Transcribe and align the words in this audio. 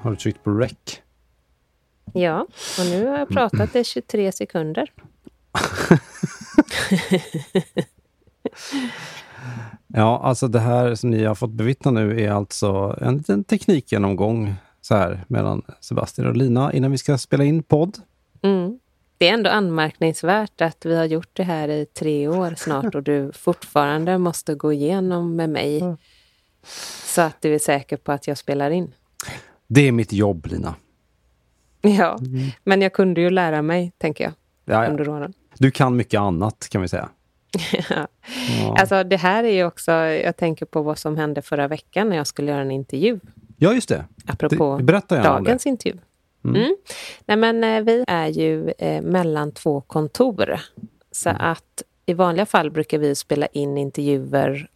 Har 0.00 0.10
du 0.10 0.16
tryckt 0.16 0.44
på 0.44 0.50
rec? 0.50 0.72
Ja, 2.12 2.46
och 2.78 2.86
nu 2.86 3.06
har 3.06 3.18
jag 3.18 3.28
pratat 3.28 3.76
i 3.76 3.84
23 3.84 4.32
sekunder. 4.32 4.92
ja, 9.86 10.20
alltså 10.22 10.48
det 10.48 10.60
här 10.60 10.94
som 10.94 11.10
ni 11.10 11.24
har 11.24 11.34
fått 11.34 11.50
bevittna 11.50 11.90
nu 11.90 12.20
är 12.20 12.30
alltså 12.30 12.98
en 13.00 13.16
liten 13.16 13.44
teknikgenomgång 13.44 14.54
så 14.80 14.94
här 14.94 15.24
mellan 15.28 15.62
Sebastian 15.80 16.28
och 16.28 16.36
Lina 16.36 16.72
innan 16.72 16.90
vi 16.90 16.98
ska 16.98 17.18
spela 17.18 17.44
in 17.44 17.62
podd. 17.62 17.98
Mm. 18.42 18.78
Det 19.18 19.28
är 19.28 19.34
ändå 19.34 19.50
anmärkningsvärt 19.50 20.60
att 20.60 20.86
vi 20.86 20.96
har 20.96 21.04
gjort 21.04 21.30
det 21.32 21.42
här 21.42 21.68
i 21.68 21.86
tre 21.86 22.28
år 22.28 22.54
snart 22.56 22.94
och 22.94 23.02
du 23.02 23.32
fortfarande 23.34 24.18
måste 24.18 24.54
gå 24.54 24.72
igenom 24.72 25.36
med 25.36 25.50
mig 25.50 25.96
så 27.04 27.20
att 27.20 27.42
du 27.42 27.54
är 27.54 27.58
säker 27.58 27.96
på 27.96 28.12
att 28.12 28.26
jag 28.26 28.38
spelar 28.38 28.70
in. 28.70 28.92
Det 29.68 29.88
är 29.88 29.92
mitt 29.92 30.12
jobb, 30.12 30.46
Lina. 30.46 30.74
Ja, 31.80 32.18
mm. 32.18 32.50
men 32.64 32.82
jag 32.82 32.92
kunde 32.92 33.20
ju 33.20 33.30
lära 33.30 33.62
mig, 33.62 33.92
tänker 33.98 34.24
jag, 34.24 34.32
ja, 34.64 34.84
ja. 34.84 34.90
under 34.90 35.08
åren. 35.08 35.32
Du 35.58 35.70
kan 35.70 35.96
mycket 35.96 36.20
annat, 36.20 36.68
kan 36.70 36.82
vi 36.82 36.88
säga. 36.88 37.08
ja. 37.90 38.06
Alltså 38.78 39.04
det 39.04 39.16
här 39.16 39.44
är 39.44 39.52
ju 39.52 39.64
också, 39.64 39.92
jag 39.92 40.36
tänker 40.36 40.66
på 40.66 40.82
vad 40.82 40.98
som 40.98 41.16
hände 41.16 41.42
förra 41.42 41.68
veckan 41.68 42.08
när 42.08 42.16
jag 42.16 42.26
skulle 42.26 42.50
göra 42.50 42.60
en 42.60 42.70
intervju. 42.70 43.20
Ja, 43.56 43.74
just 43.74 43.88
det. 43.88 44.04
Apropå 44.26 44.76
det, 44.78 44.84
berätta 44.84 45.22
dagens 45.22 45.66
intervju. 45.66 45.98
Mm. 46.44 46.56
Mm. 46.56 46.76
Nej, 47.26 47.36
men 47.36 47.64
eh, 47.64 47.82
vi 47.82 48.04
är 48.06 48.26
ju 48.26 48.70
eh, 48.78 49.02
mellan 49.02 49.52
två 49.52 49.80
kontor. 49.80 50.60
Så 51.12 51.28
mm. 51.28 51.42
att 51.42 51.82
i 52.06 52.14
vanliga 52.14 52.46
fall 52.46 52.70
brukar 52.70 52.98
vi 52.98 53.14
spela 53.14 53.46
in 53.46 53.78
intervjuer 53.78 54.68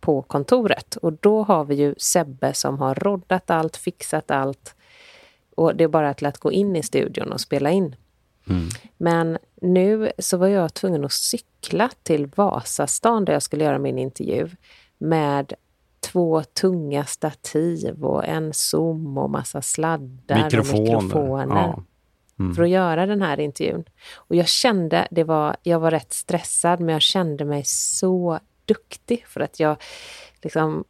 på 0.00 0.22
kontoret. 0.22 0.96
Och 0.96 1.12
då 1.12 1.42
har 1.42 1.64
vi 1.64 1.74
ju 1.74 1.94
Sebbe 1.98 2.54
som 2.54 2.78
har 2.78 2.94
roddat 2.94 3.50
allt, 3.50 3.76
fixat 3.76 4.30
allt. 4.30 4.74
Och 5.56 5.76
det 5.76 5.84
är 5.84 5.88
bara 5.88 6.14
till 6.14 6.26
att 6.26 6.38
gå 6.38 6.52
in 6.52 6.76
i 6.76 6.82
studion 6.82 7.32
och 7.32 7.40
spela 7.40 7.70
in. 7.70 7.96
Mm. 8.48 8.68
Men 8.96 9.38
nu 9.62 10.12
så 10.18 10.36
var 10.36 10.48
jag 10.48 10.74
tvungen 10.74 11.04
att 11.04 11.12
cykla 11.12 11.90
till 12.02 12.26
Vasastan 12.26 13.24
där 13.24 13.32
jag 13.32 13.42
skulle 13.42 13.64
göra 13.64 13.78
min 13.78 13.98
intervju 13.98 14.48
med 14.98 15.52
två 16.00 16.42
tunga 16.42 17.04
stativ 17.04 18.04
och 18.04 18.24
en 18.24 18.52
zoom 18.52 19.18
och 19.18 19.30
massa 19.30 19.62
sladdar 19.62 20.44
mikrofoner. 20.44 20.96
och 20.96 21.02
mikrofoner. 21.02 21.56
Ja. 21.56 21.82
Mm. 22.38 22.54
För 22.54 22.62
att 22.62 22.68
göra 22.68 23.06
den 23.06 23.22
här 23.22 23.40
intervjun. 23.40 23.84
Och 24.14 24.36
jag 24.36 24.48
kände, 24.48 25.08
det 25.10 25.24
var, 25.24 25.56
jag 25.62 25.80
var 25.80 25.90
rätt 25.90 26.12
stressad 26.12 26.80
men 26.80 26.92
jag 26.92 27.02
kände 27.02 27.44
mig 27.44 27.62
så 27.64 28.40
duktig 28.66 29.24
för 29.26 29.40
att 29.40 29.60
jag 29.60 29.76
liksom 30.42 30.84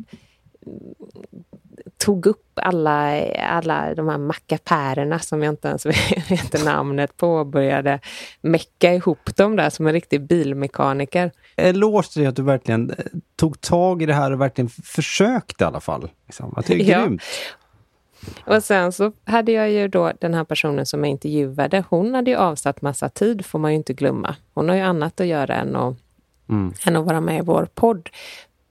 tog 1.98 2.26
upp 2.26 2.46
alla, 2.54 3.32
alla 3.32 3.94
de 3.94 4.08
här 4.08 4.18
mackapärerna 4.18 5.18
som 5.18 5.42
jag 5.42 5.52
inte 5.52 5.68
ens 5.68 5.86
vet 6.30 6.64
namnet 6.64 7.16
på 7.16 7.34
och 7.34 7.46
började 7.46 8.00
mecka 8.40 8.94
ihop 8.94 9.36
dem 9.36 9.56
där 9.56 9.70
som 9.70 9.86
en 9.86 9.92
riktig 9.92 10.26
bilmekaniker. 10.26 11.30
Eloge 11.56 12.12
till 12.12 12.26
att 12.26 12.36
du 12.36 12.42
verkligen 12.42 12.90
eh, 12.90 12.96
tog 13.36 13.60
tag 13.60 14.02
i 14.02 14.06
det 14.06 14.14
här 14.14 14.30
och 14.30 14.40
verkligen 14.40 14.68
försökte 14.68 15.64
i 15.64 15.66
alla 15.66 15.80
fall. 15.80 16.10
Liksom. 16.26 16.54
Att 16.56 16.66
det 16.66 16.74
är 16.74 16.90
ja. 16.90 17.00
grymt. 17.00 17.22
Och 18.44 18.62
sen 18.64 18.92
så 18.92 19.12
hade 19.24 19.52
jag 19.52 19.70
ju 19.70 19.88
då 19.88 20.12
den 20.20 20.34
här 20.34 20.44
personen 20.44 20.86
som 20.86 21.04
jag 21.04 21.10
intervjuade, 21.10 21.84
hon 21.88 22.14
hade 22.14 22.30
ju 22.30 22.36
avsatt 22.36 22.82
massa 22.82 23.08
tid, 23.08 23.46
får 23.46 23.58
man 23.58 23.70
ju 23.70 23.76
inte 23.76 23.92
glömma. 23.92 24.36
Hon 24.54 24.68
har 24.68 24.76
ju 24.76 24.82
annat 24.82 25.20
att 25.20 25.26
göra 25.26 25.54
än 25.54 25.76
att 25.76 25.96
mm. 26.50 26.74
än 26.86 26.96
att 26.96 27.06
vara 27.06 27.20
med 27.20 27.38
i 27.38 27.40
vår 27.40 27.68
podd. 27.74 28.08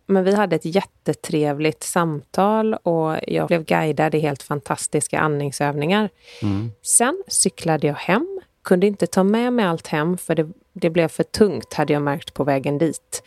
Men 0.06 0.24
vi 0.24 0.36
hade 0.36 0.56
ett 0.56 0.66
jättetrevligt 0.66 1.84
samtal 1.84 2.74
och 2.74 3.16
jag 3.28 3.48
blev 3.48 3.66
guidad 3.66 4.16
i 4.16 4.20
helt 4.20 4.44
fantastiska 4.44 5.20
andningsövningar. 5.20 6.10
Mm. 6.42 6.72
Sen 6.82 7.24
cyklade 7.28 7.88
jag 7.88 7.94
hem, 7.94 8.40
kunde 8.64 8.88
inte 8.88 9.08
ta 9.08 9.24
med 9.24 9.54
mig 9.54 9.66
allt 9.66 9.88
hem 9.88 10.18
för 10.18 10.36
det, 10.36 10.50
det 10.74 10.90
blev 10.90 11.08
för 11.08 11.24
tungt 11.24 11.74
hade 11.74 11.94
jag 11.94 12.02
märkt 12.02 12.34
på 12.34 12.44
vägen 12.44 12.78
dit. 12.78 13.24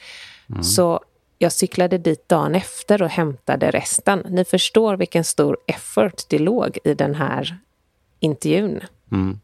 Mm. 0.50 0.62
Så 0.62 1.00
jag 1.38 1.52
cyklade 1.52 1.98
dit 1.98 2.28
dagen 2.28 2.54
efter 2.54 3.02
och 3.02 3.08
hämtade 3.08 3.70
resten. 3.70 4.26
Ni 4.28 4.44
förstår 4.44 4.96
vilken 4.96 5.24
stor 5.24 5.58
effort 5.66 6.22
det 6.28 6.38
låg 6.38 6.78
i 6.84 6.94
den 6.94 7.14
här 7.14 7.56
intervjun. 8.20 8.80
Mm. 9.12 9.40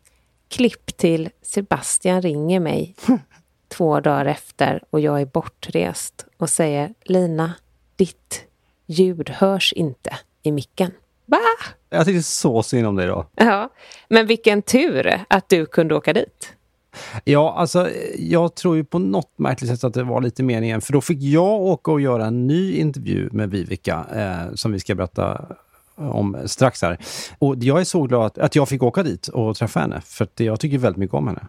Klipp 0.48 0.96
till 0.96 1.30
Sebastian 1.42 2.22
ringer 2.22 2.60
mig 2.60 2.94
två 3.68 4.00
dagar 4.00 4.26
efter 4.26 4.82
och 4.90 5.00
jag 5.00 5.20
är 5.20 5.26
bortrest 5.26 6.26
och 6.36 6.50
säger 6.50 6.94
Lina, 7.04 7.52
ditt 7.96 8.44
ljud 8.86 9.30
hörs 9.30 9.72
inte 9.72 10.10
i 10.42 10.52
micken. 10.52 10.90
Va? 11.26 11.38
Jag 11.90 12.06
tycker 12.06 12.20
så 12.20 12.62
synd 12.62 12.86
om 12.86 12.96
dig 12.96 13.06
då. 13.06 13.26
Ja, 13.36 13.70
men 14.08 14.26
vilken 14.26 14.62
tur 14.62 15.24
att 15.28 15.48
du 15.48 15.66
kunde 15.66 15.94
åka 15.94 16.12
dit. 16.12 16.54
Ja, 17.24 17.54
alltså 17.56 17.90
jag 18.18 18.54
tror 18.54 18.76
ju 18.76 18.84
på 18.84 18.98
något 18.98 19.38
märkligt 19.38 19.70
sätt 19.70 19.84
att 19.84 19.94
det 19.94 20.02
var 20.02 20.20
lite 20.20 20.42
meningen, 20.42 20.80
för 20.80 20.92
då 20.92 21.00
fick 21.00 21.22
jag 21.22 21.60
åka 21.60 21.90
och 21.90 22.00
göra 22.00 22.26
en 22.26 22.46
ny 22.46 22.76
intervju 22.76 23.28
med 23.32 23.50
Vivica 23.50 24.06
eh, 24.14 24.54
som 24.54 24.72
vi 24.72 24.80
ska 24.80 24.94
berätta 24.94 25.46
om 25.98 26.36
strax 26.46 26.82
här. 26.82 26.98
Och 27.38 27.56
jag 27.58 27.80
är 27.80 27.84
så 27.84 28.02
glad 28.02 28.26
att, 28.26 28.38
att 28.38 28.56
jag 28.56 28.68
fick 28.68 28.82
åka 28.82 29.02
dit 29.02 29.28
och 29.28 29.56
träffa 29.56 29.80
henne, 29.80 30.00
för 30.00 30.28
jag 30.36 30.60
tycker 30.60 30.78
väldigt 30.78 30.98
mycket 30.98 31.14
om 31.14 31.26
henne. 31.26 31.46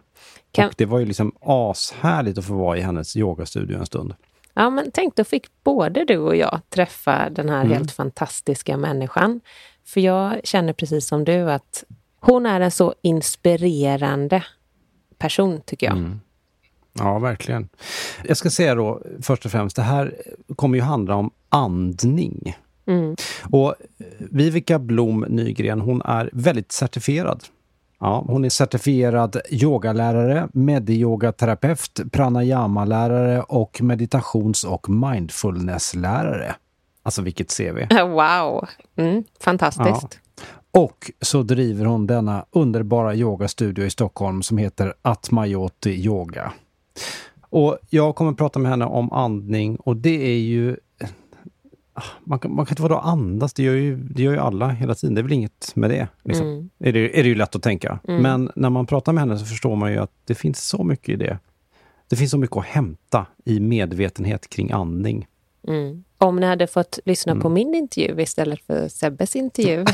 Kan... 0.52 0.68
Och 0.68 0.74
det 0.76 0.86
var 0.86 0.98
ju 0.98 1.06
liksom 1.06 1.32
ashärligt 1.40 2.38
att 2.38 2.44
få 2.44 2.54
vara 2.54 2.78
i 2.78 2.80
hennes 2.80 3.16
yogastudio 3.16 3.78
en 3.78 3.86
stund. 3.86 4.14
Ja, 4.54 4.70
men 4.70 4.90
tänk, 4.94 5.16
då 5.16 5.24
fick 5.24 5.46
både 5.64 6.04
du 6.04 6.18
och 6.18 6.36
jag 6.36 6.60
träffa 6.68 7.30
den 7.30 7.48
här 7.48 7.64
mm. 7.64 7.72
helt 7.72 7.92
fantastiska 7.92 8.76
människan. 8.76 9.40
För 9.86 10.00
jag 10.00 10.40
känner 10.44 10.72
precis 10.72 11.06
som 11.06 11.24
du 11.24 11.52
att 11.52 11.84
hon 12.20 12.46
är 12.46 12.60
en 12.60 12.70
så 12.70 12.94
inspirerande 13.02 14.44
person, 15.18 15.60
tycker 15.66 15.86
jag. 15.86 15.96
Mm. 15.96 16.20
Ja, 16.92 17.18
verkligen. 17.18 17.68
Jag 18.24 18.36
ska 18.36 18.50
säga 18.50 18.74
då 18.74 19.02
först 19.22 19.44
och 19.44 19.50
främst, 19.50 19.76
det 19.76 19.82
här 19.82 20.14
kommer 20.56 20.78
ju 20.78 20.82
handla 20.82 21.16
om 21.16 21.30
andning. 21.48 22.56
Mm. 22.86 23.16
Och 23.50 23.74
Vivica 24.18 24.78
Blom 24.78 25.24
Nygren, 25.28 25.80
hon 25.80 26.02
är 26.02 26.30
väldigt 26.32 26.72
certifierad 26.72 27.44
Ja, 28.00 28.24
hon 28.26 28.44
är 28.44 28.48
certifierad 28.48 29.40
yogalärare, 29.50 30.48
mediyogaterapeut, 30.52 32.00
pranayama-lärare 32.12 33.42
och 33.42 33.82
meditations 33.82 34.64
och 34.64 34.88
mindfulness-lärare. 34.88 36.54
Alltså 37.02 37.22
vilket 37.22 37.56
CV! 37.56 37.86
Wow! 38.04 38.68
Mm, 38.96 39.24
fantastiskt! 39.40 40.20
Ja. 40.72 40.80
Och 40.80 41.10
så 41.20 41.42
driver 41.42 41.84
hon 41.84 42.06
denna 42.06 42.44
underbara 42.50 43.14
yogastudio 43.14 43.84
i 43.84 43.90
Stockholm 43.90 44.42
som 44.42 44.58
heter 44.58 44.94
Atmayoti 45.02 45.90
Yoga. 45.90 46.52
Och 47.50 47.78
jag 47.90 48.14
kommer 48.14 48.30
att 48.30 48.38
prata 48.38 48.58
med 48.58 48.70
henne 48.70 48.84
om 48.84 49.12
andning 49.12 49.76
och 49.76 49.96
det 49.96 50.26
är 50.26 50.38
ju 50.38 50.76
man 52.24 52.38
kan, 52.38 52.54
man 52.54 52.66
kan 52.66 52.72
inte 52.72 52.82
vara 52.82 53.00
andas, 53.00 53.52
det 53.52 53.62
gör, 53.62 53.74
ju, 53.74 53.96
det 53.96 54.22
gör 54.22 54.32
ju 54.32 54.38
alla 54.38 54.68
hela 54.68 54.94
tiden. 54.94 55.14
Det 55.14 55.20
är 55.20 55.22
väl 55.22 55.32
inget 55.32 55.72
med 55.76 55.90
det. 55.90 56.08
Liksom. 56.24 56.46
Mm. 56.46 56.70
Är, 56.78 56.92
det 56.92 57.18
är 57.18 57.22
det 57.22 57.28
ju 57.28 57.34
lätt 57.34 57.56
att 57.56 57.62
tänka. 57.62 57.98
Mm. 58.08 58.22
Men 58.22 58.50
när 58.54 58.70
man 58.70 58.86
pratar 58.86 59.12
med 59.12 59.20
henne 59.20 59.38
så 59.38 59.46
förstår 59.46 59.76
man 59.76 59.92
ju 59.92 59.98
att 59.98 60.12
det 60.24 60.34
finns 60.34 60.68
så 60.68 60.84
mycket 60.84 61.08
i 61.08 61.16
det. 61.16 61.38
Det 62.08 62.16
finns 62.16 62.30
så 62.30 62.38
mycket 62.38 62.56
att 62.56 62.64
hämta 62.64 63.26
i 63.44 63.60
medvetenhet 63.60 64.48
kring 64.48 64.72
andning. 64.72 65.26
Mm. 65.68 66.04
Om 66.18 66.36
ni 66.36 66.46
hade 66.46 66.66
fått 66.66 66.98
lyssna 67.04 67.32
på 67.32 67.48
mm. 67.48 67.52
min 67.52 67.74
intervju 67.74 68.22
istället 68.22 68.60
för 68.66 68.88
Sebbes 68.88 69.36
intervju 69.36 69.84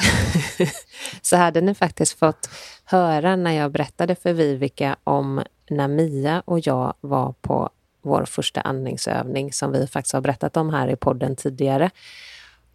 så 1.23 1.37
hade 1.37 1.61
ni 1.61 1.75
faktiskt 1.75 2.19
fått 2.19 2.51
höra 2.85 3.37
när 3.37 3.53
jag 3.53 3.73
berättade 3.73 4.15
för 4.15 4.33
Vivica 4.33 4.97
om 5.05 5.43
när 5.71 5.89
Mia 5.89 6.43
och 6.45 6.67
jag 6.67 6.95
var 7.01 7.35
på 7.41 7.71
vår 8.07 8.25
första 8.25 8.61
andningsövning 8.61 9.53
som 9.53 9.73
vi 9.73 9.87
faktiskt 9.87 10.13
har 10.13 10.21
berättat 10.21 10.57
om 10.57 10.71
här 10.71 10.89
i 10.89 10.97
podden 10.97 11.37
tidigare. 11.37 11.91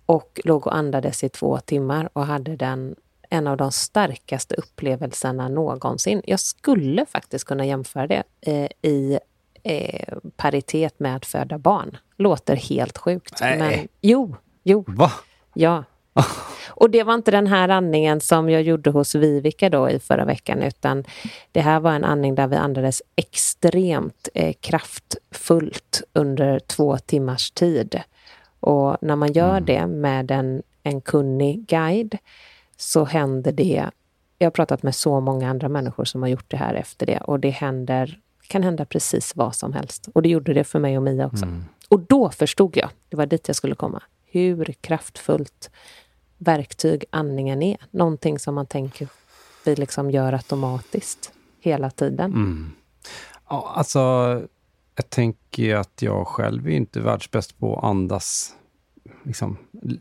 Och 0.06 0.42
låg 0.44 0.68
och 0.68 0.75
andades 0.75 1.24
i 1.24 1.30
två 1.30 1.60
timmar 1.60 2.10
och 2.13 2.25
hade 2.25 2.56
den 2.56 2.95
en 3.30 3.48
av 3.48 3.57
de 3.57 3.72
starkaste 3.72 4.56
upplevelserna 4.56 5.50
någonsin. 5.50 6.22
Jag 6.25 6.39
skulle 6.39 7.06
faktiskt 7.06 7.45
kunna 7.45 7.66
jämföra 7.66 8.07
det 8.07 8.24
eh, 8.42 8.92
i 8.92 9.19
eh, 9.63 10.18
paritet 10.38 11.00
med 11.00 11.16
att 11.16 11.25
föda 11.25 11.57
barn. 11.57 11.98
Låter 12.18 12.56
helt 12.56 12.98
sjukt. 12.98 13.38
Nej. 13.42 13.57
Men 13.60 13.88
jo, 14.01 14.36
jo. 14.63 14.83
Va? 14.88 15.12
Ja. 15.54 15.83
Och 16.69 16.89
det 16.89 17.03
var 17.03 17.13
inte 17.13 17.31
den 17.31 17.47
här 17.47 17.69
andningen 17.69 18.21
som 18.21 18.49
jag 18.49 18.61
gjorde 18.61 18.89
hos 18.89 19.15
Vivica 19.15 19.69
då 19.69 19.89
i 19.89 19.99
förra 19.99 20.25
veckan, 20.25 20.61
utan 20.61 21.03
det 21.51 21.61
här 21.61 21.79
var 21.79 21.91
en 21.91 22.03
andning 22.03 22.35
där 22.35 22.47
vi 22.47 22.55
andades 22.55 23.01
extremt 23.15 24.29
eh, 24.33 24.53
kraftfullt 24.59 26.03
under 26.13 26.59
två 26.59 26.97
timmars 26.97 27.51
tid. 27.51 28.01
Och 28.59 28.97
när 29.01 29.15
man 29.15 29.33
gör 29.33 29.57
Mm. 29.57 29.65
det 29.65 29.87
med 29.87 30.31
en, 30.31 30.63
en 30.83 31.01
kunnig 31.01 31.65
guide 31.67 32.17
så 32.77 33.05
händer 33.05 33.51
det... 33.51 33.85
Jag 34.37 34.45
har 34.45 34.51
pratat 34.51 34.83
med 34.83 34.95
så 34.95 35.19
många 35.19 35.49
andra 35.49 35.69
människor 35.69 36.05
som 36.05 36.21
har 36.21 36.29
gjort 36.29 36.51
det 36.51 36.57
här 36.57 36.73
efter 36.73 37.05
det 37.05 37.17
och 37.17 37.39
det 37.39 37.49
händer, 37.49 38.19
kan 38.47 38.63
hända 38.63 38.85
precis 38.85 39.35
vad 39.35 39.55
som 39.55 39.73
helst. 39.73 40.09
Och 40.13 40.21
det 40.21 40.29
gjorde 40.29 40.53
det 40.53 40.63
för 40.63 40.79
mig 40.79 40.97
och 40.97 41.03
Mia 41.03 41.25
också. 41.25 41.45
Mm. 41.45 41.65
Och 41.87 41.99
då 41.99 42.29
förstod 42.29 42.77
jag, 42.77 42.89
det 43.09 43.17
var 43.17 43.25
dit 43.25 43.47
jag 43.47 43.55
skulle 43.55 43.75
komma, 43.75 44.03
hur 44.31 44.74
kraftfullt 44.81 45.69
verktyg 46.38 47.06
andningen 47.10 47.63
är. 47.63 47.78
Någonting 47.92 48.39
som 48.39 48.56
man 48.56 48.66
tänker 48.66 49.07
vi 49.63 49.75
liksom 49.75 50.12
gör 50.12 50.33
automatiskt 50.33 51.33
hela 51.60 51.89
tiden. 51.89 52.31
Mm. 52.31 52.72
Ja, 53.50 53.74
alltså, 53.75 54.00
jag 54.95 55.10
tänker 55.10 55.75
att 55.75 56.01
jag 56.01 56.28
själv 56.28 56.68
är 56.68 56.72
inte 56.72 57.00
världsbäst 57.00 57.60
på 57.60 57.78
att 57.78 57.83
andas 57.83 58.56
liksom, 59.24 59.57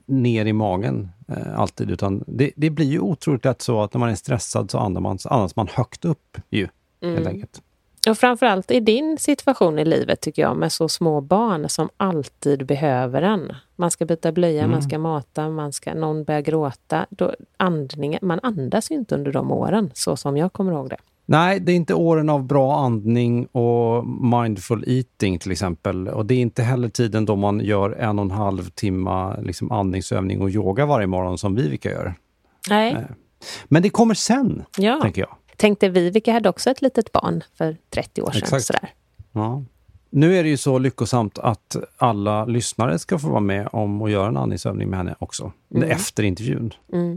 ner 0.07 0.47
i 0.47 0.53
magen 0.53 1.09
eh, 1.29 1.61
alltid, 1.61 1.91
utan 1.91 2.25
det, 2.27 2.51
det 2.57 2.71
blir 2.71 2.87
ju 2.87 3.01
otroligt 3.01 3.45
lätt 3.45 3.63
så 3.63 3.83
att 3.83 3.95
när 3.95 3.99
man 3.99 4.09
är 4.09 4.15
stressad 4.15 4.71
så 4.71 4.79
andas 4.79 5.03
man, 5.03 5.19
så 5.19 5.29
andas 5.29 5.57
man 5.57 5.69
högt 5.69 6.05
upp 6.05 6.39
ju, 6.51 6.69
helt 7.01 7.27
enkelt. 7.27 7.63
Och 8.09 8.19
framförallt 8.19 8.71
i 8.71 8.81
din 8.81 9.19
situation 9.19 9.79
i 9.79 9.85
livet 9.85 10.21
tycker 10.21 10.43
jag 10.43 10.57
med 10.57 10.73
så 10.73 10.89
små 10.89 11.21
barn 11.21 11.69
som 11.69 11.89
alltid 11.97 12.67
behöver 12.67 13.23
en. 13.23 13.53
Man 13.81 13.91
ska 13.91 14.07
byta 14.07 14.33
blöja, 14.33 14.67
man 14.67 14.83
ska 14.83 14.99
mata, 14.99 15.49
man 15.49 15.73
ska, 15.73 15.95
någon 15.95 16.25
börjar 16.25 16.41
gråta. 16.41 17.07
Då, 17.11 17.35
andningen, 17.57 18.19
man 18.23 18.41
andas 18.43 18.91
ju 18.91 18.95
inte 18.95 19.15
under 19.15 19.33
de 19.33 19.53
åren 19.53 19.91
så 19.95 20.17
som 20.17 20.37
jag 20.37 20.53
kommer 20.53 20.73
ihåg 20.73 20.91
det. 20.91 20.97
Nej, 21.27 21.61
det 21.61 21.73
är 21.73 21.77
inte 21.77 21.95
åren 21.95 22.31
av 22.31 22.45
bra 22.45 22.79
andning 22.79 23.47
och 23.47 24.07
mindful 24.07 24.85
eating 24.87 25.39
till 25.39 25.53
exempel. 25.53 26.09
Och 26.09 26.27
det 26.27 26.35
är 26.35 26.39
inte 26.39 26.63
heller 26.63 26.89
tiden 26.89 27.25
då 27.25 27.37
man 27.37 27.61
gör 27.61 27.91
en 27.91 28.19
och 28.19 28.25
en 28.25 28.31
halv 28.31 28.71
timma 28.71 29.37
liksom 29.37 29.73
andningsövning 29.73 30.43
och 30.43 30.51
yoga 30.51 30.87
varje 30.87 31.07
morgon 31.07 31.39
som 31.39 31.55
Vivica 31.55 31.91
gör. 31.91 32.15
Nej, 32.71 33.07
Men 33.65 33.83
det 33.83 33.91
kommer 33.91 34.15
sen, 34.15 34.63
ja. 34.77 35.01
tänker 35.03 35.21
jag. 35.23 35.37
Tänkte 35.57 35.89
Vivica 35.89 36.33
hade 36.33 36.49
också 36.49 36.71
ett 36.71 36.83
litet 36.83 37.13
barn 37.13 37.43
för 37.55 37.77
30 37.91 38.23
år 38.23 38.31
sedan. 38.31 38.43
Exakt. 38.43 38.65
Sådär. 38.65 38.93
Ja. 39.33 39.65
Nu 40.11 40.37
är 40.37 40.43
det 40.43 40.49
ju 40.49 40.57
så 40.57 40.79
lyckosamt 40.79 41.39
att 41.39 41.77
alla 41.97 42.45
lyssnare 42.45 42.99
ska 42.99 43.19
få 43.19 43.29
vara 43.29 43.41
med 43.41 43.69
om 43.73 44.03
att 44.03 44.11
göra 44.11 44.29
en 44.29 44.37
andningsövning 44.37 44.89
med 44.89 44.99
henne 44.99 45.15
också. 45.19 45.53
Efter 45.85 46.23
intervjun. 46.23 46.75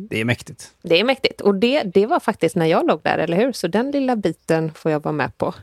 Det 0.09 0.21
är 0.21 0.25
mäktigt. 0.25 0.71
Det 0.81 0.99
är 0.99 1.03
mäktigt. 1.03 1.41
Och 1.41 1.55
det, 1.55 1.83
det 1.83 2.05
var 2.05 2.19
faktiskt 2.19 2.55
när 2.55 2.65
jag 2.65 2.87
låg 2.87 2.99
där, 3.03 3.17
eller 3.17 3.37
hur? 3.37 3.51
Så 3.51 3.67
den 3.67 3.91
lilla 3.91 4.15
biten 4.15 4.71
får 4.75 4.91
jag 4.91 5.03
vara 5.03 5.13
med 5.13 5.37
på. 5.37 5.53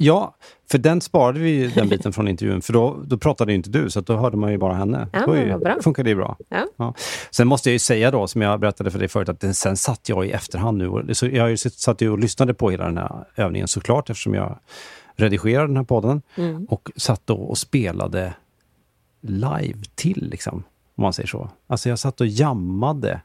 Ja, 0.00 0.34
för 0.70 0.78
den 0.78 1.00
sparade 1.00 1.40
vi 1.40 1.50
ju, 1.50 1.68
den 1.68 1.88
biten 1.88 2.12
från 2.12 2.28
intervjun, 2.28 2.62
för 2.62 2.72
då, 2.72 2.96
då 3.04 3.18
pratade 3.18 3.54
inte 3.54 3.70
du, 3.70 3.90
så 3.90 4.00
då 4.00 4.16
hörde 4.16 4.36
man 4.36 4.52
ju 4.52 4.58
bara 4.58 4.74
henne. 4.74 5.08
Ja, 5.12 5.26
då 5.26 5.36
ju, 5.36 5.58
bra. 5.58 5.76
funkar 5.82 6.04
det 6.04 6.14
bra. 6.14 6.36
Ja. 6.76 6.94
Sen 7.30 7.48
måste 7.48 7.68
jag 7.68 7.72
ju 7.72 7.78
säga 7.78 8.10
då, 8.10 8.26
som 8.26 8.42
jag 8.42 8.60
berättade 8.60 8.90
för 8.90 8.98
dig 8.98 9.08
förut, 9.08 9.28
att 9.28 9.56
sen 9.56 9.76
satt 9.76 10.08
jag 10.08 10.26
i 10.26 10.30
efterhand 10.30 10.78
nu. 10.78 10.88
Och, 10.88 11.16
så 11.16 11.26
jag 11.26 11.58
satt 11.58 12.00
ju 12.00 12.10
och 12.10 12.18
lyssnade 12.18 12.54
på 12.54 12.70
hela 12.70 12.84
den 12.84 12.98
här 12.98 13.24
övningen 13.36 13.68
såklart, 13.68 14.10
eftersom 14.10 14.34
jag 14.34 14.58
redigerade 15.18 15.66
den 15.66 15.76
här 15.76 15.84
podden. 15.84 16.22
Mm. 16.36 16.64
Och 16.64 16.90
satt 16.96 17.22
då 17.24 17.36
och 17.36 17.58
spelade 17.58 18.34
live 19.20 19.78
till, 19.94 20.28
liksom, 20.30 20.54
om 20.94 21.02
man 21.02 21.12
säger 21.12 21.26
så. 21.26 21.50
Alltså 21.66 21.88
jag 21.88 21.98
satt 21.98 22.20
och 22.20 22.26
jammade 22.26 23.20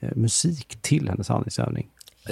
eh, 0.00 0.10
musik 0.14 0.78
till 0.80 1.08
hennes 1.08 1.30
andningsövning. 1.30 1.88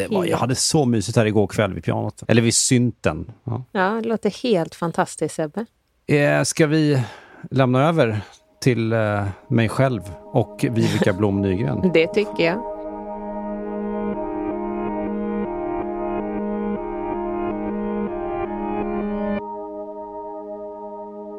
Var, 0.08 0.24
jag 0.24 0.38
hade 0.38 0.54
så 0.54 0.84
mysigt 0.84 1.16
här 1.16 1.26
igår 1.26 1.46
kväll 1.46 1.74
vid 1.74 1.84
pianot. 1.84 2.22
Eller 2.28 2.42
vid 2.42 2.54
synten. 2.54 3.32
Ja. 3.44 3.64
Ja, 3.72 4.00
det 4.02 4.08
låter 4.08 4.30
helt 4.42 4.74
fantastiskt 4.74 5.34
Sebbe. 5.34 5.66
Eh, 6.06 6.42
ska 6.42 6.66
vi 6.66 7.02
lämna 7.50 7.88
över 7.88 8.20
till 8.60 8.92
eh, 8.92 9.26
mig 9.48 9.68
själv 9.68 10.02
och 10.32 10.64
Vivica 10.70 11.12
Blom 11.12 11.40
Nygren? 11.40 11.90
Det 11.94 12.06
tycker 12.06 12.44
jag. 12.44 12.73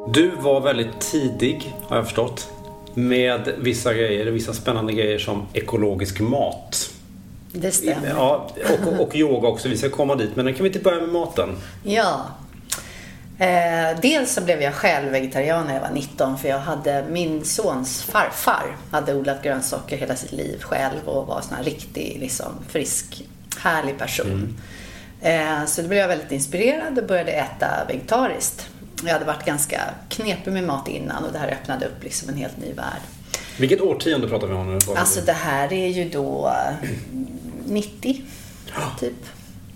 Du 0.08 0.30
var 0.30 0.60
väldigt 0.60 1.00
tidig, 1.00 1.74
har 1.88 1.96
jag 1.96 2.04
förstått, 2.04 2.50
med 2.94 3.54
vissa 3.58 3.94
grejer, 3.94 4.26
vissa 4.26 4.52
spännande 4.52 4.92
grejer 4.92 5.18
som 5.18 5.46
ekologisk 5.52 6.20
mat. 6.20 6.90
Det 7.52 7.70
stämmer. 7.70 8.08
Ja, 8.08 8.50
och, 8.86 9.00
och 9.00 9.16
yoga 9.16 9.48
också. 9.48 9.68
Vi 9.68 9.76
ska 9.76 9.90
komma 9.90 10.14
dit, 10.14 10.36
men 10.36 10.54
kan 10.54 10.62
vi 10.62 10.68
inte 10.68 10.78
börja 10.78 11.00
med 11.00 11.08
maten? 11.08 11.48
Ja. 11.84 12.26
Eh, 13.38 14.00
dels 14.02 14.34
så 14.34 14.40
blev 14.40 14.62
jag 14.62 14.74
själv 14.74 15.12
vegetarian 15.12 15.66
när 15.66 15.74
jag 15.74 15.80
var 15.80 15.90
19 15.90 16.38
för 16.38 16.48
jag 16.48 16.58
hade 16.58 17.04
min 17.10 17.44
sons 17.44 18.02
farfar 18.02 18.76
hade 18.90 19.14
odlat 19.14 19.42
grönsaker 19.42 19.96
hela 19.96 20.16
sitt 20.16 20.32
liv 20.32 20.60
själv 20.60 21.08
och 21.08 21.26
var 21.26 21.36
en 21.36 21.42
sån 21.42 21.56
här 21.56 21.64
riktig 21.64 22.16
liksom, 22.20 22.52
frisk, 22.68 23.24
härlig 23.58 23.98
person. 23.98 24.58
Eh, 25.20 25.64
så 25.66 25.82
då 25.82 25.88
blev 25.88 26.00
jag 26.00 26.08
väldigt 26.08 26.32
inspirerad 26.32 26.98
och 26.98 27.06
började 27.06 27.32
äta 27.32 27.66
vegetariskt. 27.88 28.68
Jag 29.04 29.12
hade 29.12 29.24
varit 29.24 29.44
ganska 29.44 29.80
knepig 30.08 30.52
med 30.52 30.64
mat 30.64 30.88
innan 30.88 31.24
och 31.24 31.32
det 31.32 31.38
här 31.38 31.48
öppnade 31.48 31.86
upp 31.86 32.04
liksom 32.04 32.28
en 32.28 32.36
helt 32.36 32.56
ny 32.56 32.72
värld. 32.72 33.00
Vilket 33.58 33.80
årtionde 33.80 34.28
pratar 34.28 34.46
vi 34.46 34.54
om 34.54 34.72
nu? 34.72 34.78
Alltså 34.96 35.20
det 35.20 35.32
här 35.32 35.72
är 35.72 35.88
ju 35.88 36.08
då 36.08 36.52
eh, 36.82 36.88
90, 37.66 38.22
typ. 39.00 39.14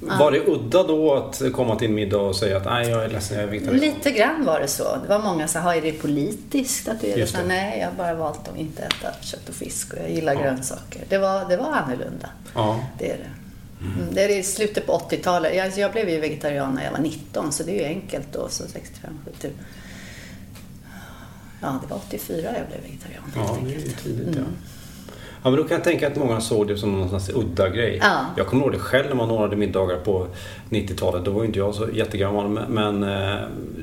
Var 0.01 0.31
det 0.33 0.47
udda 0.47 0.83
då 0.83 1.15
att 1.15 1.43
komma 1.53 1.77
till 1.77 1.89
en 1.89 1.95
middag 1.95 2.19
och 2.19 2.37
säga 2.37 2.57
att 2.57 2.65
nej, 2.65 2.89
jag 2.89 3.05
är 3.05 3.09
ledsen, 3.09 3.37
jag 3.37 3.47
är 3.47 3.51
vegetarian? 3.51 3.81
Lite 3.81 4.11
grann 4.11 4.45
var 4.45 4.61
det 4.61 4.69
så. 4.69 4.97
Det 5.03 5.09
var 5.09 5.19
många 5.19 5.49
som 5.49 5.63
sa, 5.63 5.75
är 5.75 5.83
det 5.83 5.93
politiskt 5.93 6.89
att 6.89 7.01
du 7.01 7.07
är 7.07 7.17
det? 7.17 7.43
Nej, 7.47 7.79
jag 7.81 7.87
har 7.87 7.95
bara 7.95 8.15
valt 8.15 8.49
att 8.49 8.57
inte 8.57 8.83
äta 8.83 9.09
kött 9.21 9.49
och 9.49 9.55
fisk 9.55 9.93
och 9.93 9.99
jag 9.99 10.11
gillar 10.11 10.35
grönsaker. 10.35 11.03
Det 11.09 11.19
var, 11.19 11.49
det 11.49 11.57
var 11.57 11.73
annorlunda. 11.73 12.29
Ja. 12.55 12.81
Det 12.99 13.11
är 13.11 13.17
det. 13.17 13.31
Mm, 13.81 14.15
det 14.15 14.25
är 14.25 14.29
i 14.29 14.43
slutet 14.43 14.87
på 14.87 14.99
80-talet. 14.99 15.57
Jag, 15.57 15.79
jag 15.79 15.93
blev 15.93 16.09
ju 16.09 16.21
vegetarian 16.21 16.75
när 16.75 16.85
jag 16.85 16.93
var 16.93 16.99
19 16.99 17.53
så 17.53 17.63
det 17.63 17.73
är 17.73 17.79
ju 17.79 17.85
enkelt 17.85 18.33
då. 18.33 18.49
Så 18.49 18.65
65, 18.69 19.19
70. 19.25 19.51
Ja, 21.61 21.81
det 21.83 21.91
var 21.91 21.97
84 21.97 22.41
jag 22.43 22.67
blev 22.67 22.83
vegetarian 22.83 23.23
Ja, 23.37 23.59
det 23.65 23.75
är 23.75 24.03
tidigt 24.03 24.37
ja. 24.37 24.43
Ja, 25.43 25.51
men 25.51 25.57
då 25.57 25.65
kan 25.69 25.75
jag 25.77 25.85
tänka 25.85 26.07
att 26.07 26.17
många 26.17 26.41
såg 26.41 26.69
det 26.69 26.77
som 26.79 26.93
någon 27.01 27.09
slags 27.09 27.29
udda 27.29 27.69
grej. 27.69 27.99
Ja. 28.03 28.25
Jag 28.37 28.47
kommer 28.47 28.63
ihåg 28.63 28.73
det 28.73 28.79
själv 28.79 29.09
när 29.09 29.15
man 29.15 29.31
ordnade 29.31 29.57
middagar 29.57 29.97
på 29.97 30.27
90-talet. 30.71 31.25
Då 31.25 31.31
var 31.31 31.41
ju 31.41 31.47
inte 31.47 31.59
jag 31.59 31.75
så 31.75 31.89
jättegammal, 31.93 32.49
men- 32.69 33.03
eh, 33.03 33.37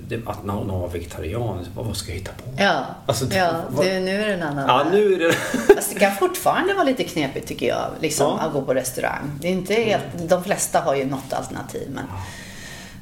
det, 0.08 0.20
att 0.26 0.46
någon 0.46 0.80
var 0.82 0.88
vegetarian, 0.88 1.66
vad 1.76 1.96
ska 1.98 2.12
jag 2.12 2.18
hitta 2.20 2.32
på? 2.32 2.64
Ja, 2.64 2.86
Alltså, 3.06 3.26
det- 3.26 3.36
ja 3.38 3.52
vad- 3.70 3.86
du, 3.86 4.00
nu 4.00 4.22
är 4.22 4.28
det 4.28 4.34
en 4.34 4.44
annan 4.44 4.66
Ja, 4.68 4.86
nu 4.92 5.14
är 5.14 5.20
det... 5.20 5.32
Fast 5.76 5.94
det 5.94 6.00
kan 6.00 6.16
fortfarande 6.16 6.74
vara 6.74 6.84
lite 6.84 7.04
knepigt 7.04 7.48
tycker 7.48 7.68
jag, 7.68 7.86
liksom, 8.02 8.38
Ja. 8.40 8.46
att 8.48 8.54
gå 8.54 8.62
på 8.62 8.74
restaurang. 8.74 9.32
Det 9.42 9.48
är 9.48 9.52
inte 9.52 9.74
helt, 9.74 10.04
de 10.30 10.44
flesta 10.44 10.80
har 10.80 10.96
ju 10.96 11.06
något 11.06 11.34
alternativ. 11.34 11.88
Men, 11.92 12.06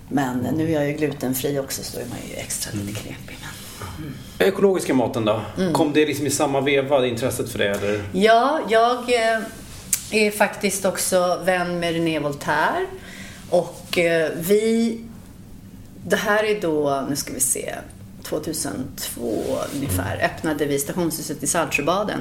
men 0.10 0.44
nu 0.56 0.68
är 0.70 0.74
jag 0.74 0.88
ju 0.88 0.94
glutenfri 0.94 1.60
också 1.60 1.84
så 1.84 2.00
är 2.00 2.06
man 2.06 2.18
ju 2.30 2.36
extra 2.36 2.72
Mm. 2.74 2.86
lite 2.88 3.00
knepig. 3.00 3.38
Men. 3.42 3.50
Ekologiska 4.40 4.94
maten 4.94 5.26
då? 5.26 5.42
Mm. 5.58 5.74
Kom 5.74 5.94
det 5.94 6.06
liksom 6.06 6.28
i 6.28 6.30
samma 6.30 6.62
veva, 6.62 7.08
intresset 7.08 7.50
för 7.50 7.60
det? 7.60 7.70
Eller? 7.70 8.04
Ja, 8.12 8.60
jag 8.70 8.98
eh, 8.98 9.40
är 10.12 10.32
faktiskt 10.32 10.86
också 10.86 11.42
vän 11.46 11.80
med 11.80 11.94
René 11.94 12.20
Voltaire. 12.20 12.86
Och 13.50 13.98
eh, 13.98 14.32
vi... 14.36 15.00
Det 16.08 16.16
här 16.16 16.44
är 16.44 16.62
då, 16.62 17.06
nu 17.10 17.16
ska 17.16 17.34
vi 17.34 17.40
se, 17.40 17.76
2002 18.24 19.44
ungefär, 19.76 20.26
öppnade 20.26 20.66
vi 20.66 20.80
stationshuset 20.80 21.44
i 21.44 21.48
Saltsjöbaden 21.48 22.20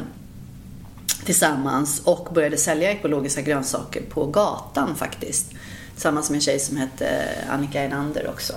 tillsammans 1.24 2.02
och 2.04 2.28
började 2.34 2.56
sälja 2.56 2.90
ekologiska 2.90 3.42
grönsaker 3.42 4.02
på 4.10 4.26
gatan 4.26 4.96
faktiskt. 4.96 5.50
Tillsammans 5.92 6.30
med 6.30 6.36
en 6.36 6.40
tjej 6.40 6.58
som 6.60 6.76
hette 6.76 7.28
Annika 7.50 7.84
Enander 7.84 8.28
också. 8.28 8.52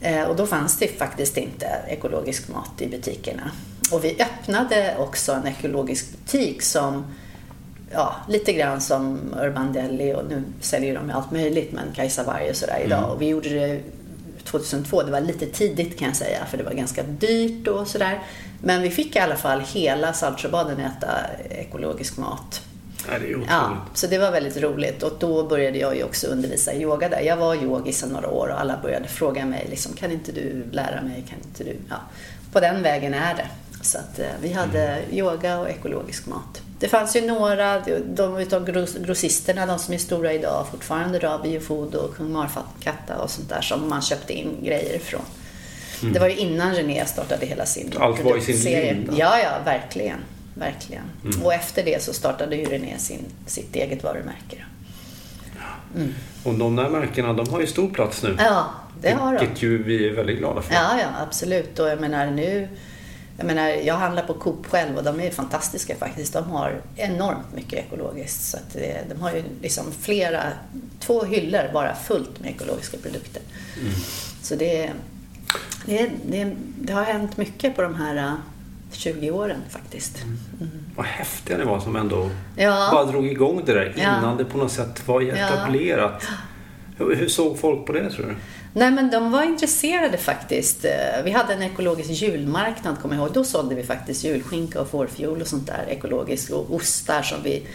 Eh, 0.00 0.22
och 0.22 0.36
då 0.36 0.46
fanns 0.46 0.78
det 0.78 0.88
faktiskt 0.88 1.36
inte 1.36 1.66
ekologisk 1.88 2.48
mat 2.48 2.82
i 2.82 2.88
butikerna. 2.88 3.50
Och 3.92 4.04
vi 4.04 4.16
öppnade 4.22 4.96
också 4.98 5.32
en 5.32 5.46
ekologisk 5.46 6.06
butik 6.10 6.62
som 6.62 7.04
ja, 7.92 8.16
lite 8.28 8.52
grann 8.52 8.80
som 8.80 9.18
Urban 9.40 9.72
Deli 9.72 10.14
och 10.14 10.24
nu 10.28 10.42
säljer 10.60 10.94
de 10.94 11.10
allt 11.10 11.30
möjligt 11.30 11.72
men 11.72 11.92
Kajsa 11.94 12.24
Warg 12.24 12.50
och 12.50 12.56
sådär 12.56 12.82
idag. 12.84 13.12
Och 13.12 13.22
vi 13.22 13.28
gjorde 13.28 13.48
det 13.48 13.80
2002. 14.44 15.02
Det 15.02 15.12
var 15.12 15.20
lite 15.20 15.46
tidigt 15.46 15.98
kan 15.98 16.08
jag 16.08 16.16
säga, 16.16 16.46
för 16.46 16.58
det 16.58 16.64
var 16.64 16.72
ganska 16.72 17.02
dyrt 17.02 17.68
och 17.68 17.86
sådär. 17.86 18.18
Men 18.62 18.82
vi 18.82 18.90
fick 18.90 19.16
i 19.16 19.18
alla 19.18 19.36
fall 19.36 19.60
hela 19.60 20.12
Saltsjöbaden 20.12 20.80
äta 20.80 21.08
ekologisk 21.50 22.16
mat. 22.16 22.62
Ja, 23.08 23.18
det 23.18 23.26
är 23.26 23.30
otroligt. 23.30 23.50
Ja, 23.50 23.76
så 23.94 24.06
det 24.06 24.18
var 24.18 24.30
väldigt 24.30 24.56
roligt 24.56 25.02
och 25.02 25.12
då 25.18 25.44
började 25.44 25.78
jag 25.78 25.96
ju 25.96 26.04
också 26.04 26.26
undervisa 26.26 26.72
i 26.72 26.82
yoga 26.82 27.08
där. 27.08 27.20
Jag 27.20 27.36
var 27.36 27.54
yogis 27.54 28.04
några 28.12 28.28
år 28.28 28.48
och 28.48 28.60
alla 28.60 28.78
började 28.82 29.08
fråga 29.08 29.46
mig 29.46 29.66
liksom, 29.70 29.92
kan 29.92 30.12
inte 30.12 30.32
du 30.32 30.64
lära 30.72 31.02
mig, 31.02 31.24
kan 31.28 31.38
inte 31.38 31.64
du? 31.64 31.76
Ja, 31.88 31.96
på 32.52 32.60
den 32.60 32.82
vägen 32.82 33.14
är 33.14 33.34
det. 33.34 33.46
Så 33.82 33.98
att 33.98 34.18
eh, 34.18 34.26
vi 34.42 34.52
hade 34.52 34.82
mm. 34.82 35.14
yoga 35.14 35.58
och 35.58 35.70
ekologisk 35.70 36.26
mat. 36.26 36.62
Det 36.78 36.88
fanns 36.88 37.16
ju 37.16 37.20
några, 37.20 37.82
de 38.04 38.36
utav 38.36 38.64
grossisterna, 39.04 39.66
de 39.66 39.78
som 39.78 39.94
är 39.94 39.98
stora 39.98 40.32
idag 40.32 40.66
fortfarande 40.70 41.18
då, 41.18 41.40
Biofood 41.42 41.94
och 41.94 42.16
Kung 42.16 42.32
Marfatta 42.32 43.16
och 43.22 43.30
sånt 43.30 43.48
där 43.48 43.60
som 43.60 43.88
man 43.88 44.02
köpte 44.02 44.32
in 44.32 44.64
grejer 44.64 44.96
ifrån. 44.96 45.20
Mm. 46.00 46.12
Det 46.12 46.20
var 46.20 46.28
ju 46.28 46.36
innan 46.36 46.74
René 46.74 47.06
startade 47.06 47.46
hela 47.46 47.66
sin 47.66 47.92
Allt 48.00 48.24
var 48.24 48.36
i 48.36 48.40
sin 48.40 48.72
linda. 48.72 49.12
Ja, 49.16 49.38
ja, 49.38 49.50
verkligen. 49.64 50.18
Verkligen. 50.60 51.02
Mm. 51.24 51.42
Och 51.42 51.54
efter 51.54 51.84
det 51.84 52.02
så 52.02 52.12
startade 52.12 52.56
ju 52.56 52.64
René 52.64 52.98
sin, 52.98 53.24
sitt 53.46 53.76
eget 53.76 54.04
varumärke. 54.04 54.64
Mm. 55.96 56.14
Och 56.44 56.54
de 56.54 56.76
där 56.76 56.88
märkena, 56.88 57.32
de 57.32 57.48
har 57.48 57.60
ju 57.60 57.66
stor 57.66 57.90
plats 57.90 58.22
nu. 58.22 58.36
Ja, 58.38 58.70
det 59.00 59.10
har 59.10 59.34
de. 59.34 59.40
Vilket 59.40 59.62
ju 59.62 59.82
vi 59.82 60.08
är 60.08 60.12
väldigt 60.12 60.38
glada 60.38 60.62
för. 60.62 60.74
Ja, 60.74 61.00
ja, 61.00 61.08
absolut. 61.22 61.78
Och 61.78 61.88
jag 61.88 62.00
menar 62.00 62.30
nu 62.30 62.68
jag 63.40 63.46
menar, 63.46 63.68
jag 63.68 63.94
handlar 63.94 64.22
på 64.22 64.34
Coop 64.34 64.66
själv 64.66 64.96
och 64.96 65.04
de 65.04 65.20
är 65.20 65.30
fantastiska 65.30 65.96
faktiskt. 65.96 66.32
De 66.32 66.50
har 66.50 66.80
enormt 66.96 67.54
mycket 67.54 67.72
ekologiskt. 67.72 68.42
Så 68.42 68.56
det, 68.72 69.00
de 69.08 69.20
har 69.20 69.32
ju 69.32 69.42
liksom 69.62 69.92
flera, 70.00 70.42
två 70.98 71.24
hyllor 71.24 71.70
bara 71.72 71.94
fullt 71.94 72.40
med 72.40 72.50
ekologiska 72.50 72.96
produkter. 72.96 73.42
Mm. 73.80 73.92
Så 74.42 74.54
det, 74.54 74.90
det, 75.86 76.10
det, 76.26 76.56
det, 76.80 76.92
har 76.92 77.04
hänt 77.04 77.36
mycket 77.36 77.76
på 77.76 77.82
de 77.82 77.94
här 77.94 78.34
20 78.92 79.28
äh, 79.28 79.34
åren 79.34 79.60
faktiskt. 79.70 80.22
Mm. 80.22 80.38
Mm. 80.60 80.70
Vad 80.96 81.06
häftiga 81.06 81.58
ni 81.58 81.64
var 81.64 81.80
som 81.80 81.96
ändå 81.96 82.30
ja. 82.56 82.88
bara 82.92 83.04
drog 83.04 83.26
igång 83.26 83.62
det 83.66 83.72
där 83.72 83.92
innan 83.96 84.24
ja. 84.24 84.34
det 84.38 84.44
på 84.44 84.58
något 84.58 84.72
sätt 84.72 85.08
var 85.08 85.22
etablerat. 85.22 86.26
Ja. 86.28 86.34
Hur, 87.04 87.16
hur 87.16 87.28
såg 87.28 87.58
folk 87.58 87.86
på 87.86 87.92
det 87.92 88.10
tror 88.10 88.26
du? 88.26 88.34
Nej, 88.72 88.90
men 88.90 89.10
de 89.10 89.30
var 89.30 89.42
intresserade 89.42 90.18
faktiskt. 90.18 90.84
Eh, 90.84 90.90
vi 91.24 91.30
hade 91.30 91.54
en 91.54 91.62
ekologisk 91.62 92.10
julmarknad, 92.10 93.00
kommer 93.00 93.14
jag 93.14 93.24
ihåg. 93.24 93.34
Då 93.34 93.44
sålde 93.44 93.74
vi 93.74 93.82
faktiskt 93.82 94.24
julskinka 94.24 94.80
och 94.80 94.90
fårfjol 94.90 95.40
och 95.40 95.46
sånt 95.46 95.66
där 95.66 95.84
ekologiskt 95.88 96.50
och 96.50 96.74
ostar 96.74 97.22
som 97.22 97.42
vi 97.42 97.66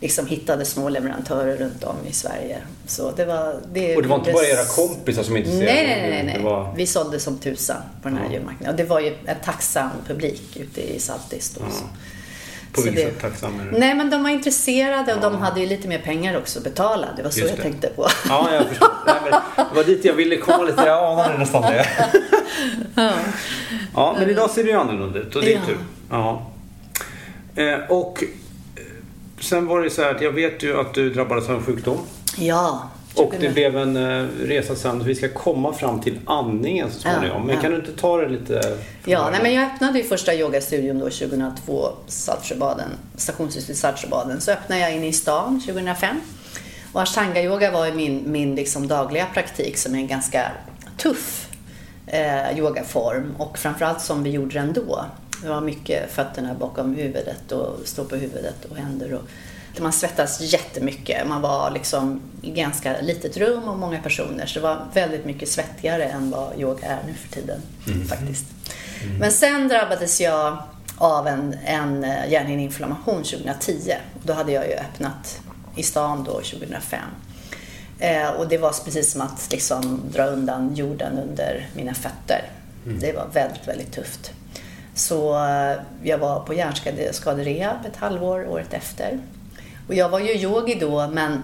liksom 0.00 0.26
hittade 0.26 0.64
små 0.64 0.88
leverantörer 0.88 1.56
runt 1.56 1.84
om 1.84 1.96
i 2.08 2.12
Sverige. 2.12 2.58
Så 2.86 3.10
det 3.10 3.24
var, 3.24 3.54
det 3.72 3.96
och 3.96 4.02
det 4.02 4.08
var 4.08 4.16
inte 4.16 4.32
bara 4.32 4.46
era 4.46 4.64
kompisar 4.64 5.22
som 5.22 5.36
intresserade 5.36 5.72
Nej, 5.72 5.86
nej, 5.86 6.10
nej. 6.10 6.22
nej. 6.34 6.42
Var... 6.42 6.74
Vi 6.76 6.86
sålde 6.86 7.20
som 7.20 7.38
tusan 7.38 7.82
på 8.02 8.08
den 8.08 8.18
här 8.18 8.24
ja. 8.24 8.32
julmarknaden. 8.32 8.70
Och 8.70 8.76
det 8.76 8.84
var 8.84 9.00
ju 9.00 9.14
en 9.26 9.36
tacksam 9.44 9.90
publik 10.06 10.56
ute 10.56 10.94
i 10.94 11.00
Saltis 11.00 11.50
då. 11.50 11.60
Ja. 11.64 11.86
På 12.72 12.82
vilket 12.82 13.04
sätt 13.04 13.20
tacksam 13.20 13.60
är 13.60 13.78
Nej, 13.78 13.94
men 13.94 14.10
de 14.10 14.22
var 14.22 14.30
intresserade 14.30 15.14
och 15.14 15.18
ja. 15.22 15.30
de 15.30 15.38
hade 15.38 15.60
ju 15.60 15.66
lite 15.66 15.88
mer 15.88 15.98
pengar 15.98 16.38
också 16.38 16.58
att 16.58 16.64
betala. 16.64 17.08
Det 17.16 17.22
var 17.22 17.30
så 17.30 17.40
Just 17.40 17.50
jag 17.50 17.58
det. 17.58 17.62
tänkte 17.62 17.88
på. 17.88 18.06
Ja, 18.28 18.54
jag 18.54 18.66
förstår. 18.66 18.88
Nej, 19.06 19.16
men 19.24 19.40
det 19.68 19.74
var 19.74 19.84
dit 19.84 20.04
jag 20.04 20.14
ville 20.14 20.36
komma 20.36 20.62
lite. 20.62 20.82
Jag 20.86 21.12
anade 21.12 21.38
nästan 21.38 21.62
det. 21.62 21.86
ja. 22.94 23.12
ja, 23.94 24.16
men 24.18 24.30
idag 24.30 24.50
ser 24.50 24.64
det 24.64 24.70
ju 24.70 24.76
annorlunda 24.76 25.18
ut 25.18 25.36
och 25.36 25.42
det 25.42 25.52
är 25.52 25.56
ja. 25.56 25.66
tur. 25.66 25.78
Ja. 26.10 26.50
Eh, 27.54 27.78
och 27.88 28.24
sen 29.40 29.66
var 29.66 29.80
det 29.80 29.90
så 29.90 30.02
här 30.02 30.14
att 30.14 30.22
jag 30.22 30.32
vet 30.32 30.62
ju 30.62 30.80
att 30.80 30.94
du 30.94 31.10
drabbades 31.10 31.48
av 31.48 31.56
en 31.56 31.62
sjukdom. 31.62 31.98
Ja. 32.38 32.90
Och 33.14 33.34
det 33.40 33.48
blev 33.48 33.76
en 33.76 33.96
uh, 33.96 34.28
resa 34.44 34.76
sen. 34.76 35.04
Vi 35.04 35.14
ska 35.14 35.28
komma 35.28 35.72
fram 35.72 36.00
till 36.00 36.18
andningen 36.24 36.90
så 36.90 37.00
småningom. 37.00 37.38
Ja, 37.38 37.44
men 37.44 37.54
ja. 37.54 37.60
kan 37.60 37.70
du 37.70 37.76
inte 37.76 37.92
ta 37.92 38.16
det 38.16 38.28
lite? 38.28 38.78
Ja, 39.04 39.30
nej, 39.30 39.40
men 39.42 39.54
jag 39.54 39.64
öppnade 39.64 39.98
ju 39.98 40.04
första 40.04 40.34
yogastudion 40.34 40.98
då 40.98 41.04
2002, 41.04 41.88
Saltsjöbaden, 42.06 42.88
stationshuset 43.16 43.70
i 43.70 43.74
Saltsjöbaden. 43.74 44.40
Så 44.40 44.50
öppnade 44.52 44.80
jag 44.80 44.96
in 44.96 45.04
i 45.04 45.12
stan 45.12 45.60
2005. 45.60 46.20
Och 46.92 47.00
ashtanga-yoga 47.00 47.70
var 47.70 47.86
ju 47.86 47.92
min, 47.92 48.22
min 48.26 48.54
liksom 48.54 48.88
dagliga 48.88 49.26
praktik 49.34 49.78
som 49.78 49.94
är 49.94 49.98
en 49.98 50.06
ganska 50.06 50.52
tuff 50.96 51.48
eh, 52.06 52.58
yogaform. 52.58 53.34
Och 53.38 53.58
framförallt 53.58 54.00
som 54.00 54.22
vi 54.22 54.30
gjorde 54.30 54.54
den 54.54 54.72
då. 54.72 55.04
Det 55.42 55.48
var 55.48 55.60
mycket 55.60 56.10
fötterna 56.10 56.54
bakom 56.54 56.94
huvudet 56.94 57.52
och 57.52 57.78
stå 57.84 58.04
på 58.04 58.16
huvudet 58.16 58.64
och 58.70 58.76
händer. 58.76 59.14
Och, 59.14 59.22
man 59.80 59.92
svettas 59.92 60.40
jättemycket. 60.40 61.28
Man 61.28 61.42
var 61.42 61.70
liksom 61.70 62.20
i 62.42 62.50
ganska 62.50 63.00
litet 63.00 63.36
rum 63.36 63.68
och 63.68 63.78
många 63.78 64.02
personer. 64.02 64.46
Så 64.46 64.58
det 64.58 64.62
var 64.62 64.86
väldigt 64.94 65.24
mycket 65.24 65.48
svettigare 65.48 66.04
än 66.04 66.30
vad 66.30 66.60
yoga 66.60 66.86
är 66.86 66.98
nu 67.06 67.14
för 67.14 67.28
tiden. 67.28 67.60
Mm. 67.86 68.06
faktiskt. 68.06 68.44
Mm. 69.04 69.16
Men 69.16 69.32
sen 69.32 69.68
drabbades 69.68 70.20
jag 70.20 70.58
av 70.96 71.26
en, 71.26 71.56
en 71.64 72.04
eh, 72.04 72.32
hjärnhinneinflammation 72.32 73.22
2010. 73.22 73.94
Då 74.22 74.32
hade 74.32 74.52
jag 74.52 74.66
ju 74.68 74.74
öppnat 74.74 75.40
i 75.76 75.82
stan 75.82 76.24
då 76.24 76.32
2005. 76.32 77.00
Eh, 77.98 78.28
och 78.28 78.48
det 78.48 78.58
var 78.58 78.84
precis 78.84 79.12
som 79.12 79.20
att 79.20 79.48
liksom 79.50 80.00
dra 80.12 80.26
undan 80.26 80.74
jorden 80.74 81.18
under 81.18 81.68
mina 81.74 81.94
fötter. 81.94 82.50
Mm. 82.86 83.00
Det 83.00 83.12
var 83.12 83.26
väldigt, 83.32 83.68
väldigt 83.68 83.92
tufft. 83.92 84.32
Så 85.00 85.34
eh, 85.34 85.76
jag 86.02 86.18
var 86.18 86.40
på 86.40 86.54
hjärnskaderehab 86.54 87.86
ett 87.86 87.96
halvår 87.96 88.48
året 88.48 88.74
efter. 88.74 89.18
Och 89.88 89.94
jag 89.94 90.08
var 90.08 90.20
ju 90.20 90.32
yogi 90.32 90.74
då, 90.80 91.08
men 91.08 91.42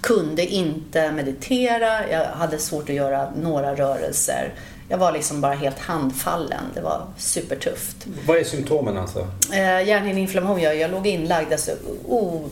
kunde 0.00 0.46
inte 0.46 1.12
meditera. 1.12 2.10
Jag 2.10 2.24
hade 2.24 2.58
svårt 2.58 2.88
att 2.88 2.94
göra 2.94 3.30
några 3.42 3.74
rörelser. 3.74 4.54
Jag 4.88 4.98
var 4.98 5.12
liksom 5.12 5.40
bara 5.40 5.54
helt 5.54 5.78
handfallen. 5.78 6.64
Det 6.74 6.80
var 6.80 7.06
supertufft. 7.18 8.06
Vad 8.26 8.36
är 8.36 8.44
symptomen 8.44 8.98
alltså? 8.98 9.26
Eh, 9.52 9.88
hjärnhinneinflammation. 9.88 10.60
Jag, 10.60 10.76
jag 10.76 10.90
låg 10.90 11.06
inlagd, 11.06 11.52
alltså 11.52 11.72
o, 12.08 12.48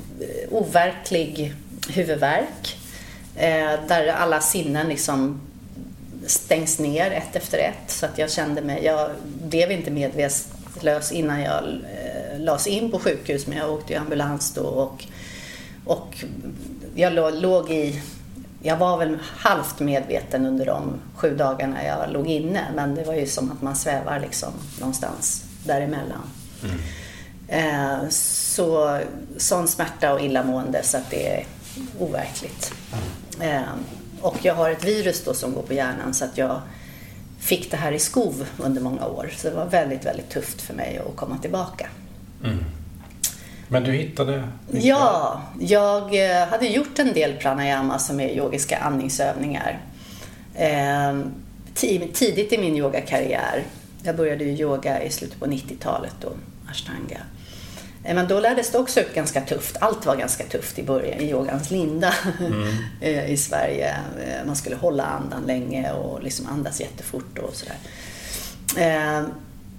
overklig 0.51 1.55
huvudvärk. 1.89 2.77
Eh, 3.37 3.73
där 3.89 4.07
alla 4.07 4.41
sinnen 4.41 4.89
liksom 4.89 5.41
stängs 6.27 6.79
ner 6.79 7.11
ett 7.11 7.37
efter 7.37 7.59
ett. 7.59 7.91
Så 7.91 8.07
att 8.07 8.19
jag 8.19 8.31
kände 8.31 8.63
mig, 8.63 8.85
jag 8.85 9.11
blev 9.45 9.73
inte 9.73 9.91
medvetslös 9.91 11.13
innan 11.13 11.41
jag 11.41 11.65
eh, 11.65 12.41
lades 12.41 12.67
in 12.67 12.91
på 12.91 12.99
sjukhus 12.99 13.47
men 13.47 13.59
jag 13.59 13.73
åkte 13.73 13.93
i 13.93 13.97
ambulans 13.97 14.55
då 14.55 14.63
och, 14.63 15.05
och 15.85 16.25
jag 16.95 17.35
låg 17.35 17.71
i 17.71 18.03
jag 18.63 18.77
var 18.77 18.99
väl 18.99 19.19
halvt 19.23 19.81
medveten 19.81 20.47
under 20.47 20.67
de 20.67 21.01
sju 21.15 21.37
dagarna 21.37 21.85
jag 21.85 22.13
låg 22.13 22.27
inne 22.27 22.67
men 22.75 22.95
det 22.95 23.05
var 23.05 23.15
ju 23.15 23.27
som 23.27 23.53
att 23.53 23.63
man 23.63 23.77
svävar 23.77 24.21
liksom 24.21 24.53
någonstans 24.81 25.45
däremellan. 25.65 26.31
Mm. 26.63 26.77
Eh, 27.49 28.09
så 28.09 29.01
sån 29.37 29.69
smärta 29.69 30.13
och 30.13 30.21
illamående 30.21 30.83
så 30.83 30.97
att 30.97 31.11
det 31.11 31.29
är 31.29 31.47
overkligt. 31.99 32.75
Eh, 33.41 33.63
och 34.25 34.37
jag 34.43 34.55
har 34.55 34.71
ett 34.71 34.85
virus 34.85 35.25
då 35.25 35.35
som 35.35 35.53
går 35.53 35.63
på 35.63 35.73
hjärnan 35.73 36.15
så 36.15 36.25
att 36.25 36.39
jag 36.39 36.61
fick 37.39 37.71
det 37.71 37.77
här 37.77 37.93
i 37.93 37.99
skov 37.99 38.47
under 38.59 38.81
många 38.81 39.07
år. 39.07 39.31
Så 39.37 39.49
det 39.49 39.55
var 39.55 39.67
väldigt, 39.67 40.07
väldigt 40.07 40.31
tufft 40.31 40.63
för 40.63 40.75
mig 40.75 41.01
att 41.09 41.17
komma 41.17 41.39
tillbaka. 41.39 41.89
Mm. 42.45 42.65
Men 43.69 43.85
du 43.85 43.93
hittade? 43.93 44.49
Ja, 44.71 45.43
jag 45.61 46.31
eh, 46.31 46.49
hade 46.49 46.67
gjort 46.67 46.99
en 46.99 47.13
del 47.13 47.37
pranayama 47.37 47.99
som 47.99 48.21
är 48.21 48.29
yogiska 48.29 48.79
andningsövningar. 48.79 49.81
Ehm, 50.55 51.33
tidigt 52.13 52.53
i 52.53 52.59
min 52.59 52.77
yogakarriär. 52.77 53.65
Jag 54.03 54.17
började 54.17 54.45
ju 54.45 54.51
yoga 54.51 55.03
i 55.03 55.11
slutet 55.11 55.41
på 55.41 55.47
90-talet 55.47 56.15
då, 56.21 56.29
ashtanga. 56.71 57.21
Eh, 58.05 58.15
men 58.15 58.29
då 58.29 58.41
lärdes 58.41 58.71
det 58.71 58.79
också 58.79 59.01
upp 59.01 59.15
ganska 59.15 59.41
tufft. 59.41 59.77
Allt 59.81 60.07
var 60.07 60.17
ganska 60.17 60.45
tufft 60.45 60.79
i 60.79 60.83
början, 60.83 61.21
i 61.21 61.31
yogans 61.31 61.71
linda 61.71 62.15
mm. 62.41 62.77
Eh, 63.01 63.31
i 63.31 63.37
Sverige. 63.37 63.95
Man 64.47 64.57
skulle 64.57 64.77
hålla 64.77 65.05
andan 65.05 65.43
länge 65.47 65.93
och 65.93 66.23
liksom 66.23 66.47
andas 66.47 66.81
jättefort 66.81 67.39
och 67.39 67.55
sådär. 67.55 67.77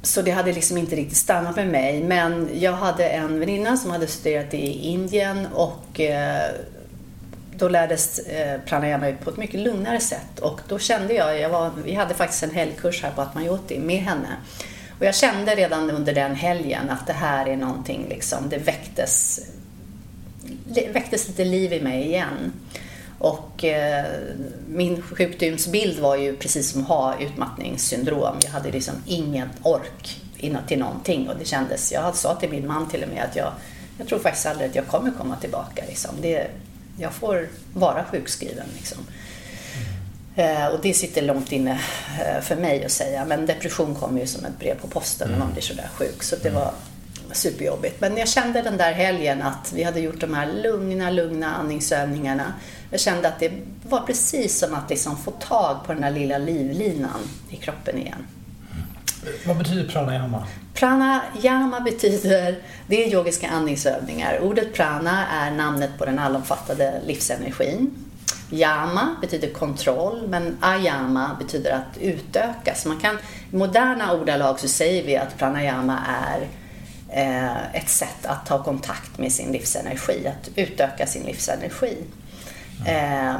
Så 0.01 0.21
det 0.21 0.31
hade 0.31 0.53
liksom 0.53 0.77
inte 0.77 0.95
riktigt 0.95 1.17
stannat 1.17 1.55
med 1.55 1.67
mig. 1.67 2.03
Men 2.03 2.49
jag 2.53 2.71
hade 2.71 3.09
en 3.09 3.39
väninna 3.39 3.77
som 3.77 3.91
hade 3.91 4.07
studerat 4.07 4.53
i 4.53 4.67
Indien 4.67 5.47
och 5.53 5.99
eh, 5.99 6.51
då 7.57 7.67
lärdes 7.67 8.19
eh, 8.19 8.61
pranayama 8.61 9.07
ut 9.07 9.21
på 9.23 9.29
ett 9.29 9.37
mycket 9.37 9.59
lugnare 9.59 9.99
sätt. 9.99 10.39
Och 10.39 10.61
då 10.67 10.79
kände 10.79 11.13
jag, 11.13 11.39
jag 11.39 11.49
var, 11.49 11.71
vi 11.85 11.93
hade 11.93 12.13
faktiskt 12.13 12.43
en 12.43 12.51
helgkurs 12.51 13.03
här 13.03 13.11
på 13.11 13.21
Atmayoti 13.21 13.79
med 13.79 13.99
henne. 13.99 14.27
Och 14.99 15.05
jag 15.05 15.15
kände 15.15 15.55
redan 15.55 15.91
under 15.91 16.13
den 16.13 16.35
helgen 16.35 16.89
att 16.89 17.07
det 17.07 17.13
här 17.13 17.45
är 17.45 17.57
någonting, 17.57 18.05
liksom, 18.09 18.49
det 18.49 18.57
väcktes, 18.57 19.39
det 20.65 20.87
väcktes 20.93 21.27
lite 21.27 21.45
liv 21.45 21.73
i 21.73 21.81
mig 21.81 22.05
igen. 22.05 22.53
Och 23.19 23.63
eh, 23.63 24.05
min 24.67 25.01
sjukdomsbild 25.01 25.99
var 25.99 26.15
ju 26.15 26.35
precis 26.35 26.71
som 26.71 26.81
att 26.81 26.87
ha 26.87 27.19
utmattningssyndrom. 27.19 28.35
Jag 28.43 28.51
hade 28.51 28.71
liksom 28.71 28.95
ingen 29.05 29.49
ork 29.61 30.21
till 30.67 30.79
någonting 30.79 31.29
och 31.29 31.35
det 31.39 31.45
kändes, 31.45 31.91
jag 31.91 32.15
sa 32.15 32.35
till 32.35 32.49
min 32.49 32.67
man 32.67 32.89
till 32.89 33.03
och 33.03 33.09
med 33.09 33.23
att 33.23 33.35
jag, 33.35 33.51
jag 33.97 34.07
tror 34.07 34.19
faktiskt 34.19 34.45
aldrig 34.45 34.69
att 34.69 34.75
jag 34.75 34.87
kommer 34.87 35.11
komma 35.11 35.35
tillbaka. 35.35 35.83
Liksom. 35.87 36.11
Det, 36.21 36.47
jag 36.97 37.13
får 37.13 37.47
vara 37.73 38.05
sjukskriven. 38.11 38.65
Liksom. 38.77 38.97
Eh, 40.35 40.67
och 40.67 40.79
det 40.81 40.93
sitter 40.93 41.21
långt 41.21 41.51
inne 41.51 41.79
eh, 42.19 42.41
för 42.41 42.55
mig 42.55 42.85
att 42.85 42.91
säga. 42.91 43.25
Men 43.25 43.45
depression 43.45 43.95
kommer 43.95 44.21
ju 44.21 44.27
som 44.27 44.45
ett 44.45 44.59
brev 44.59 44.79
på 44.79 44.87
posten 44.87 45.31
när 45.31 45.37
man 45.37 45.51
blir 45.51 45.61
sådär 45.61 45.89
sjuk. 45.95 46.23
Så 46.23 46.35
det 46.35 46.49
var 46.49 46.71
superjobbigt. 47.31 48.01
Men 48.01 48.17
jag 48.17 48.27
kände 48.27 48.61
den 48.61 48.77
där 48.77 48.93
helgen 48.93 49.41
att 49.41 49.73
vi 49.73 49.83
hade 49.83 49.99
gjort 49.99 50.19
de 50.19 50.33
här 50.33 50.53
lugna, 50.63 51.09
lugna 51.09 51.55
andningsövningarna. 51.55 52.53
Jag 52.91 52.99
kände 52.99 53.27
att 53.27 53.39
det 53.39 53.51
var 53.83 54.01
precis 54.01 54.59
som 54.59 54.73
att 54.73 54.89
liksom 54.89 55.17
få 55.17 55.31
tag 55.31 55.77
på 55.85 55.93
den 55.93 56.01
där 56.01 56.11
lilla 56.11 56.37
livlinan 56.37 57.19
i 57.49 57.55
kroppen 57.55 57.97
igen. 57.97 58.27
Vad 59.45 59.57
betyder 59.57 59.87
pranayama? 59.87 60.47
Pranayama 60.73 61.79
betyder, 61.79 62.55
det 62.87 63.05
är 63.05 63.13
yogiska 63.13 63.47
andningsövningar. 63.47 64.39
Ordet 64.41 64.73
prana 64.73 65.27
är 65.27 65.51
namnet 65.51 65.89
på 65.97 66.05
den 66.05 66.19
allomfattande 66.19 67.01
livsenergin. 67.05 67.91
Yama 68.51 69.15
betyder 69.21 69.53
kontroll, 69.53 70.27
men 70.27 70.57
ayama 70.61 71.35
betyder 71.39 71.71
att 71.71 71.97
utöka. 71.97 72.75
Så 72.75 72.87
man 72.87 72.99
kan, 72.99 73.15
I 73.51 73.55
moderna 73.55 74.13
ordalag 74.13 74.59
så 74.59 74.67
säger 74.67 75.03
vi 75.03 75.17
att 75.17 75.37
pranayama 75.37 75.99
är 76.07 76.47
eh, 77.09 77.75
ett 77.75 77.89
sätt 77.89 78.25
att 78.25 78.45
ta 78.45 78.63
kontakt 78.63 79.17
med 79.17 79.31
sin 79.31 79.51
livsenergi, 79.51 80.27
att 80.27 80.49
utöka 80.55 81.07
sin 81.07 81.23
livsenergi. 81.23 81.97
Eh, 82.85 83.35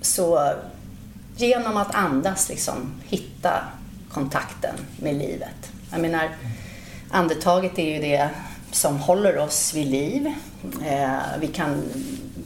så 0.00 0.52
genom 1.36 1.76
att 1.76 1.94
andas 1.94 2.48
liksom 2.48 2.92
hitta 3.04 3.64
kontakten 4.10 4.74
med 4.96 5.14
livet. 5.14 5.72
Jag 5.90 6.00
menar, 6.00 6.28
andetaget 7.10 7.78
är 7.78 7.94
ju 7.94 8.00
det 8.00 8.30
som 8.72 8.96
håller 8.96 9.38
oss 9.38 9.74
vid 9.74 9.86
liv. 9.86 10.32
Eh, 10.86 11.18
vi 11.40 11.46
kan 11.46 11.82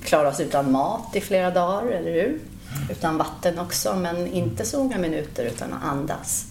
klara 0.05 0.29
oss 0.29 0.41
utan 0.41 0.73
mat 0.73 1.17
i 1.17 1.21
flera 1.21 1.51
dagar, 1.51 1.87
eller 1.87 2.13
hur? 2.13 2.39
Utan 2.91 3.19
vatten 3.19 3.59
också, 3.59 3.97
men 3.97 4.27
inte 4.27 4.65
så 4.65 4.79
många 4.79 4.99
minuter 4.99 5.45
utan 5.45 5.73
att 5.73 5.85
andas. 5.85 6.47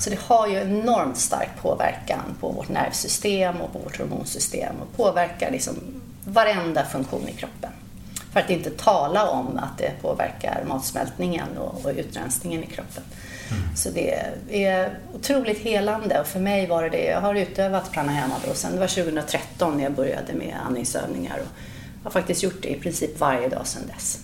Så 0.00 0.10
det 0.10 0.18
har 0.20 0.46
ju 0.46 0.56
enormt 0.56 1.18
stark 1.18 1.48
påverkan 1.62 2.36
på 2.40 2.48
vårt 2.48 2.68
nervsystem 2.68 3.60
och 3.60 3.72
på 3.72 3.78
vårt 3.78 3.98
hormonsystem 3.98 4.74
och 4.80 4.96
påverkar 4.96 5.50
liksom 5.50 5.74
varenda 6.24 6.84
funktion 6.84 7.28
i 7.28 7.32
kroppen. 7.32 7.70
För 8.32 8.40
att 8.40 8.50
inte 8.50 8.70
tala 8.70 9.30
om 9.30 9.58
att 9.58 9.78
det 9.78 9.92
påverkar 10.02 10.64
matsmältningen 10.68 11.58
och, 11.58 11.84
och 11.84 11.90
utrensningen 11.96 12.64
i 12.64 12.66
kroppen. 12.66 13.02
Mm. 13.50 13.76
Så 13.76 13.90
det 13.90 14.14
är 14.50 14.98
otroligt 15.14 15.58
helande 15.58 16.20
och 16.20 16.26
för 16.26 16.40
mig 16.40 16.66
var 16.66 16.82
det 16.82 16.88
det. 16.88 17.04
Jag 17.04 17.20
har 17.20 17.34
utövat 17.34 17.92
pranayama 17.92 18.34
då 18.48 18.54
sen 18.54 18.72
det 18.72 18.78
var 18.78 18.86
2013 18.86 19.76
när 19.76 19.84
jag 19.84 19.92
började 19.92 20.32
med 20.32 20.56
andningsövningar 20.66 21.38
och 21.38 21.60
har 22.04 22.10
faktiskt 22.10 22.42
gjort 22.42 22.62
det 22.62 22.68
i 22.68 22.80
princip 22.80 23.20
varje 23.20 23.48
dag 23.48 23.66
sedan 23.66 23.82
dess. 23.94 24.18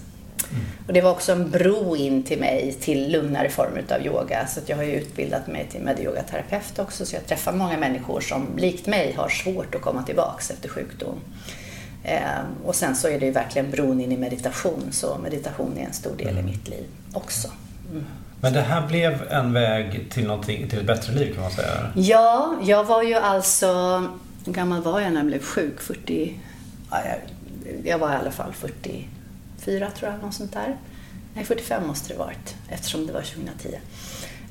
Mm. 0.51 0.65
Och 0.87 0.93
det 0.93 1.01
var 1.01 1.11
också 1.11 1.33
en 1.33 1.51
bro 1.51 1.97
in 1.97 2.23
till 2.23 2.41
mig 2.41 2.77
till 2.81 3.13
lugnare 3.13 3.49
former 3.49 3.85
av 3.91 4.07
yoga. 4.07 4.47
Så 4.47 4.61
jag 4.67 4.77
har 4.77 4.83
ju 4.83 4.93
utbildat 4.93 5.47
mig 5.47 5.67
till 5.71 5.81
mediyogaterapeut 5.81 6.79
också 6.79 7.07
så 7.07 7.17
jag 7.17 7.27
träffar 7.27 7.53
många 7.53 7.79
människor 7.79 8.21
som 8.21 8.47
likt 8.57 8.87
mig 8.87 9.15
har 9.17 9.29
svårt 9.29 9.75
att 9.75 9.81
komma 9.81 10.03
tillbaks 10.03 10.51
efter 10.51 10.69
sjukdom. 10.69 11.21
Eh, 12.05 12.21
och 12.65 12.75
sen 12.75 12.97
så 12.97 13.09
är 13.09 13.21
det 13.21 13.27
ju 13.27 13.33
verkligen 13.33 13.71
bron 13.71 14.01
in 14.01 14.13
i 14.13 14.17
meditation, 14.17 14.89
så 14.91 15.19
meditation 15.23 15.79
är 15.79 15.87
en 15.87 15.93
stor 15.93 16.17
del 16.17 16.27
i 16.27 16.31
mm. 16.31 16.45
mitt 16.45 16.69
liv 16.69 16.85
också. 17.13 17.49
Mm. 17.91 18.05
Men 18.41 18.53
det 18.53 18.61
här 18.61 18.87
blev 18.87 19.23
en 19.31 19.53
väg 19.53 20.07
till, 20.11 20.31
till 20.45 20.79
ett 20.79 20.87
bättre 20.87 21.13
liv 21.13 21.35
kan 21.35 21.43
man 21.43 21.53
säga? 21.53 21.93
Ja, 21.95 22.55
jag 22.63 22.85
var 22.85 23.03
ju 23.03 23.15
alltså, 23.15 23.67
hur 24.45 24.53
gammal 24.53 24.83
var 24.83 25.01
jag 25.01 25.13
när 25.13 25.21
jag 25.21 25.27
blev 25.27 25.43
sjuk? 25.43 25.81
40, 25.81 26.41
ja, 26.91 26.97
jag, 27.05 27.19
jag 27.85 27.99
var 27.99 28.13
i 28.13 28.17
alla 28.17 28.31
fall 28.31 28.53
44 28.53 29.91
tror 29.91 30.13
jag, 30.13 30.23
något 30.23 30.35
sånt 30.35 30.53
där. 30.53 30.77
Nej, 31.35 31.45
45 31.45 31.87
måste 31.87 32.13
det 32.13 32.19
varit 32.19 32.55
eftersom 32.69 33.07
det 33.07 33.13
var 33.13 33.23
2010. 33.23 33.79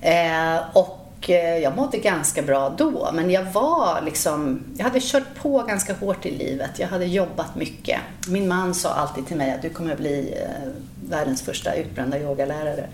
Eh, 0.02 0.78
och 0.78 1.06
Eh, 1.30 1.58
jag 1.58 1.76
mådde 1.76 1.98
ganska 1.98 2.42
bra 2.42 2.70
då, 2.70 3.10
men 3.14 3.32
jag 3.32 3.44
var 3.44 4.02
liksom, 4.02 4.64
jag 4.78 4.84
hade 4.84 5.00
kört 5.02 5.36
på 5.36 5.64
ganska 5.64 5.94
hårt 5.94 6.26
i 6.26 6.32
livet. 6.32 6.80
Jag 6.80 6.88
hade 6.88 7.06
jobbat 7.06 7.56
mycket. 7.56 8.00
Min 8.28 8.48
man 8.48 8.76
sa 8.76 8.90
alltid 8.90 9.28
till 9.28 9.38
mig 9.38 9.52
att 9.52 9.62
du 9.62 9.70
kommer 9.70 9.92
att 9.92 9.98
bli 9.98 10.34
eh, 10.42 10.72
världens 11.10 11.42
första 11.42 11.74
utbrända 11.74 12.20
yogalärare. 12.20 12.88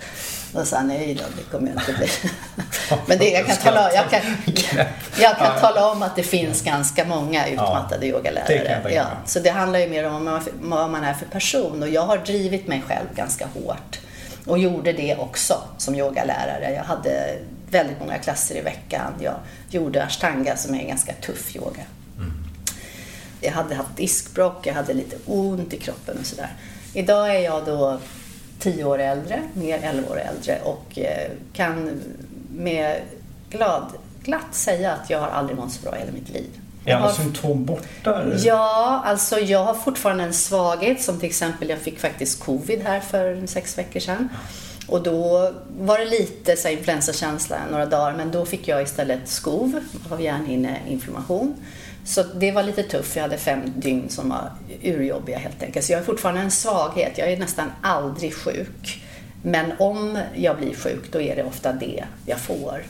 Och 0.54 0.68
sa 0.68 0.82
nej 0.82 1.14
då, 1.14 1.24
det 1.38 1.44
kommer 1.52 1.68
jag 1.68 1.82
inte 1.82 1.94
bli. 1.94 2.08
men 3.08 3.18
det, 3.18 3.30
jag 3.30 3.48
kan, 3.48 3.58
tala, 3.58 3.94
jag 3.94 4.10
kan, 4.10 4.22
jag 5.20 5.38
kan 5.38 5.60
tala 5.60 5.92
om 5.92 6.04
att 6.04 6.16
det 6.16 6.24
finns 6.24 6.62
ganska 6.62 7.06
många 7.06 7.48
utmattade 7.48 8.06
ja, 8.06 8.16
yogalärare. 8.16 8.94
Ja, 8.94 9.06
så 9.26 9.40
det 9.40 9.50
handlar 9.50 9.80
ju 9.80 9.90
mer 9.90 10.08
om 10.08 10.42
vad 10.62 10.90
man 10.90 11.04
är 11.04 11.14
för 11.14 11.26
person 11.26 11.84
och 11.84 11.90
jag 11.90 12.02
har 12.02 12.18
drivit 12.18 12.68
mig 12.68 12.84
själv 12.88 13.06
ganska 13.16 13.46
hårt. 13.46 14.00
Och 14.46 14.60
gjorde 14.60 14.94
det 14.94 15.16
också 15.16 15.62
som 15.78 15.96
yogalärare. 15.96 16.74
Jag 16.74 16.84
hade 16.84 17.38
väldigt 17.70 18.00
många 18.00 18.18
klasser 18.18 18.56
i 18.56 18.62
veckan. 18.62 19.14
Jag 19.20 19.36
gjorde 19.70 20.04
ashtanga 20.04 20.58
som 20.58 20.76
är 20.76 20.80
en 20.80 20.88
ganska 20.88 21.14
tuff 21.14 21.56
yoga. 21.56 21.84
Mm. 22.18 22.34
Jag 23.42 23.52
hade 23.52 23.76
haft 23.76 23.98
diskbråck, 23.98 24.68
jag 24.68 24.74
hade 24.74 24.94
lite 24.94 25.16
ont 25.26 25.74
i 25.74 25.78
kroppen 25.78 26.18
och 26.20 26.26
sådär. 26.26 26.50
Idag 26.94 27.36
är 27.36 27.40
jag 27.40 27.66
då 27.66 27.98
tio 28.60 28.84
år 28.84 29.00
äldre, 29.00 29.42
mer 29.54 29.80
elva 29.84 30.10
år 30.12 30.20
äldre 30.20 30.60
och 30.64 31.00
eh, 31.00 31.32
kan 31.54 32.02
med 32.56 33.02
glad, 33.50 33.92
glatt 34.24 34.56
säga 34.56 34.92
att 34.92 35.10
jag 35.10 35.20
har 35.20 35.28
aldrig 35.28 35.58
mått 35.58 35.72
så 35.72 35.82
bra 35.82 35.96
i 35.96 36.00
hela 36.00 36.12
mitt 36.12 36.30
liv. 36.30 36.50
Är 36.86 36.96
alla 36.96 37.14
symptom 37.14 37.66
borta? 37.66 38.24
Ja, 38.38 39.02
alltså 39.06 39.40
jag 39.40 39.66
har 39.66 39.74
fortfarande 39.74 40.24
en 40.24 40.34
svaghet 40.34 41.02
som 41.02 41.20
till 41.20 41.30
exempel 41.30 41.70
jag 41.70 41.80
fick 41.80 42.00
faktiskt 42.00 42.40
covid 42.40 42.82
här 42.82 43.00
för 43.00 43.48
sex 43.48 43.78
veckor 43.78 44.00
sedan. 44.00 44.30
Och 44.88 45.04
då 45.04 45.52
var 45.80 46.00
det 46.00 46.06
lite 46.06 46.56
så 46.56 46.68
influensakänsla 46.68 47.58
några 47.72 47.86
dagar 47.86 48.14
men 48.14 48.32
då 48.32 48.46
fick 48.46 48.68
jag 48.68 48.82
istället 48.82 49.28
skov 49.30 49.80
av 50.10 50.22
hjärnhinneinflammation. 50.22 51.56
Så 52.04 52.24
det 52.24 52.52
var 52.52 52.64
lite 52.64 52.84
tufft. 52.84 53.16
Jag 53.16 53.24
hade 53.24 53.38
fem 53.38 53.60
dygn 53.76 54.10
som 54.10 54.30
var 54.30 54.52
urjobbiga 54.84 55.38
helt 55.38 55.64
enkelt. 55.64 55.86
Så 55.86 55.92
jag 55.92 56.00
har 56.00 56.06
fortfarande 56.06 56.42
en 56.42 56.52
svaghet. 56.52 57.18
Jag 57.18 57.32
är 57.32 57.38
nästan 57.38 57.72
aldrig 57.82 58.36
sjuk. 58.36 59.04
Men 59.44 59.72
om 59.80 60.20
jag 60.36 60.58
blir 60.58 60.76
sjuk, 60.76 61.12
då 61.12 61.22
är 61.22 61.36
det 61.36 61.44
ofta 61.44 61.74
det 61.74 62.04
jag 62.26 62.40
får. 62.40 62.84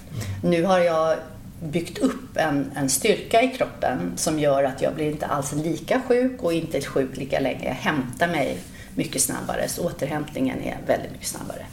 Nu 0.43 0.63
har 0.63 0.79
jag 0.79 1.17
byggt 1.63 1.97
upp 1.97 2.37
en, 2.37 2.71
en 2.75 2.89
styrka 2.89 3.41
i 3.41 3.47
kroppen 3.47 4.11
som 4.15 4.39
gör 4.39 4.63
att 4.63 4.81
jag 4.81 4.95
blir 4.95 5.11
inte 5.11 5.25
alls 5.25 5.53
lika 5.53 6.01
sjuk 6.07 6.43
och 6.43 6.53
inte 6.53 6.81
sjuk 6.81 7.17
lika 7.17 7.39
länge. 7.39 7.65
Jag 7.65 7.91
hämtar 7.91 8.27
mig 8.27 8.57
mycket 8.95 9.21
snabbare, 9.21 9.67
så 9.67 9.85
återhämtningen 9.85 10.61
är 10.61 10.77
väldigt 10.87 11.11
mycket 11.11 11.27
snabbare. 11.27 11.65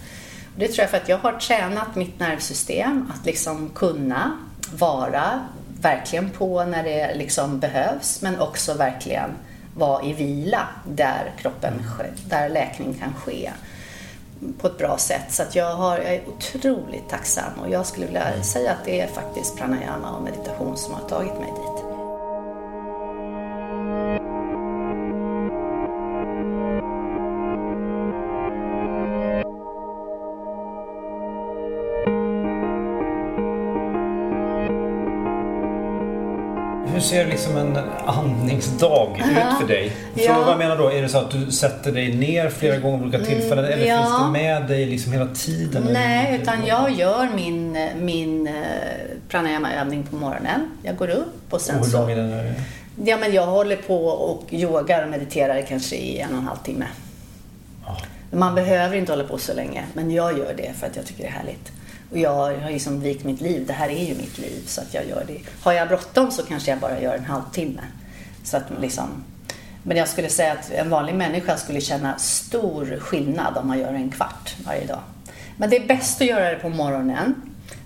Och 0.55 0.61
det 0.61 0.69
tror 0.69 0.83
jag 0.83 0.91
för 0.91 0.97
att 0.97 1.09
jag 1.09 1.19
har 1.19 1.33
tränat 1.33 1.97
mitt 1.97 2.21
nervsystem 2.21 3.13
att 3.15 3.27
liksom 3.27 3.71
kunna 3.75 4.39
vara 4.73 5.41
verkligen 5.81 6.31
på 6.31 6.65
när 6.65 6.83
det 6.83 7.15
liksom 7.15 7.59
behövs, 7.59 8.23
men 8.23 8.41
också 8.41 8.75
verkligen 8.75 9.31
vara 9.77 10.05
i 10.05 10.13
vila 10.13 10.69
där 10.89 11.33
kroppen, 11.39 11.73
där 12.29 12.49
läkning 12.49 12.95
kan 12.95 13.15
ske 13.15 13.51
på 14.61 14.67
ett 14.67 14.79
bra 14.79 14.99
sätt. 14.99 15.33
Så 15.33 15.43
att 15.43 15.55
jag, 15.55 15.75
har, 15.75 15.99
jag 15.99 16.15
är 16.15 16.29
otroligt 16.29 17.09
tacksam 17.09 17.53
och 17.61 17.71
jag 17.71 17.87
skulle 17.87 18.07
vilja 18.07 18.43
säga 18.43 18.73
att 18.73 18.85
det 18.85 19.01
är 19.01 19.07
faktiskt 19.07 19.57
pranayama 19.57 20.17
och 20.17 20.23
meditation 20.23 20.77
som 20.77 20.95
har 20.95 21.09
tagit 21.09 21.35
mig 21.35 21.53
dit. 21.57 21.78
Ser 37.09 37.27
liksom 37.27 37.57
en 37.57 37.79
andningsdag 38.07 39.23
ut 39.31 39.59
för 39.61 39.69
dig? 39.69 39.93
Ja. 40.15 40.41
vad 40.41 40.51
jag 40.51 40.59
menar 40.59 40.77
då, 40.77 40.89
är 40.93 41.03
det 41.03 41.09
så 41.09 41.19
att 41.19 41.31
du 41.31 41.53
sätter 41.53 41.93
dig 41.93 42.17
ner 42.17 42.51
flera 42.51 42.77
gånger 42.77 42.97
vid 42.97 43.07
olika 43.07 43.19
mm, 43.19 43.31
tillfällen 43.31 43.65
eller 43.65 43.87
ja. 43.87 43.97
finns 43.97 44.19
det 44.27 44.33
med 44.33 44.67
dig 44.67 44.87
liksom 44.87 45.13
hela 45.13 45.27
tiden? 45.27 45.89
Nej, 45.93 46.41
utan 46.43 46.67
jag 46.67 46.91
gör 46.91 47.29
min, 47.35 47.89
min 48.01 48.47
eh, 48.47 48.55
pranayama-övning 49.29 50.07
på 50.11 50.17
morgonen. 50.17 50.71
Jag 50.83 50.97
går 50.97 51.11
upp 51.11 51.53
och 51.53 51.61
sen 51.61 51.79
och 51.79 51.87
hur 51.87 51.93
lång 51.93 52.11
är 52.11 52.17
den? 52.17 52.55
Ja, 53.05 53.17
men 53.17 53.33
jag 53.33 53.47
håller 53.47 53.77
på 53.77 54.07
och 54.07 54.45
yogar 54.51 55.03
och 55.03 55.11
mediterar 55.11 55.63
kanske 55.63 55.97
i 55.97 56.19
en 56.19 56.33
och 56.33 56.39
en 56.39 56.47
halv 56.47 56.59
timme. 56.59 56.87
Man 58.31 58.55
behöver 58.55 58.97
inte 58.97 59.13
hålla 59.13 59.25
på 59.25 59.39
så 59.39 59.55
länge, 59.55 59.85
men 59.95 60.11
jag 60.11 60.39
gör 60.39 60.55
det 60.57 60.73
för 60.81 60.87
att 60.87 60.97
jag 60.97 61.07
tycker 61.07 61.23
det 61.23 61.29
är 61.29 61.33
härligt. 61.33 61.73
Och 62.11 62.19
jag 62.19 62.35
har 62.35 62.71
liksom 62.71 63.01
vikt 63.01 63.25
mitt 63.25 63.41
liv. 63.41 63.67
Det 63.67 63.73
här 63.73 63.89
är 63.89 64.05
ju 64.05 64.15
mitt 64.15 64.39
liv 64.39 64.63
så 64.67 64.81
att 64.81 64.95
jag 64.95 65.09
gör 65.09 65.25
det. 65.27 65.39
Har 65.63 65.73
jag 65.73 65.89
bråttom 65.89 66.31
så 66.31 66.43
kanske 66.43 66.71
jag 66.71 66.81
bara 66.81 67.01
gör 67.01 67.15
en 67.15 67.25
halvtimme. 67.25 67.83
Så 68.45 68.57
att 68.57 68.65
liksom, 68.81 69.25
men 69.83 69.97
jag 69.97 70.09
skulle 70.09 70.29
säga 70.29 70.53
att 70.53 70.71
en 70.71 70.91
vanlig 70.91 71.15
människa 71.15 71.57
skulle 71.57 71.81
känna 71.81 72.19
stor 72.19 72.99
skillnad 73.01 73.57
om 73.57 73.69
man 73.69 73.79
gör 73.79 73.93
en 73.93 74.11
kvart 74.11 74.57
varje 74.67 74.87
dag. 74.87 75.01
Men 75.57 75.71
det 75.71 75.77
är 75.77 75.87
bäst 75.87 76.21
att 76.21 76.27
göra 76.27 76.51
det 76.51 76.57
på 76.57 76.69
morgonen. 76.69 77.35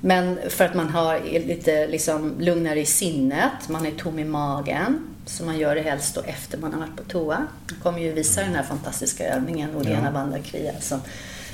Men 0.01 0.39
för 0.49 0.65
att 0.65 0.75
man 0.75 0.89
har 0.89 1.21
lite 1.21 1.87
liksom 1.87 2.35
lugnare 2.41 2.81
i 2.81 2.87
sinnet, 2.87 3.69
man 3.69 3.87
är 3.87 3.91
tom 3.91 4.19
i 4.19 4.25
magen. 4.25 5.09
Så 5.27 5.45
man 5.45 5.59
gör 5.59 5.75
det 5.75 5.83
helst 5.83 6.15
då 6.15 6.21
efter 6.21 6.59
man 6.59 6.73
har 6.73 6.81
varit 6.81 6.97
på 6.97 7.03
toa. 7.03 7.47
Jag 7.69 7.79
kommer 7.83 7.99
ju 7.99 8.13
visa 8.13 8.41
den 8.41 8.55
här 8.55 8.63
fantastiska 8.63 9.25
övningen, 9.25 9.77
Odena 9.77 10.01
ja. 10.05 10.11
Bandha 10.11 10.39
Kriya, 10.39 10.73
som 10.81 11.01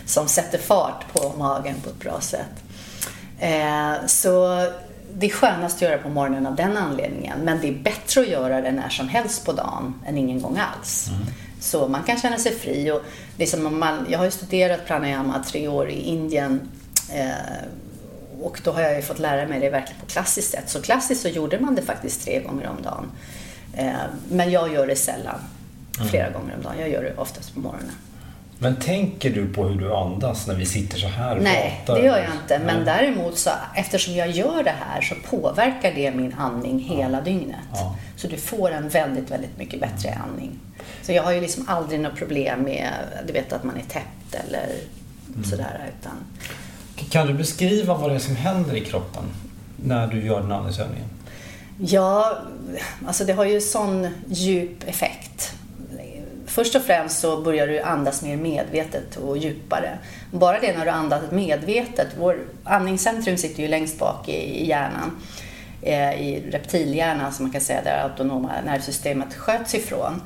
som 0.09 0.29
sätter 0.29 0.59
fart 0.59 1.13
på 1.13 1.33
magen 1.39 1.75
på 1.85 1.91
ett 1.91 1.99
bra 1.99 2.21
sätt. 2.21 2.65
Eh, 3.39 4.07
så 4.07 4.65
det 5.15 5.27
är 5.27 5.31
skönast 5.31 5.77
att 5.77 5.83
göra 5.83 5.99
på 5.99 6.09
morgonen 6.09 6.47
av 6.47 6.57
den 6.57 6.77
anledningen. 6.77 7.39
Men 7.39 7.61
det 7.61 7.69
är 7.69 7.73
bättre 7.73 8.21
att 8.21 8.29
göra 8.29 8.61
det 8.61 8.73
när 8.73 8.89
som 8.89 9.09
helst 9.09 9.45
på 9.45 9.53
dagen 9.53 9.95
än 10.07 10.19
ingen 10.19 10.43
gång 10.43 10.59
alls. 10.59 11.09
Mm. 11.09 11.27
Så 11.61 11.89
man 11.89 12.03
kan 12.03 12.19
känna 12.19 12.39
sig 12.39 12.53
fri. 12.53 12.91
Och 12.91 13.03
liksom 13.37 13.79
man, 13.79 14.07
jag 14.09 14.19
har 14.19 14.25
ju 14.25 14.31
studerat 14.31 14.87
pranayama 14.87 15.45
tre 15.47 15.69
år 15.69 15.91
i 15.91 16.01
Indien. 16.01 16.61
Eh, 17.13 17.29
och 18.41 18.61
då 18.65 18.73
har 18.73 18.81
jag 18.81 18.97
ju 18.97 19.03
fått 19.03 19.19
lära 19.19 19.49
mig 19.49 19.61
det 19.61 19.71
verkligen 19.71 20.01
på 20.01 20.07
klassiskt 20.07 20.51
sätt. 20.51 20.65
Så 20.67 20.83
klassiskt 20.83 21.23
så 21.23 21.29
gjorde 21.29 21.61
man 21.61 21.75
det 21.75 21.83
faktiskt 21.83 22.25
tre 22.25 22.41
gånger 22.41 22.69
om 22.69 22.83
dagen. 22.83 23.11
Eh, 23.75 23.93
men 24.31 24.51
jag 24.51 24.73
gör 24.73 24.87
det 24.87 24.97
sällan. 24.97 25.41
Flera 26.11 26.27
mm. 26.27 26.41
gånger 26.41 26.55
om 26.57 26.63
dagen. 26.63 26.79
Jag 26.79 26.89
gör 26.91 27.03
det 27.03 27.15
oftast 27.17 27.55
på 27.55 27.61
morgonen. 27.61 27.95
Men 28.59 28.77
tänker 28.77 29.31
du 29.31 29.49
på 29.49 29.65
hur 29.65 29.81
du 29.81 29.95
andas 29.95 30.47
när 30.47 30.55
vi 30.55 30.67
sitter 30.67 30.99
så 30.99 31.09
här 31.09 31.37
och 31.37 31.43
Nej, 31.43 31.83
pratar? 31.87 32.01
det 32.01 32.07
gör 32.07 32.19
jag 32.19 32.33
inte. 32.43 32.59
Men 32.59 32.77
Nej. 32.77 32.85
däremot 32.85 33.39
så 33.39 33.51
eftersom 33.75 34.15
jag 34.15 34.31
gör 34.31 34.63
det 34.63 34.75
här 34.87 35.01
så 35.01 35.15
påverkar 35.31 35.93
det 35.95 36.11
min 36.11 36.35
andning 36.39 36.79
hela 36.79 37.19
ja. 37.19 37.25
dygnet. 37.25 37.57
Ja. 37.73 37.97
Så 38.17 38.29
du 38.29 38.37
får 38.37 38.71
en 38.71 38.89
väldigt, 38.89 39.31
väldigt 39.31 39.59
mycket 39.59 39.81
bättre 39.81 40.19
andning. 40.29 40.51
Så 41.03 41.13
jag 41.13 41.23
har 41.23 41.33
ju 41.33 41.41
liksom 41.41 41.65
aldrig 41.69 42.01
något 42.01 42.17
problem 42.17 42.63
med 42.63 42.93
du 43.27 43.33
vet, 43.33 43.53
att 43.53 43.65
man 43.65 43.77
är 43.77 43.83
täppt 43.83 44.35
eller 44.47 44.67
mm. 45.29 45.45
sådär. 45.45 45.91
Utan... 46.01 46.13
Kan 47.11 47.27
du 47.27 47.35
beskriva 47.35 47.95
vad 47.95 48.11
det 48.11 48.15
är 48.15 48.19
som 48.19 48.37
händer 48.37 48.77
i 48.77 48.81
kroppen 48.81 49.25
när 49.77 50.07
du 50.07 50.27
gör 50.27 50.41
den 50.41 50.53
andningsövningen? 50.53 51.09
Ja, 51.81 52.39
alltså 53.07 53.25
det 53.25 53.33
har 53.33 53.45
ju 53.45 53.61
sån 53.61 54.09
djup 54.29 54.89
effekt. 54.89 55.55
Först 56.49 56.75
och 56.75 56.83
främst 56.83 57.19
så 57.19 57.41
börjar 57.43 57.67
du 57.67 57.81
andas 57.81 58.23
mer 58.23 58.37
medvetet 58.37 59.17
och 59.17 59.39
djupare. 59.39 59.99
Bara 60.31 60.61
det 60.61 60.77
när 60.77 60.85
du 60.85 60.91
andas 60.91 61.31
medvetet, 61.31 62.09
vår 62.19 62.39
andningscentrum 62.65 63.37
sitter 63.37 63.63
ju 63.63 63.69
längst 63.69 63.99
bak 63.99 64.29
i 64.29 64.67
hjärnan, 64.67 65.21
eh, 65.83 66.23
i 66.23 66.51
reptilhjärnan 66.51 67.33
som 67.33 67.45
man 67.45 67.53
kan 67.53 67.61
säga, 67.61 67.83
där 67.83 68.03
autonoma 68.03 68.53
nervsystemet 68.65 69.35
sköts 69.35 69.75
ifrån. 69.75 70.23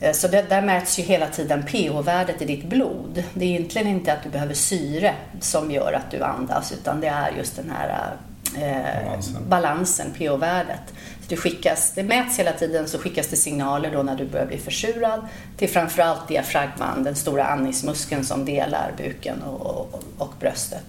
Eh, 0.00 0.12
så 0.12 0.28
det, 0.28 0.42
där 0.42 0.62
mäts 0.62 0.98
ju 0.98 1.02
hela 1.02 1.26
tiden 1.26 1.62
pH-värdet 1.62 2.42
i 2.42 2.44
ditt 2.44 2.64
blod. 2.64 3.24
Det 3.34 3.44
är 3.44 3.48
egentligen 3.48 3.88
inte 3.88 4.12
att 4.12 4.22
du 4.22 4.30
behöver 4.30 4.54
syre 4.54 5.14
som 5.40 5.70
gör 5.70 5.92
att 5.92 6.10
du 6.10 6.22
andas 6.22 6.72
utan 6.72 7.00
det 7.00 7.08
är 7.08 7.32
just 7.38 7.56
den 7.56 7.70
här 7.70 7.88
eh, 7.88 8.27
eh, 8.56 9.04
balansen, 9.04 9.48
balansen 9.48 10.12
pH-värdet. 10.12 10.94
Skickas, 11.36 11.92
det 11.94 12.02
mäts 12.02 12.38
hela 12.38 12.52
tiden 12.52 12.88
så 12.88 12.98
skickas 12.98 13.26
det 13.26 13.36
signaler 13.36 13.90
då 13.92 14.02
när 14.02 14.16
du 14.16 14.26
börjar 14.26 14.46
bli 14.46 14.58
försurad 14.58 15.20
till 15.56 15.68
framförallt 15.68 16.28
diafragman, 16.28 17.02
den 17.04 17.16
stora 17.16 17.44
andningsmuskeln 17.44 18.24
som 18.24 18.44
delar 18.44 18.92
buken 18.96 19.42
och, 19.42 19.66
och, 19.66 20.02
och 20.18 20.34
bröstet. 20.40 20.84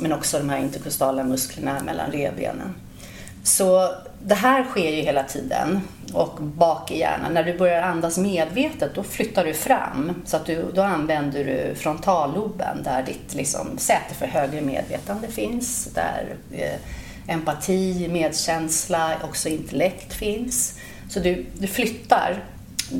Men 0.00 0.12
också 0.12 0.38
de 0.38 0.50
här 0.50 0.58
interkostala 0.58 1.24
musklerna 1.24 1.82
mellan 1.84 2.10
revbenen. 2.10 2.74
Så 3.42 3.94
det 4.24 4.34
här 4.34 4.64
sker 4.64 4.90
ju 4.90 5.02
hela 5.02 5.22
tiden 5.22 5.80
och 6.12 6.42
bak 6.42 6.90
i 6.90 6.98
hjärnan. 6.98 7.34
När 7.34 7.44
du 7.44 7.58
börjar 7.58 7.82
andas 7.82 8.18
medvetet 8.18 8.94
då 8.94 9.02
flyttar 9.02 9.44
du 9.44 9.54
fram 9.54 10.22
så 10.24 10.36
att 10.36 10.46
du, 10.46 10.64
då 10.74 10.82
använder 10.82 11.44
du 11.44 11.74
frontalloben 11.74 12.82
där 12.82 13.02
ditt 13.02 13.34
liksom, 13.34 13.78
säte 13.78 14.14
för 14.14 14.26
högre 14.26 14.60
medvetande 14.60 15.28
finns. 15.28 15.84
Där 15.94 16.36
eh, 16.52 16.80
empati, 17.34 18.08
medkänsla, 18.08 19.16
också 19.22 19.48
intellekt 19.48 20.12
finns. 20.12 20.78
Så 21.08 21.20
du, 21.20 21.46
du 21.58 21.66
flyttar. 21.66 22.44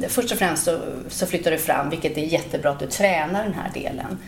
Först 0.09 0.33
och 0.33 0.39
främst 0.39 0.65
så, 0.65 0.79
så 1.09 1.27
flyttar 1.27 1.51
du 1.51 1.59
fram 1.59 1.91
vilket 1.91 2.19
är 2.19 2.23
jättebra 2.23 2.71
att 2.71 2.81
du 2.81 2.87
tränar 2.87 3.45
den 3.45 3.55
här 3.55 3.71
delen 3.75 4.19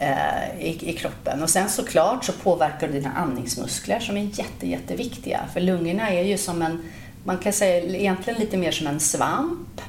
Eh, 0.00 0.60
i, 0.60 0.90
i, 0.90 0.92
kroppen. 0.92 1.42
Och 1.42 1.50
sen 1.50 1.68
såklart 1.68 2.24
så 2.24 2.32
påverkar 2.32 2.86
du 2.86 2.92
dina 2.92 3.12
andningsmuskler 3.12 4.00
som 4.00 4.16
är 4.16 4.20
jätte, 4.20 4.68
jätteviktiga. 4.68 5.40
För 5.52 5.60
lungorna 5.60 6.10
är 6.10 6.22
ju 6.22 6.38
som 6.38 6.62
en, 6.62 6.82
man 7.24 7.38
kan 7.38 7.52
säga 7.52 7.96
egentligen 7.96 8.40
lite 8.40 8.56
mer 8.56 8.72
som 8.72 8.86
en 8.86 9.00
svamp. 9.00 9.80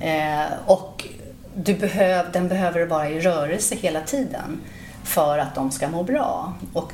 Mm. 0.00 0.40
Eh, 0.40 0.52
och 0.66 1.06
du 1.54 1.74
behöv, 1.74 2.32
den 2.32 2.48
behöver 2.48 2.86
vara 2.86 3.08
i 3.10 3.20
rörelse 3.20 3.74
hela 3.74 4.00
tiden 4.00 4.60
för 5.04 5.38
att 5.38 5.54
de 5.54 5.70
ska 5.70 5.88
må 5.88 6.02
bra. 6.02 6.54
Och 6.72 6.92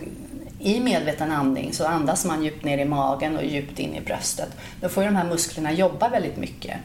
i 0.58 0.80
medveten 0.80 1.32
andning 1.32 1.72
så 1.72 1.86
andas 1.86 2.24
man 2.24 2.44
djupt 2.44 2.64
ner 2.64 2.78
i 2.78 2.84
magen 2.84 3.36
och 3.36 3.44
djupt 3.44 3.78
in 3.78 3.94
i 3.94 4.00
bröstet. 4.00 4.48
Då 4.80 4.88
får 4.88 5.02
ju 5.02 5.08
de 5.08 5.16
här 5.16 5.24
musklerna 5.24 5.72
jobba 5.72 6.08
väldigt 6.08 6.36
mycket. 6.36 6.76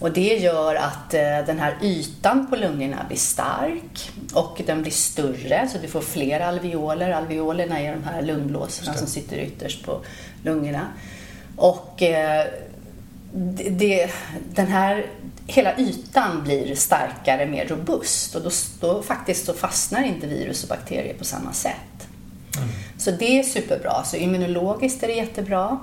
Och 0.00 0.12
det 0.12 0.36
gör 0.36 0.74
att 0.74 1.14
eh, 1.14 1.38
den 1.46 1.58
här 1.58 1.76
ytan 1.82 2.46
på 2.46 2.56
lungorna 2.56 3.04
blir 3.08 3.18
stark 3.18 4.10
och 4.34 4.62
den 4.66 4.82
blir 4.82 4.92
större 4.92 5.68
så 5.72 5.78
du 5.78 5.88
får 5.88 6.00
fler 6.00 6.40
alveoler. 6.40 7.10
Alveolerna 7.10 7.80
är 7.80 7.92
de 7.92 8.04
här 8.04 8.22
lungblåsorna 8.22 8.94
som 8.94 9.06
sitter 9.06 9.36
ytterst 9.36 9.84
på 9.84 10.00
lungorna. 10.42 10.86
Och 11.56 12.02
eh, 12.02 12.46
det, 13.70 14.10
den 14.54 14.66
här, 14.66 15.06
hela 15.46 15.78
ytan 15.78 16.42
blir 16.44 16.74
starkare, 16.74 17.46
mer 17.46 17.66
robust 17.66 18.34
och 18.34 18.42
då, 18.42 18.50
då 18.80 19.02
faktiskt 19.02 19.46
så 19.46 19.52
fastnar 19.52 20.02
inte 20.02 20.26
virus 20.26 20.62
och 20.62 20.68
bakterier 20.68 21.14
på 21.14 21.24
samma 21.24 21.52
sätt. 21.52 22.08
Mm. 22.56 22.68
Så 22.98 23.10
det 23.10 23.38
är 23.38 23.42
superbra. 23.42 24.04
Så 24.04 24.16
immunologiskt 24.16 25.02
är 25.02 25.06
det 25.06 25.14
jättebra. 25.14 25.78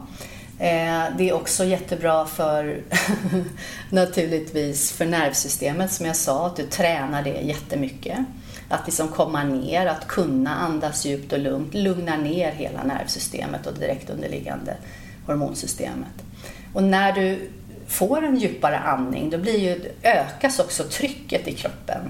Eh, 0.61 1.03
det 1.17 1.29
är 1.29 1.33
också 1.33 1.65
jättebra 1.65 2.25
för 2.25 2.81
naturligtvis 3.89 4.91
för 4.91 5.05
nervsystemet 5.05 5.91
som 5.91 6.05
jag 6.05 6.15
sa, 6.15 6.47
att 6.47 6.55
du 6.55 6.63
tränar 6.63 7.23
det 7.23 7.41
jättemycket. 7.41 8.19
Att 8.69 8.85
liksom 8.85 9.07
komma 9.07 9.43
ner, 9.43 9.85
att 9.85 10.07
kunna 10.07 10.55
andas 10.55 11.05
djupt 11.05 11.33
och 11.33 11.39
lugnt, 11.39 11.73
lugna 11.73 12.17
ner 12.17 12.51
hela 12.51 12.83
nervsystemet 12.83 13.67
och 13.67 13.73
direkt 13.73 14.09
underliggande 14.09 14.75
hormonsystemet. 15.25 16.23
Och 16.73 16.83
när 16.83 17.13
du 17.13 17.49
får 17.87 18.25
en 18.25 18.37
djupare 18.37 18.79
andning 18.79 19.29
då 19.29 19.37
blir 19.37 19.59
ju, 19.59 19.91
ökas 20.03 20.59
också 20.59 20.83
trycket 20.83 21.47
i 21.47 21.53
kroppen. 21.53 22.01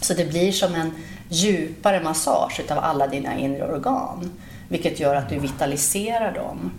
Så 0.00 0.14
det 0.14 0.24
blir 0.24 0.52
som 0.52 0.74
en 0.74 0.92
djupare 1.28 2.02
massage 2.02 2.60
av 2.70 2.78
alla 2.78 3.06
dina 3.06 3.38
inre 3.38 3.72
organ. 3.72 4.30
Vilket 4.68 5.00
gör 5.00 5.14
att 5.14 5.28
du 5.28 5.38
vitaliserar 5.38 6.34
dem. 6.34 6.72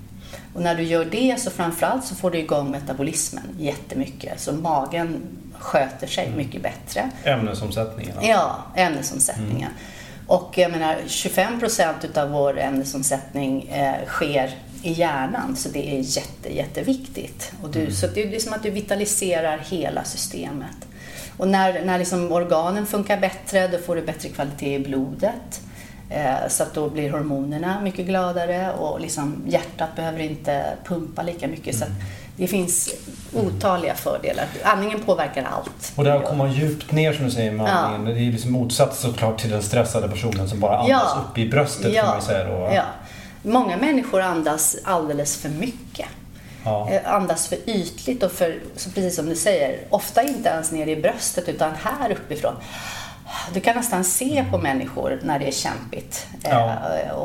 Och 0.54 0.62
när 0.62 0.76
du 0.76 0.84
gör 0.84 1.06
det 1.06 1.39
så 1.39 1.52
framförallt 1.52 2.06
så 2.06 2.15
får 2.15 2.32
du 2.32 2.38
igång 2.38 2.72
metabolismen 2.72 3.44
jättemycket. 3.60 4.39
Så 4.39 4.54
magen 4.54 5.22
sköter 5.60 6.08
sig 6.08 6.26
mm. 6.26 6.38
mycket 6.38 6.62
bättre. 6.63 7.10
Ämnesomsättningen? 7.24 8.17
Alltså. 8.17 8.32
Ja, 8.32 8.65
ämnesomsättningen. 8.76 9.72
Mm. 9.72 10.28
Och 10.28 10.58
jag 10.58 10.72
menar 10.72 10.98
25 11.08 11.60
procent 11.60 12.06
utav 12.06 12.30
vår 12.30 12.60
ämnesomsättning 12.60 13.67
eh, 13.67 14.08
sker 14.08 14.56
i 14.84 14.91
hjärnan 14.91 15.56
så 15.56 15.70
det 15.70 15.98
är 15.98 16.00
jätte, 16.00 16.56
jätteviktigt. 16.56 17.52
Och 17.62 17.70
du, 17.70 17.80
mm. 17.80 17.91
Så 17.91 18.08
det 18.08 18.36
är 18.36 18.39
som 18.39 18.54
att 18.54 18.63
du 18.63 18.70
vitaliserar 18.70 19.58
hela 19.58 20.04
systemet. 20.04 20.88
Och 21.38 21.48
när, 21.48 21.86
när 21.86 22.00
liksom 22.00 22.32
organen 22.32 22.86
funkar 22.86 23.17
bättre 23.17 23.67
då 23.67 23.78
får 23.78 23.96
du 23.96 24.02
bättre 24.02 24.30
kvalitet 24.30 24.76
i 24.76 24.80
blodet. 24.80 25.62
Eh, 26.13 26.47
så 26.47 26.63
att 26.63 26.74
då 26.74 26.89
blir 26.89 27.12
hormonerna 27.12 27.82
mycket 27.82 28.06
gladare 28.06 28.71
och 28.74 29.00
liksom 29.00 29.43
hjärtat 29.47 29.95
behöver 29.95 30.19
inte 30.19 30.63
pumpa 30.86 31.24
lika 31.24 31.47
mycket. 31.47 31.76
Så 31.76 31.86
det 32.38 32.47
finns 32.47 32.93
otaliga 33.34 33.95
fördelar. 33.95 34.45
Andningen 34.63 35.00
påverkar 35.00 35.43
allt. 35.43 35.93
Och 35.95 36.04
där 36.04 36.15
att 36.15 36.26
komma 36.26 36.47
djupt 36.47 36.91
ner 36.91 37.13
som 37.13 37.26
du 37.26 37.32
säger 37.32 37.52
med 37.52 37.67
andningen. 37.67 38.08
Ja. 38.08 38.13
Det 38.13 38.28
är 38.28 38.32
liksom 38.32 38.52
motsats 38.52 39.00
såklart 39.00 39.39
till 39.39 39.50
den 39.50 39.63
stressade 39.63 40.10
personen 40.10 40.50
som 40.50 40.60
bara 40.60 40.78
andas 40.78 40.89
ja. 41.15 41.26
upp 41.30 41.38
i 41.38 41.50
bröstet 41.50 41.93
ja. 41.93 42.02
kan 42.02 42.12
man 42.12 42.21
säga 42.21 42.43
då. 42.43 42.71
Ja. 42.76 42.84
Många 43.43 43.78
människor 43.78 44.21
andas 44.21 44.78
alldeles 44.84 45.38
för 45.38 45.50
mycket. 45.50 46.08
Ja. 46.63 46.89
Eh, 46.91 47.13
andas 47.13 47.47
för 47.47 47.58
ytligt 47.69 48.24
och 48.24 48.32
för, 48.32 48.60
precis 48.76 49.15
som 49.15 49.26
du 49.26 49.36
säger, 49.36 49.80
ofta 49.89 50.24
inte 50.24 50.50
ens 50.50 50.71
ner 50.71 50.88
i 50.88 50.95
bröstet 50.95 51.50
utan 51.50 51.71
här 51.84 52.12
uppifrån. 52.12 52.54
Du 53.54 53.60
kan 53.60 53.76
nästan 53.76 54.04
se 54.04 54.46
på 54.52 54.58
människor 54.58 55.20
när 55.24 55.39
det 55.39 55.48
är 55.48 55.52
kämpigt 55.52 56.28
eh, 56.44 56.52
ja. 56.52 56.72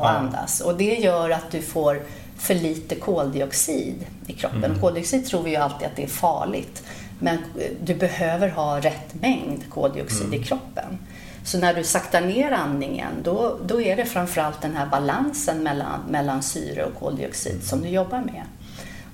att 0.02 0.16
andas. 0.16 0.60
Och 0.60 0.76
det 0.76 0.94
gör 0.94 1.30
att 1.30 1.50
du 1.50 1.62
får 1.62 2.02
för 2.38 2.54
lite 2.54 2.94
koldioxid 2.94 4.06
i 4.26 4.32
kroppen. 4.32 4.64
Mm. 4.64 4.80
Koldioxid 4.80 5.26
tror 5.26 5.42
vi 5.42 5.50
ju 5.50 5.56
alltid 5.56 5.86
att 5.86 5.96
det 5.96 6.02
är 6.02 6.08
farligt. 6.08 6.82
Men 7.18 7.38
du 7.82 7.94
behöver 7.94 8.48
ha 8.48 8.80
rätt 8.80 9.14
mängd 9.20 9.70
koldioxid 9.70 10.26
mm. 10.26 10.42
i 10.42 10.44
kroppen. 10.44 10.98
Så 11.44 11.58
när 11.58 11.74
du 11.74 11.84
saktar 11.84 12.20
ner 12.20 12.52
andningen 12.52 13.12
då, 13.22 13.58
då 13.66 13.80
är 13.80 13.96
det 13.96 14.04
framförallt 14.04 14.62
den 14.62 14.76
här 14.76 14.86
balansen 14.86 15.62
mellan, 15.62 16.00
mellan 16.08 16.42
syre 16.42 16.84
och 16.84 17.00
koldioxid 17.00 17.64
som 17.64 17.82
du 17.82 17.88
jobbar 17.88 18.20
med. 18.20 18.42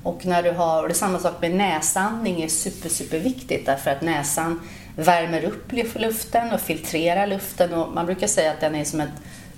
Och 0.02 0.26
när 0.26 0.42
du 0.42 0.50
har, 0.50 0.83
och 0.83 0.88
det 0.88 0.92
är 0.92 0.96
samma 0.96 1.18
sak 1.18 1.35
med 1.40 1.55
näsandning 1.55 2.42
är 2.42 2.48
super, 2.48 2.88
super 2.88 3.18
viktigt 3.18 3.66
därför 3.66 3.90
att 3.90 4.02
näsan 4.02 4.61
värmer 4.96 5.44
upp 5.44 5.72
luften 5.94 6.52
och 6.52 6.61
filtrerar 6.61 7.26
luften 7.26 7.74
och 7.74 7.92
man 7.92 8.07
brukar 8.07 8.26
säga 8.26 8.50
att 8.50 8.61
den 8.61 8.74
är 8.74 8.85
som 8.85 9.00
ett 9.00 9.09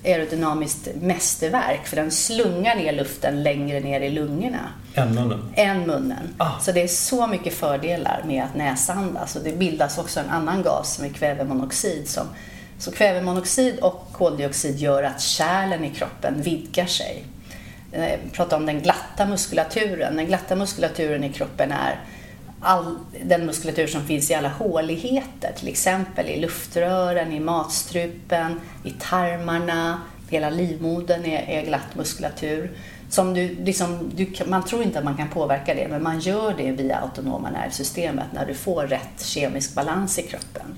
aerodynamiskt 0.05 0.89
mästerverk 1.01 1.87
för 1.87 1.97
den 1.97 2.11
slungar 2.11 2.77
ner 2.77 2.93
luften 2.93 3.43
längre 3.43 3.81
ner 3.81 4.01
i 4.01 4.11
lungorna. 4.11 4.69
Än 4.95 5.15
munnen? 5.15 5.53
Än 5.55 5.87
munnen. 5.87 6.35
Ah. 6.39 6.61
Så 6.61 6.73
det 6.73 6.83
är 6.83 6.89
så 6.89 7.27
mycket 7.27 7.55
fördelar 7.55 8.23
med 8.27 8.45
att 8.45 8.55
näsandas 8.55 9.37
och 9.37 9.43
det 9.45 9.53
bildas 9.53 9.99
också 9.99 10.21
en 10.21 10.31
annan 10.31 10.63
gas 10.63 10.95
som 10.95 11.05
är 11.05 11.09
kvävemonoxid 11.09 12.09
som, 12.09 12.27
Så 12.79 12.93
kvävemonoxid 12.93 13.79
och 13.79 14.09
koldioxid 14.13 14.79
gör 14.79 15.03
att 15.03 15.21
kärlen 15.21 15.85
i 15.85 15.91
kroppen 15.91 16.43
vidgar 16.43 16.87
sig. 16.87 17.25
Jag 17.93 18.13
eh, 18.13 18.19
pratar 18.33 18.57
om 18.57 18.67
den 18.67 18.81
glatta 18.81 19.27
muskulaturen. 19.27 20.17
Den 20.17 20.27
glatta 20.27 20.57
muskulaturen 20.57 21.25
i 21.25 21.33
kroppen 21.33 21.73
är 21.73 22.01
all 22.65 22.99
den 23.25 23.47
muskulatur 23.47 23.87
som 23.87 24.07
finns 24.07 24.31
i 24.31 24.35
alla 24.35 24.49
håligheter, 24.49 25.53
till 25.57 25.69
exempel 25.69 26.27
i 26.27 26.41
luftrören, 26.41 27.33
i 27.33 27.41
matstrupen, 27.41 28.61
i 28.85 28.91
tarmarna, 28.91 30.01
hela 30.31 30.51
livmodern 30.51 31.25
är, 31.25 31.49
är 31.49 31.67
glatt 31.67 31.95
muskulatur. 31.95 32.71
Som 33.09 33.35
du, 33.35 33.55
liksom, 33.55 34.11
du, 34.15 34.33
man 34.47 34.65
tror 34.65 34.83
inte 34.83 34.99
att 34.99 35.05
man 35.05 35.17
kan 35.17 35.29
påverka 35.29 35.75
det, 35.75 35.89
men 35.89 36.03
man 36.03 36.21
gör 36.21 36.55
det 36.57 36.73
via 36.73 36.97
autonoma 36.97 37.51
nervsystemet 37.51 38.27
när 38.33 38.47
du 38.47 38.55
får 38.55 38.87
rätt 38.87 39.25
kemisk 39.25 39.75
balans 39.75 40.19
i 40.19 40.23
kroppen. 40.23 40.75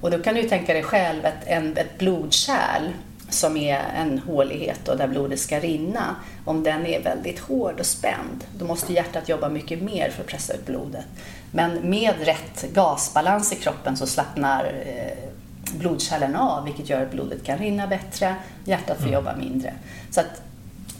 Och 0.00 0.10
då 0.10 0.18
kan 0.18 0.34
du 0.34 0.42
tänka 0.42 0.72
dig 0.72 0.82
själv 0.82 1.24
ett, 1.24 1.46
en, 1.46 1.76
ett 1.76 1.98
blodkärl 1.98 2.92
som 3.30 3.56
är 3.56 3.78
en 3.96 4.18
hålighet 4.18 4.88
och 4.88 4.96
där 4.96 5.08
blodet 5.08 5.40
ska 5.40 5.60
rinna, 5.60 6.16
om 6.44 6.62
den 6.62 6.86
är 6.86 7.02
väldigt 7.02 7.38
hård 7.38 7.80
och 7.80 7.86
spänd, 7.86 8.44
då 8.58 8.64
måste 8.64 8.92
hjärtat 8.92 9.28
jobba 9.28 9.48
mycket 9.48 9.82
mer 9.82 10.10
för 10.10 10.20
att 10.20 10.28
pressa 10.28 10.52
ut 10.52 10.66
blodet. 10.66 11.04
Men 11.50 11.90
med 11.90 12.14
rätt 12.20 12.72
gasbalans 12.72 13.52
i 13.52 13.56
kroppen 13.56 13.96
så 13.96 14.06
slappnar 14.06 14.64
eh, 14.64 15.30
blodkärlen 15.78 16.36
av, 16.36 16.64
vilket 16.64 16.88
gör 16.88 17.02
att 17.02 17.10
blodet 17.10 17.44
kan 17.44 17.58
rinna 17.58 17.86
bättre, 17.86 18.34
hjärtat 18.64 18.96
får 18.96 19.02
mm. 19.02 19.14
jobba 19.14 19.36
mindre. 19.36 19.74
Så 20.10 20.20
att, 20.20 20.42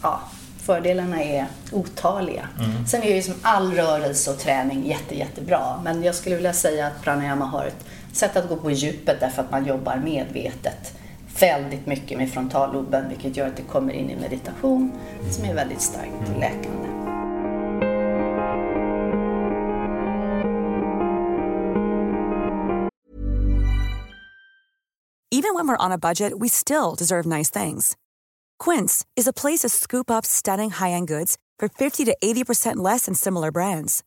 ja, 0.03 0.21
fördelarna 0.59 1.23
är 1.23 1.47
otaliga. 1.73 2.49
Mm. 2.59 2.87
Sen 2.87 3.03
är 3.03 3.15
ju 3.15 3.23
som 3.23 3.35
all 3.43 3.73
rörelse 3.75 4.31
och 4.31 4.39
träning 4.39 4.87
jätte, 4.87 5.19
jättebra, 5.19 5.81
men 5.85 6.03
jag 6.03 6.15
skulle 6.15 6.37
vilja 6.37 6.53
säga 6.53 6.87
att 6.87 7.03
pranayama 7.03 7.45
har 7.45 7.67
ett 7.67 7.85
sätt 8.13 8.37
att 8.37 8.49
gå 8.49 8.57
på 8.57 8.71
djupet 8.71 9.21
därför 9.21 9.43
att 9.43 9.51
man 9.51 9.67
jobbar 9.67 9.97
medvetet 9.97 10.95
väldigt 11.41 11.87
mycket 11.87 12.19
med 12.19 12.31
frontalloben 12.31 13.09
vilket 13.09 13.37
gör 13.37 13.47
att 13.47 13.57
det 13.57 13.63
kommer 13.63 13.93
in 13.93 14.11
i 14.11 14.17
meditation 14.17 14.93
som 15.31 15.45
är 15.45 15.55
väldigt 15.55 15.81
starkt 15.81 16.29
läkande. 16.39 16.89
Even 25.31 25.55
when 25.55 25.69
we're 25.69 25.87
on 25.87 25.93
a 25.93 25.99
budget 25.99 26.33
we 26.41 26.49
still 26.49 26.95
deserve 26.99 27.27
nice 27.27 27.51
things. 27.51 27.97
Quince 28.65 29.05
is 29.15 29.29
a 29.29 29.33
place 29.33 29.61
to 29.61 29.69
scoop 29.69 30.11
up 30.11 30.27
stunning 30.27 30.71
high-end 30.71 31.07
goods 31.09 31.37
for 31.61 31.69
50 31.69 32.05
to 32.07 32.17
80% 32.23 32.77
less 32.77 33.07
than 33.07 33.15
similar 33.15 33.53
brands. 33.53 34.03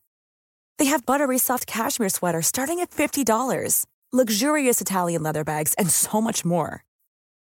They 0.78 0.86
have 0.86 1.06
buttery 1.06 1.38
soft 1.38 1.66
cashmere 1.66 2.10
sweaters 2.10 2.46
starting 2.46 2.80
at 2.80 2.90
$50, 2.90 3.86
luxurious 4.12 4.80
Italian 4.80 5.22
leather 5.22 5.44
bags 5.44 5.74
and 5.78 5.90
so 5.90 6.20
much 6.20 6.44
more. 6.44 6.84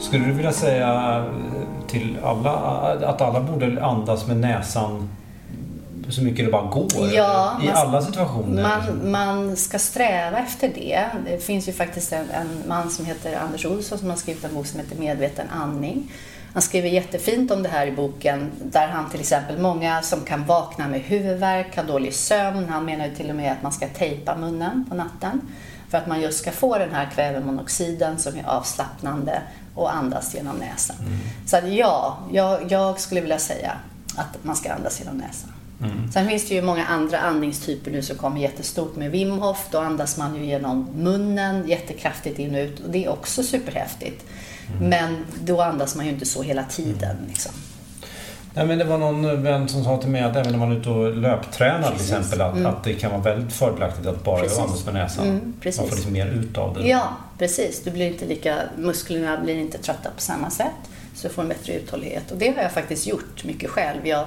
Skulle 0.00 0.24
du 0.24 0.32
vilja 0.32 0.52
säga 0.52 1.24
till 1.86 2.18
alla 2.24 2.50
att 3.06 3.20
alla 3.20 3.40
borde 3.40 3.84
andas 3.84 4.26
med 4.26 4.36
näsan 4.36 5.08
så 6.08 6.22
mycket 6.22 6.44
det 6.44 6.52
bara 6.52 6.66
går? 6.70 6.88
Ja, 7.12 7.58
I 7.62 7.66
man, 7.66 7.76
alla 7.76 8.02
situationer? 8.02 8.62
Man, 8.62 9.10
man 9.10 9.56
ska 9.56 9.78
sträva 9.78 10.38
efter 10.38 10.68
det. 10.68 11.06
Det 11.26 11.44
finns 11.44 11.68
ju 11.68 11.72
faktiskt 11.72 12.12
en, 12.12 12.30
en 12.30 12.62
man 12.68 12.90
som 12.90 13.04
heter 13.04 13.38
Anders 13.38 13.66
Olsson 13.66 13.98
som 13.98 14.10
har 14.10 14.16
skrivit 14.16 14.44
en 14.44 14.54
bok 14.54 14.66
som 14.66 14.80
heter 14.80 14.96
Medveten 14.96 15.46
andning. 15.50 16.12
Han 16.52 16.62
skriver 16.62 16.88
jättefint 16.88 17.50
om 17.50 17.62
det 17.62 17.68
här 17.68 17.86
i 17.86 17.92
boken 17.92 18.50
där 18.64 18.88
han 18.88 19.10
till 19.10 19.20
exempel, 19.20 19.58
många 19.58 20.02
som 20.02 20.20
kan 20.20 20.44
vakna 20.44 20.88
med 20.88 21.00
huvudvärk, 21.00 21.76
har 21.76 21.84
dålig 21.84 22.14
sömn. 22.14 22.68
Han 22.68 22.84
menar 22.84 23.06
ju 23.06 23.14
till 23.14 23.30
och 23.30 23.36
med 23.36 23.52
att 23.52 23.62
man 23.62 23.72
ska 23.72 23.88
tejpa 23.88 24.36
munnen 24.36 24.86
på 24.88 24.94
natten 24.94 25.40
för 25.90 25.98
att 25.98 26.06
man 26.06 26.20
just 26.20 26.38
ska 26.38 26.52
få 26.52 26.78
den 26.78 26.94
här 26.94 27.10
kvävemonoxiden 27.14 28.18
som 28.18 28.38
är 28.38 28.44
avslappnande 28.44 29.42
och 29.74 29.94
andas 29.94 30.34
genom 30.34 30.56
näsan. 30.56 30.96
Mm. 30.98 31.18
Så 31.46 31.56
att 31.56 31.68
ja, 31.68 32.18
jag, 32.32 32.72
jag, 32.72 33.00
skulle 33.00 33.20
vilja 33.20 33.38
säga 33.38 33.72
att 34.16 34.44
man 34.44 34.56
ska 34.56 34.72
andas 34.72 35.00
genom 35.00 35.16
näsan. 35.16 35.50
Mm. 35.82 36.12
Sen 36.12 36.28
finns 36.28 36.48
det 36.48 36.54
ju 36.54 36.62
många 36.62 36.86
andra 36.86 37.18
andningstyper 37.18 37.90
nu 37.90 38.02
som 38.02 38.16
kommer 38.16 38.40
jättestort 38.40 38.96
med 38.96 39.10
Wim 39.10 39.38
Hof. 39.38 39.68
Då 39.70 39.78
andas 39.78 40.16
man 40.16 40.36
ju 40.36 40.44
genom 40.44 40.88
munnen 40.96 41.68
jättekraftigt 41.68 42.38
in 42.38 42.54
och 42.54 42.60
ut 42.60 42.80
och 42.80 42.90
det 42.90 43.04
är 43.04 43.08
också 43.08 43.42
superhäftigt. 43.42 44.24
Mm. 44.68 44.88
Men 44.88 45.24
då 45.44 45.62
andas 45.62 45.96
man 45.96 46.06
ju 46.06 46.12
inte 46.12 46.26
så 46.26 46.42
hela 46.42 46.64
tiden. 46.64 47.16
Liksom. 47.28 47.52
Nej, 48.54 48.66
men 48.66 48.78
det 48.78 48.84
var 48.84 48.98
någon 48.98 49.42
vän 49.42 49.68
som 49.68 49.84
sa 49.84 49.96
till 49.96 50.10
mig 50.10 50.22
att 50.22 50.36
även 50.36 50.52
när 50.52 50.58
man 50.58 50.72
är 50.72 50.76
ute 50.76 50.90
och 50.90 51.16
löptränar 51.16 51.90
till 51.90 52.00
exempel 52.00 52.40
att, 52.40 52.56
mm. 52.56 52.66
att 52.66 52.84
det 52.84 52.94
kan 52.94 53.10
vara 53.10 53.20
väldigt 53.20 53.52
fördelaktigt 53.52 54.06
att 54.06 54.24
bara 54.24 54.42
precis. 54.42 54.58
andas 54.58 54.84
med 54.84 54.94
näsan. 54.94 55.28
Mm, 55.28 55.54
man 55.64 55.72
får 55.72 55.96
liksom 55.96 56.12
mer 56.12 56.26
ut 56.26 56.58
av 56.58 56.74
det. 56.74 56.88
Ja, 56.88 57.16
precis. 57.38 57.82
Du 57.84 57.90
blir 57.90 58.06
inte 58.06 58.26
lika, 58.26 58.58
musklerna 58.76 59.40
blir 59.40 59.54
inte 59.54 59.78
trötta 59.78 60.10
på 60.14 60.20
samma 60.20 60.50
sätt. 60.50 60.66
Så 61.14 61.28
du 61.28 61.34
får 61.34 61.42
en 61.42 61.48
bättre 61.48 61.72
uthållighet. 61.72 62.30
Och 62.30 62.38
det 62.38 62.56
har 62.56 62.62
jag 62.62 62.72
faktiskt 62.72 63.06
gjort 63.06 63.44
mycket 63.44 63.70
själv. 63.70 64.06
Jag 64.06 64.26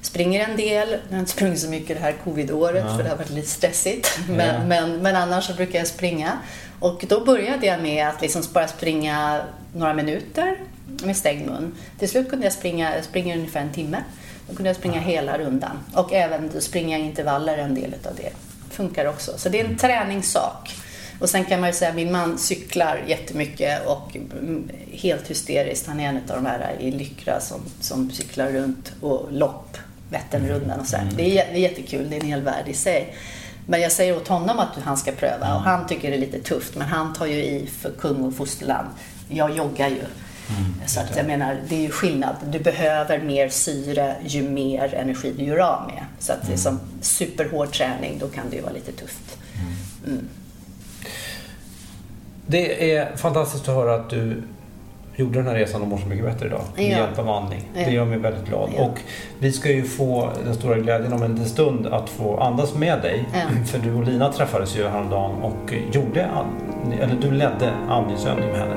springer 0.00 0.48
en 0.48 0.56
del. 0.56 0.88
Jag 1.08 1.16
har 1.16 1.20
inte 1.20 1.32
sprungit 1.32 1.60
så 1.60 1.68
mycket 1.68 1.96
det 1.96 2.02
här 2.02 2.14
covid-året 2.24 2.84
ja. 2.88 2.96
för 2.96 3.04
det 3.04 3.10
har 3.10 3.16
varit 3.16 3.30
lite 3.30 3.48
stressigt. 3.48 4.18
Men, 4.28 4.54
ja. 4.54 4.64
men, 4.66 5.02
men 5.02 5.16
annars 5.16 5.44
så 5.44 5.54
brukar 5.54 5.78
jag 5.78 5.88
springa. 5.88 6.38
Och 6.80 7.04
då 7.08 7.24
började 7.24 7.66
jag 7.66 7.82
med 7.82 8.08
att 8.08 8.20
liksom 8.20 8.42
bara 8.52 8.68
springa 8.68 9.40
några 9.74 9.94
minuter 9.94 10.56
med 11.04 11.16
stängd 11.16 11.46
mun. 11.46 11.74
Till 11.98 12.08
slut 12.08 12.30
kunde 12.30 12.46
jag 12.46 12.52
springa, 12.52 12.96
jag 12.96 13.04
springer 13.04 13.36
ungefär 13.36 13.60
en 13.60 13.72
timme. 13.72 13.98
Då 14.48 14.56
kunde 14.56 14.68
jag 14.68 14.76
springa 14.76 15.00
hela 15.00 15.38
rundan. 15.38 15.78
Och 15.94 16.12
även 16.12 16.60
springa 16.60 16.98
intervaller, 16.98 17.58
en 17.58 17.74
del 17.74 17.94
av 18.08 18.16
det. 18.16 18.30
Funkar 18.70 19.06
också. 19.06 19.38
Så 19.38 19.48
det 19.48 19.60
är 19.60 19.64
en 19.64 19.76
träningssak. 19.76 20.74
Och 21.20 21.30
sen 21.30 21.44
kan 21.44 21.60
man 21.60 21.68
ju 21.68 21.74
säga 21.74 21.90
att 21.90 21.96
min 21.96 22.12
man 22.12 22.38
cyklar 22.38 23.02
jättemycket 23.06 23.86
och 23.86 24.16
helt 24.92 25.30
hysteriskt. 25.30 25.86
Han 25.86 26.00
är 26.00 26.08
en 26.08 26.16
av 26.16 26.42
de 26.42 26.46
här 26.46 26.76
i 26.80 26.90
Lyckra 26.90 27.40
som, 27.40 27.60
som 27.80 28.10
cyklar 28.10 28.50
runt 28.50 28.92
och 29.00 29.28
lopp, 29.30 29.78
Vätternrundan 30.10 30.80
och 30.80 30.86
så 30.86 30.96
mm. 30.96 31.14
Det, 31.16 31.38
är, 31.38 31.52
det 31.52 31.58
är 31.58 31.60
jättekul, 31.60 32.10
det 32.10 32.16
är 32.16 32.20
en 32.20 32.26
hel 32.26 32.42
värld 32.42 32.68
i 32.68 32.74
sig. 32.74 33.14
Men 33.66 33.80
jag 33.80 33.92
säger 33.92 34.16
åt 34.16 34.28
honom 34.28 34.58
att 34.58 34.76
han 34.84 34.96
ska 34.96 35.12
pröva 35.12 35.54
och 35.54 35.60
han 35.60 35.86
tycker 35.86 36.10
det 36.10 36.16
är 36.16 36.20
lite 36.20 36.40
tufft 36.40 36.76
men 36.76 36.88
han 36.88 37.14
tar 37.14 37.26
ju 37.26 37.44
i 37.44 37.66
för 37.80 37.90
kung 37.90 38.24
och 38.24 38.34
fosterland. 38.34 38.88
Jag 39.28 39.56
joggar 39.56 39.88
ju. 39.88 40.02
Mm, 40.48 40.74
så 40.86 41.00
att 41.00 41.16
jag 41.16 41.26
menar, 41.26 41.60
det 41.68 41.76
är 41.76 41.80
ju 41.80 41.90
skillnad. 41.90 42.36
Du 42.46 42.58
behöver 42.58 43.18
mer 43.18 43.48
syre 43.48 44.16
ju 44.24 44.42
mer 44.42 44.94
energi 44.94 45.34
du 45.38 45.44
gör 45.44 45.58
av 45.58 45.86
med. 45.86 46.04
Så 46.18 46.32
att 46.32 46.46
det 46.46 46.52
är 46.52 46.56
som 46.56 46.80
superhård 47.00 47.72
träning, 47.72 48.18
då 48.18 48.28
kan 48.28 48.50
det 48.50 48.56
ju 48.56 48.62
vara 48.62 48.72
lite 48.72 48.92
tufft. 48.92 49.38
Mm. 49.54 50.18
mm. 50.18 50.28
Det 52.46 52.94
är 52.96 53.16
fantastiskt 53.16 53.68
att 53.68 53.74
höra 53.74 53.94
att 53.94 54.10
du 54.10 54.42
gjorde 55.16 55.38
den 55.38 55.46
här 55.46 55.54
resan 55.54 55.82
och 55.82 55.88
mår 55.88 55.98
så 55.98 56.06
mycket 56.06 56.24
bättre 56.24 56.46
idag 56.46 56.60
med 56.76 56.84
ja. 56.84 56.88
hjälp 56.88 57.18
av 57.18 57.30
andning. 57.30 57.62
Ja. 57.74 57.84
Det 57.84 57.90
gör 57.90 58.04
mig 58.04 58.18
väldigt 58.18 58.46
glad. 58.48 58.70
Ja. 58.76 58.84
Och 58.84 59.00
vi 59.38 59.52
ska 59.52 59.72
ju 59.72 59.82
få 59.82 60.30
den 60.44 60.54
stora 60.54 60.78
glädjen 60.78 61.12
om 61.12 61.22
en 61.22 61.32
liten 61.32 61.48
stund 61.48 61.86
att 61.86 62.08
få 62.08 62.38
andas 62.38 62.74
med 62.74 63.02
dig. 63.02 63.24
För 63.66 63.78
du 63.78 63.94
och 63.94 64.04
Lina 64.04 64.32
träffades 64.32 64.76
ju 64.76 64.88
häromdagen 64.88 65.42
och 65.42 65.74
gjorde, 65.92 66.28
eller 67.00 67.16
du 67.22 67.30
ledde 67.30 67.72
andningsövning 67.88 68.48
med 68.48 68.58
henne. 68.58 68.74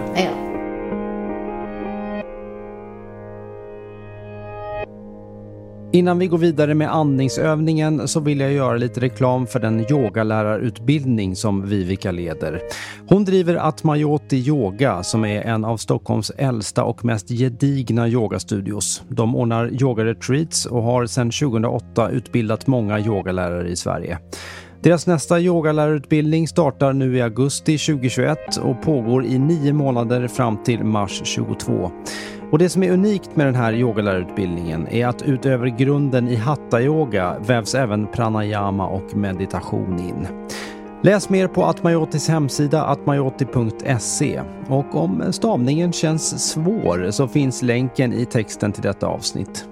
Innan 5.92 6.20
vi 6.20 6.28
går 6.28 6.38
vidare 6.38 6.74
med 6.74 6.94
andningsövningen 6.96 8.08
så 8.08 8.20
vill 8.20 8.40
jag 8.40 8.52
göra 8.52 8.78
lite 8.78 9.00
reklam 9.00 9.48
för 9.48 9.60
den 9.60 9.92
yogalärarutbildning 9.92 11.36
som 11.36 11.66
Vivica 11.70 12.12
leder. 12.12 12.62
Hon 13.10 13.26
driver 13.26 13.56
Atmayoti 13.56 14.38
Yoga 14.38 15.04
som 15.04 15.26
är 15.26 15.42
en 15.42 15.66
av 15.66 15.78
Stockholms 15.78 16.30
äldsta 16.30 16.84
och 16.84 17.06
mest 17.06 17.30
gedigna 17.30 18.08
yogastudios. 18.08 19.04
De 19.10 19.36
ordnar 19.36 19.82
yogaretreats 19.82 20.66
och 20.66 20.84
har 20.84 21.06
sedan 21.06 21.32
2008 21.32 22.10
utbildat 22.10 22.68
många 22.68 23.00
yogalärare 23.00 23.70
i 23.70 23.76
Sverige. 23.76 24.20
Deras 24.82 25.08
nästa 25.08 25.40
yogalärarutbildning 25.40 26.48
startar 26.48 26.94
nu 26.94 27.18
i 27.18 27.22
augusti 27.22 27.78
2021 27.78 28.58
och 28.58 28.82
pågår 28.82 29.26
i 29.26 29.40
nio 29.40 29.74
månader 29.74 30.28
fram 30.28 30.64
till 30.64 30.84
mars 30.84 31.20
2022. 31.20 31.92
Och 32.52 32.60
det 32.60 32.70
som 32.70 32.84
är 32.84 32.92
unikt 32.92 33.36
med 33.36 33.48
den 33.48 33.56
här 33.56 33.74
yogalärarutbildningen 33.74 34.88
är 34.88 35.08
att 35.08 35.22
utöver 35.22 35.68
grunden 35.68 36.28
i 36.28 36.36
hatta-yoga 36.36 37.40
vävs 37.40 37.76
även 37.76 38.08
pranayama 38.08 38.88
och 38.88 39.16
meditation 39.16 40.00
in. 40.00 40.28
Läs 41.04 41.30
mer 41.30 41.48
på 41.48 41.66
Atmajotis 41.66 42.30
hemsida 42.30 42.86
atmajoti.se 42.86 44.42
och 44.68 44.96
om 44.96 45.34
stavningen 45.34 45.94
känns 45.94 46.52
svår 46.52 47.12
så 47.12 47.28
finns 47.28 47.62
länken 47.62 48.14
i 48.14 48.26
texten 48.26 48.72
till 48.72 48.84
detta 48.84 49.08
avsnitt. 49.08 49.66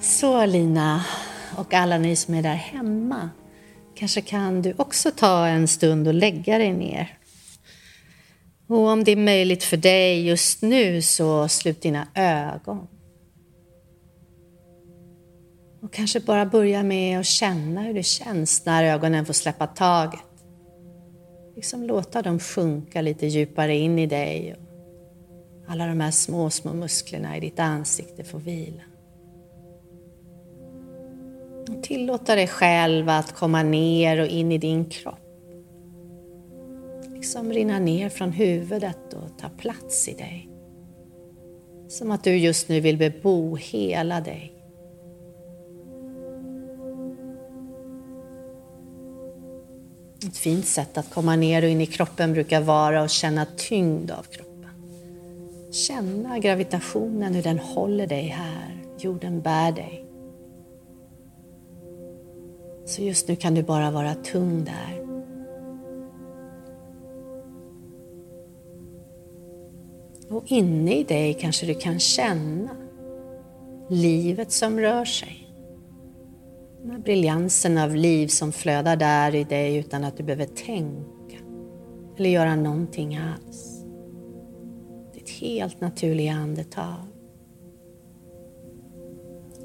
Så 0.00 0.46
Lina 0.46 1.04
och 1.56 1.74
alla 1.74 1.98
ni 1.98 2.16
som 2.16 2.34
är 2.34 2.42
där 2.42 2.54
hemma. 2.54 3.30
Kanske 3.94 4.20
kan 4.20 4.62
du 4.62 4.74
också 4.76 5.10
ta 5.10 5.46
en 5.46 5.68
stund 5.68 6.08
och 6.08 6.14
lägga 6.14 6.58
dig 6.58 6.72
ner. 6.72 7.17
Och 8.68 8.88
om 8.88 9.04
det 9.04 9.12
är 9.12 9.16
möjligt 9.16 9.64
för 9.64 9.76
dig 9.76 10.26
just 10.26 10.62
nu 10.62 11.02
så 11.02 11.48
slut 11.48 11.82
dina 11.82 12.06
ögon. 12.14 12.86
Och 15.82 15.92
kanske 15.92 16.20
bara 16.20 16.46
börja 16.46 16.82
med 16.82 17.20
att 17.20 17.26
känna 17.26 17.82
hur 17.82 17.94
det 17.94 18.02
känns 18.02 18.66
när 18.66 18.84
ögonen 18.84 19.26
får 19.26 19.32
släppa 19.32 19.66
taget. 19.66 20.20
Liksom 21.56 21.84
låta 21.84 22.22
dem 22.22 22.40
sjunka 22.40 23.00
lite 23.00 23.26
djupare 23.26 23.76
in 23.76 23.98
i 23.98 24.06
dig. 24.06 24.54
Och 24.54 25.72
alla 25.72 25.86
de 25.86 26.00
här 26.00 26.10
små, 26.10 26.50
små 26.50 26.72
musklerna 26.72 27.36
i 27.36 27.40
ditt 27.40 27.58
ansikte 27.58 28.24
får 28.24 28.38
vila. 28.38 28.82
Och 31.68 31.82
tillåta 31.82 32.34
dig 32.34 32.46
själv 32.46 33.08
att 33.08 33.34
komma 33.34 33.62
ner 33.62 34.20
och 34.20 34.26
in 34.26 34.52
i 34.52 34.58
din 34.58 34.84
kropp 34.84 35.27
liksom 37.18 37.52
rinna 37.52 37.78
ner 37.78 38.08
från 38.08 38.32
huvudet 38.32 39.12
och 39.12 39.38
ta 39.38 39.48
plats 39.48 40.08
i 40.08 40.14
dig. 40.14 40.48
Som 41.88 42.10
att 42.10 42.24
du 42.24 42.36
just 42.36 42.68
nu 42.68 42.80
vill 42.80 42.96
bebo 42.96 43.56
hela 43.56 44.20
dig. 44.20 44.52
Ett 50.26 50.36
fint 50.36 50.66
sätt 50.66 50.98
att 50.98 51.10
komma 51.10 51.36
ner 51.36 51.62
och 51.62 51.68
in 51.68 51.80
i 51.80 51.86
kroppen 51.86 52.32
brukar 52.32 52.60
vara 52.60 53.02
att 53.02 53.10
känna 53.10 53.46
tyngd 53.56 54.10
av 54.10 54.22
kroppen. 54.22 54.70
Känna 55.72 56.38
gravitationen, 56.38 57.34
hur 57.34 57.42
den 57.42 57.58
håller 57.58 58.06
dig 58.06 58.26
här. 58.26 58.84
Jorden 58.98 59.40
bär 59.40 59.72
dig. 59.72 60.04
Så 62.86 63.02
just 63.02 63.28
nu 63.28 63.36
kan 63.36 63.54
du 63.54 63.62
bara 63.62 63.90
vara 63.90 64.14
tung 64.14 64.64
där. 64.64 65.07
Och 70.30 70.44
inne 70.46 70.98
i 70.98 71.04
dig 71.04 71.34
kanske 71.34 71.66
du 71.66 71.74
kan 71.74 71.98
känna 71.98 72.76
livet 73.88 74.52
som 74.52 74.80
rör 74.80 75.04
sig. 75.04 75.48
Den 76.82 76.90
här 76.90 76.98
briljansen 76.98 77.78
av 77.78 77.94
liv 77.94 78.28
som 78.28 78.52
flödar 78.52 78.96
där 78.96 79.34
i 79.34 79.44
dig 79.44 79.76
utan 79.76 80.04
att 80.04 80.16
du 80.16 80.22
behöver 80.22 80.46
tänka 80.46 81.36
eller 82.18 82.30
göra 82.30 82.56
någonting 82.56 83.16
alls. 83.16 83.84
Ditt 85.14 85.30
helt 85.30 85.80
naturliga 85.80 86.32
andetag. 86.32 87.06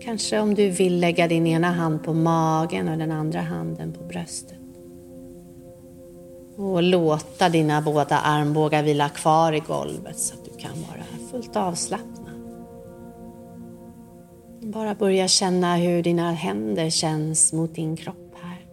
Kanske 0.01 0.39
om 0.39 0.55
du 0.55 0.69
vill 0.69 0.99
lägga 0.99 1.27
din 1.27 1.47
ena 1.47 1.71
hand 1.71 2.03
på 2.03 2.13
magen 2.13 2.89
och 2.89 2.97
den 2.97 3.11
andra 3.11 3.41
handen 3.41 3.93
på 3.93 4.03
bröstet. 4.03 4.57
Och 6.55 6.83
låta 6.83 7.49
dina 7.49 7.81
båda 7.81 8.17
armbågar 8.17 8.83
vila 8.83 9.09
kvar 9.09 9.53
i 9.53 9.59
golvet 9.59 10.19
så 10.19 10.35
kan 10.63 10.81
vara 10.89 11.29
fullt 11.31 11.55
avslappnad. 11.55 12.33
Bara 14.61 14.95
börja 14.95 15.27
känna 15.27 15.75
hur 15.75 16.03
dina 16.03 16.31
händer 16.31 16.89
känns 16.89 17.53
mot 17.53 17.75
din 17.75 17.95
kropp 17.95 18.35
här. 18.41 18.65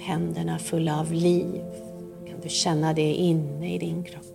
Händerna 0.00 0.58
fulla 0.58 1.00
av 1.00 1.12
liv. 1.12 1.62
Kan 2.28 2.40
du 2.42 2.48
känna 2.48 2.92
det 2.92 3.14
inne 3.14 3.74
i 3.74 3.78
din 3.78 4.04
kropp? 4.04 4.26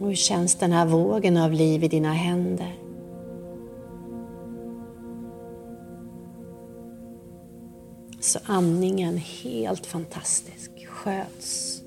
Och 0.00 0.06
hur 0.06 0.14
känns 0.14 0.54
den 0.54 0.72
här 0.72 0.86
vågen 0.86 1.36
av 1.36 1.52
liv 1.52 1.84
i 1.84 1.88
dina 1.88 2.12
händer? 2.12 2.74
Så 8.20 8.38
andningen 8.44 9.16
helt 9.16 9.86
fantastisk, 9.86 10.86
sköts 10.86 11.85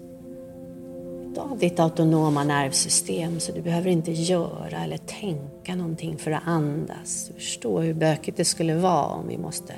av 1.39 1.58
ditt 1.58 1.80
autonoma 1.80 2.43
nervsystem 2.43 3.39
så 3.39 3.52
du 3.52 3.62
behöver 3.62 3.89
inte 3.89 4.12
göra 4.12 4.84
eller 4.84 4.97
tänka 4.97 5.75
någonting 5.75 6.17
för 6.17 6.32
att 6.32 6.43
andas. 6.45 7.32
Förstå 7.36 7.80
hur 7.80 7.93
bökigt 7.93 8.38
det 8.38 8.45
skulle 8.45 8.75
vara 8.75 9.06
om 9.06 9.28
vi 9.28 9.38
måste 9.38 9.73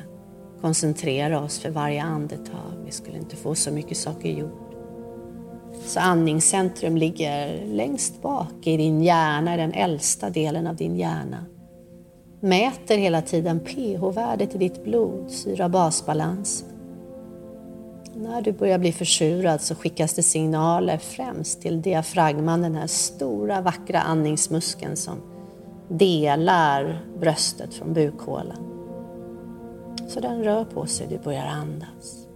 koncentrera 0.61 1.41
oss 1.41 1.59
för 1.59 1.69
varje 1.69 2.03
andetag. 2.03 2.73
Vi 2.85 2.91
skulle 2.91 3.17
inte 3.17 3.35
få 3.35 3.55
så 3.55 3.71
mycket 3.71 3.97
saker 3.97 4.29
gjort. 4.29 4.71
Så 5.85 5.99
andningscentrum 5.99 6.97
ligger 6.97 7.65
längst 7.65 8.21
bak 8.21 8.67
i 8.67 8.77
din 8.77 9.01
hjärna, 9.01 9.53
i 9.53 9.57
den 9.57 9.73
äldsta 9.73 10.29
delen 10.29 10.67
av 10.67 10.75
din 10.75 10.95
hjärna. 10.95 11.45
Mäter 12.39 12.97
hela 12.97 13.21
tiden 13.21 13.59
pH-värdet 13.59 14.55
i 14.55 14.57
ditt 14.57 14.83
blod, 14.83 15.31
syra-basbalansen. 15.31 16.70
När 18.21 18.41
du 18.41 18.51
börjar 18.51 18.79
bli 18.79 18.91
försurad 18.91 19.61
så 19.61 19.75
skickas 19.75 20.13
det 20.13 20.23
signaler 20.23 20.97
främst 20.97 21.61
till 21.61 21.81
diafragman, 21.81 22.61
den 22.61 22.75
här 22.75 22.87
stora 22.87 23.61
vackra 23.61 24.01
andningsmuskeln 24.01 24.97
som 24.97 25.17
delar 25.87 27.05
bröstet 27.19 27.73
från 27.73 27.93
bukhålan. 27.93 28.57
Så 30.07 30.19
den 30.19 30.43
rör 30.43 30.65
på 30.65 30.85
sig, 30.85 31.07
du 31.09 31.17
börjar 31.17 31.45
andas. 31.45 32.27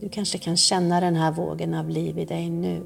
Du 0.00 0.08
kanske 0.08 0.38
kan 0.38 0.56
känna 0.56 1.00
den 1.00 1.16
här 1.16 1.32
vågen 1.32 1.74
av 1.74 1.88
liv 1.88 2.18
i 2.18 2.24
dig 2.24 2.50
nu. 2.50 2.82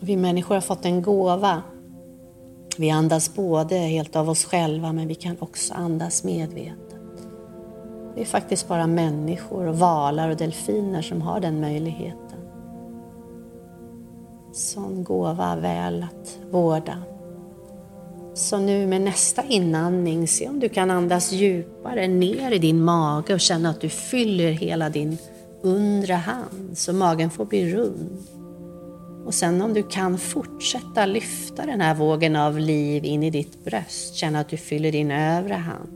Vi 0.00 0.16
människor 0.16 0.54
har 0.54 0.62
fått 0.62 0.84
en 0.84 1.02
gåva 1.02 1.62
vi 2.78 2.90
andas 2.90 3.34
både 3.34 3.76
helt 3.76 4.16
av 4.16 4.30
oss 4.30 4.44
själva 4.44 4.92
men 4.92 5.08
vi 5.08 5.14
kan 5.14 5.36
också 5.40 5.74
andas 5.74 6.24
medvetet. 6.24 6.78
Det 8.14 8.20
är 8.20 8.24
faktiskt 8.24 8.68
bara 8.68 8.86
människor, 8.86 9.66
och 9.66 9.78
valar 9.78 10.28
och 10.28 10.36
delfiner 10.36 11.02
som 11.02 11.22
har 11.22 11.40
den 11.40 11.60
möjligheten. 11.60 12.38
Sån 14.52 15.04
gåva 15.04 15.56
väl 15.56 16.02
att 16.02 16.38
vårda. 16.50 17.02
Så 18.34 18.58
nu 18.58 18.86
med 18.86 19.00
nästa 19.00 19.44
inandning, 19.44 20.28
se 20.28 20.48
om 20.48 20.60
du 20.60 20.68
kan 20.68 20.90
andas 20.90 21.32
djupare 21.32 22.08
ner 22.08 22.52
i 22.52 22.58
din 22.58 22.84
mage 22.84 23.34
och 23.34 23.40
känna 23.40 23.70
att 23.70 23.80
du 23.80 23.88
fyller 23.88 24.50
hela 24.50 24.88
din 24.88 25.18
undre 25.62 26.12
hand 26.12 26.78
så 26.78 26.92
magen 26.92 27.30
får 27.30 27.44
bli 27.44 27.74
rund. 27.74 28.18
Och 29.24 29.34
sen 29.34 29.62
om 29.62 29.74
du 29.74 29.82
kan 29.82 30.18
fortsätta 30.18 31.06
lyfta 31.06 31.66
den 31.66 31.80
här 31.80 31.94
vågen 31.94 32.36
av 32.36 32.58
liv 32.58 33.04
in 33.04 33.22
i 33.22 33.30
ditt 33.30 33.64
bröst. 33.64 34.14
Känna 34.14 34.40
att 34.40 34.48
du 34.48 34.56
fyller 34.56 34.92
din 34.92 35.10
övre 35.10 35.54
hand. 35.54 35.88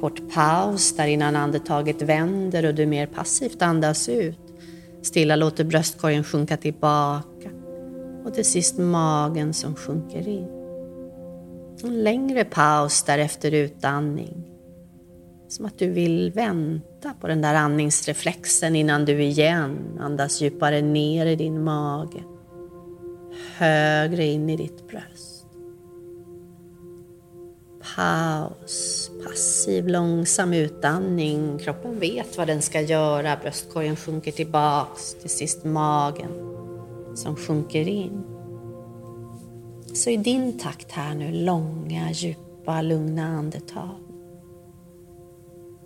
Kort 0.00 0.34
paus 0.34 0.96
där 0.96 1.06
innan 1.06 1.36
andetaget 1.36 2.02
vänder 2.02 2.66
och 2.66 2.74
du 2.74 2.86
mer 2.86 3.06
passivt 3.06 3.62
andas 3.62 4.08
ut. 4.08 4.38
Stilla 5.02 5.36
låter 5.36 5.64
bröstkorgen 5.64 6.24
sjunka 6.24 6.56
tillbaka. 6.56 7.50
Och 8.24 8.34
till 8.34 8.44
sist 8.44 8.78
magen 8.78 9.54
som 9.54 9.74
sjunker 9.74 10.28
in. 10.28 10.48
En 11.82 12.02
längre 12.02 12.44
paus 12.44 13.02
därefter 13.02 13.54
utandning. 13.54 14.44
Som 15.48 15.66
att 15.66 15.78
du 15.78 15.90
vill 15.90 16.32
vänta 16.34 16.89
Titta 17.00 17.14
på 17.20 17.26
den 17.26 17.42
där 17.42 17.54
andningsreflexen 17.54 18.76
innan 18.76 19.04
du 19.04 19.22
igen 19.22 19.98
andas 20.00 20.40
djupare 20.40 20.82
ner 20.82 21.26
i 21.26 21.36
din 21.36 21.64
mage. 21.64 22.24
Högre 23.56 24.24
in 24.24 24.50
i 24.50 24.56
ditt 24.56 24.88
bröst. 24.88 25.46
Paus. 27.96 29.10
Passiv 29.24 29.88
långsam 29.88 30.52
utandning. 30.52 31.58
Kroppen 31.58 31.98
vet 31.98 32.38
vad 32.38 32.46
den 32.46 32.62
ska 32.62 32.80
göra. 32.80 33.36
Bröstkorgen 33.42 33.96
sjunker 33.96 34.32
tillbaks. 34.32 35.14
Till 35.14 35.30
sist 35.30 35.64
magen 35.64 36.30
som 37.14 37.36
sjunker 37.36 37.88
in. 37.88 38.22
Så 39.94 40.10
i 40.10 40.16
din 40.16 40.58
takt 40.58 40.92
här 40.92 41.14
nu, 41.14 41.32
långa, 41.32 42.10
djupa, 42.12 42.82
lugna 42.82 43.26
andetag. 43.26 44.09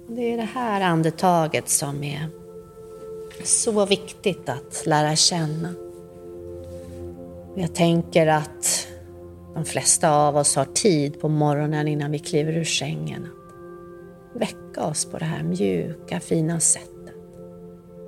Det 0.06 0.32
är 0.32 0.36
det 0.36 0.48
här 0.54 0.80
andetaget 0.80 1.68
som 1.68 2.04
är 2.04 2.28
så 3.44 3.86
viktigt 3.86 4.48
att 4.48 4.82
lära 4.86 5.16
känna. 5.16 5.74
Jag 7.56 7.74
tänker 7.74 8.26
att 8.26 8.88
de 9.54 9.64
flesta 9.64 10.10
av 10.10 10.36
oss 10.36 10.56
har 10.56 10.64
tid 10.64 11.20
på 11.20 11.28
morgonen 11.28 11.88
innan 11.88 12.10
vi 12.10 12.18
kliver 12.18 12.52
ur 12.52 12.64
sängen 12.64 13.24
att 13.24 14.40
väcka 14.40 14.84
oss 14.84 15.04
på 15.04 15.18
det 15.18 15.24
här 15.24 15.42
mjuka, 15.42 16.20
fina 16.20 16.60
sättet. 16.60 17.14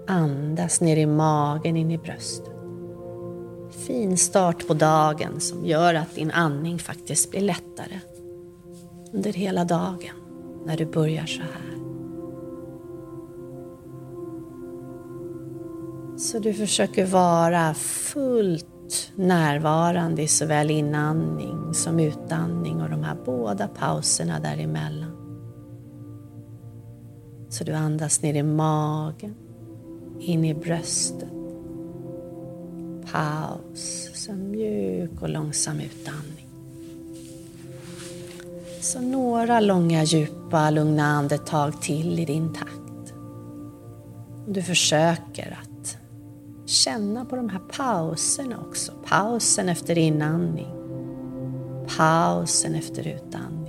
Andas 0.06 0.80
ner 0.80 0.96
i 0.96 1.06
magen, 1.06 1.76
in 1.76 1.90
i 1.90 1.98
bröstet. 1.98 2.52
Fin 3.86 4.16
start 4.16 4.66
på 4.66 4.74
dagen 4.74 5.40
som 5.40 5.66
gör 5.66 5.94
att 5.94 6.14
din 6.14 6.30
andning 6.30 6.78
faktiskt 6.78 7.30
blir 7.30 7.40
lättare 7.40 8.00
under 9.12 9.32
hela 9.32 9.64
dagen 9.64 10.16
när 10.66 10.76
du 10.76 10.86
börjar 10.86 11.26
så 11.26 11.42
här. 11.42 11.85
Så 16.18 16.38
du 16.38 16.54
försöker 16.54 17.06
vara 17.06 17.74
fullt 17.74 19.12
närvarande 19.16 20.22
i 20.22 20.28
såväl 20.28 20.70
inandning 20.70 21.74
som 21.74 22.00
utandning 22.00 22.82
och 22.82 22.90
de 22.90 23.04
här 23.04 23.16
båda 23.24 23.68
pauserna 23.68 24.40
däremellan. 24.40 25.16
Så 27.48 27.64
du 27.64 27.72
andas 27.72 28.22
ner 28.22 28.34
i 28.34 28.42
magen, 28.42 29.34
in 30.20 30.44
i 30.44 30.54
bröstet. 30.54 31.28
Paus, 33.12 34.10
så 34.14 34.32
mjuk 34.32 35.22
och 35.22 35.28
långsam 35.28 35.80
utandning. 35.80 36.46
Så 38.80 39.00
några 39.00 39.60
långa, 39.60 40.04
djupa, 40.04 40.70
lugna 40.70 41.04
andetag 41.04 41.82
till 41.82 42.18
i 42.18 42.24
din 42.24 42.54
takt. 42.54 43.14
Du 44.46 44.62
försöker 44.62 45.58
att 45.62 45.75
känna 46.66 47.24
på 47.24 47.36
de 47.36 47.48
här 47.48 47.58
pauserna 47.58 48.64
också. 48.68 48.92
Pausen 49.04 49.68
efter 49.68 49.98
inandning. 49.98 50.72
Pausen 51.96 52.74
efter 52.74 53.08
utandning. 53.08 53.65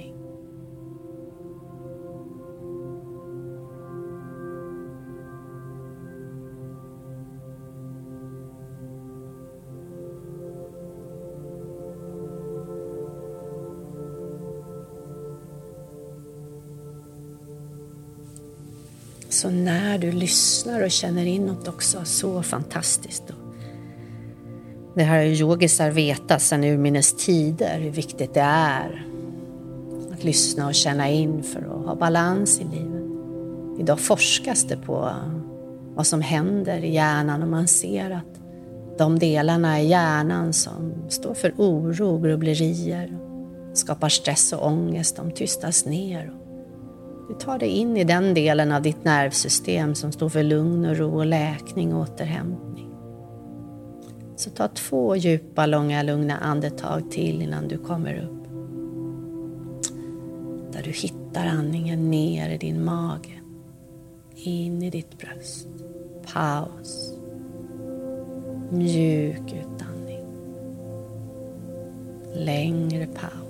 Så 19.37 19.49
när 19.49 19.97
du 19.97 20.11
lyssnar 20.11 20.83
och 20.83 20.91
känner 20.91 21.25
inåt 21.25 21.67
också, 21.67 22.05
så 22.05 22.43
fantastiskt. 22.43 23.23
Det 24.95 25.03
här 25.03 25.17
har 25.17 25.25
yogisar 25.25 25.91
vetat 25.91 26.41
sedan 26.41 26.63
urminnes 26.63 27.25
tider 27.25 27.79
hur 27.79 27.91
viktigt 27.91 28.33
det 28.33 28.41
är 28.41 29.05
att 30.13 30.23
lyssna 30.23 30.67
och 30.67 30.75
känna 30.75 31.09
in 31.09 31.43
för 31.43 31.59
att 31.59 31.85
ha 31.85 31.95
balans 31.95 32.59
i 32.59 32.63
livet. 32.63 33.03
Idag 33.79 33.99
forskas 33.99 34.63
det 34.63 34.77
på 34.77 35.11
vad 35.95 36.07
som 36.07 36.21
händer 36.21 36.83
i 36.83 36.93
hjärnan 36.93 37.43
och 37.43 37.49
man 37.49 37.67
ser 37.67 38.11
att 38.11 38.41
de 38.97 39.19
delarna 39.19 39.81
i 39.81 39.87
hjärnan 39.87 40.53
som 40.53 40.93
står 41.09 41.33
för 41.33 41.53
oro, 41.57 42.19
grubblerier, 42.19 43.17
skapar 43.73 44.09
stress 44.09 44.53
och 44.53 44.67
ångest, 44.67 45.15
de 45.15 45.31
tystas 45.31 45.85
ner 45.85 46.33
du 47.27 47.33
tar 47.33 47.59
dig 47.59 47.69
in 47.69 47.97
i 47.97 48.03
den 48.03 48.33
delen 48.33 48.71
av 48.71 48.81
ditt 48.81 49.03
nervsystem 49.03 49.95
som 49.95 50.11
står 50.11 50.29
för 50.29 50.43
lugn 50.43 50.85
och 50.85 50.97
ro 50.97 51.15
och 51.15 51.25
läkning 51.25 51.93
och 51.93 52.01
återhämtning. 52.01 52.89
Så 54.35 54.49
ta 54.49 54.67
två 54.67 55.15
djupa, 55.15 55.65
långa, 55.65 56.03
lugna 56.03 56.37
andetag 56.37 57.11
till 57.11 57.41
innan 57.41 57.67
du 57.67 57.77
kommer 57.77 58.13
upp. 58.13 58.47
Där 60.73 60.83
du 60.83 60.91
hittar 60.91 61.45
andningen 61.45 62.11
ner 62.11 62.49
i 62.49 62.57
din 62.57 62.85
mage, 62.85 63.41
in 64.35 64.83
i 64.83 64.89
ditt 64.89 65.17
bröst. 65.17 65.67
Paus. 66.33 67.13
Mjuk 68.71 69.53
utandning. 69.53 70.25
Längre 72.33 73.07
paus. 73.07 73.46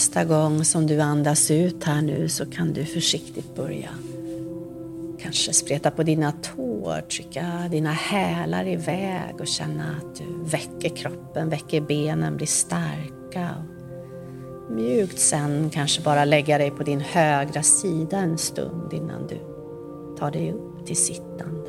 Nästa 0.00 0.24
gång 0.24 0.64
som 0.64 0.86
du 0.86 1.00
andas 1.00 1.50
ut 1.50 1.84
här 1.84 2.02
nu 2.02 2.28
så 2.28 2.46
kan 2.46 2.72
du 2.72 2.84
försiktigt 2.84 3.56
börja 3.56 3.88
kanske 5.22 5.52
spreta 5.52 5.90
på 5.90 6.02
dina 6.02 6.32
tår, 6.32 7.00
trycka 7.00 7.68
dina 7.70 7.92
hälar 7.92 8.66
iväg 8.66 9.40
och 9.40 9.46
känna 9.46 9.84
att 9.96 10.16
du 10.16 10.24
väcker 10.50 10.96
kroppen, 10.96 11.48
väcker 11.48 11.80
benen, 11.80 12.36
blir 12.36 12.46
starka. 12.46 13.54
Mjukt 14.70 15.18
sen 15.18 15.70
kanske 15.70 16.02
bara 16.02 16.24
lägga 16.24 16.58
dig 16.58 16.70
på 16.70 16.82
din 16.82 17.00
högra 17.00 17.62
sida 17.62 18.16
en 18.16 18.38
stund 18.38 18.92
innan 18.92 19.26
du 19.26 19.38
tar 20.18 20.30
dig 20.30 20.52
upp 20.52 20.86
till 20.86 20.96
sittande. 20.96 21.59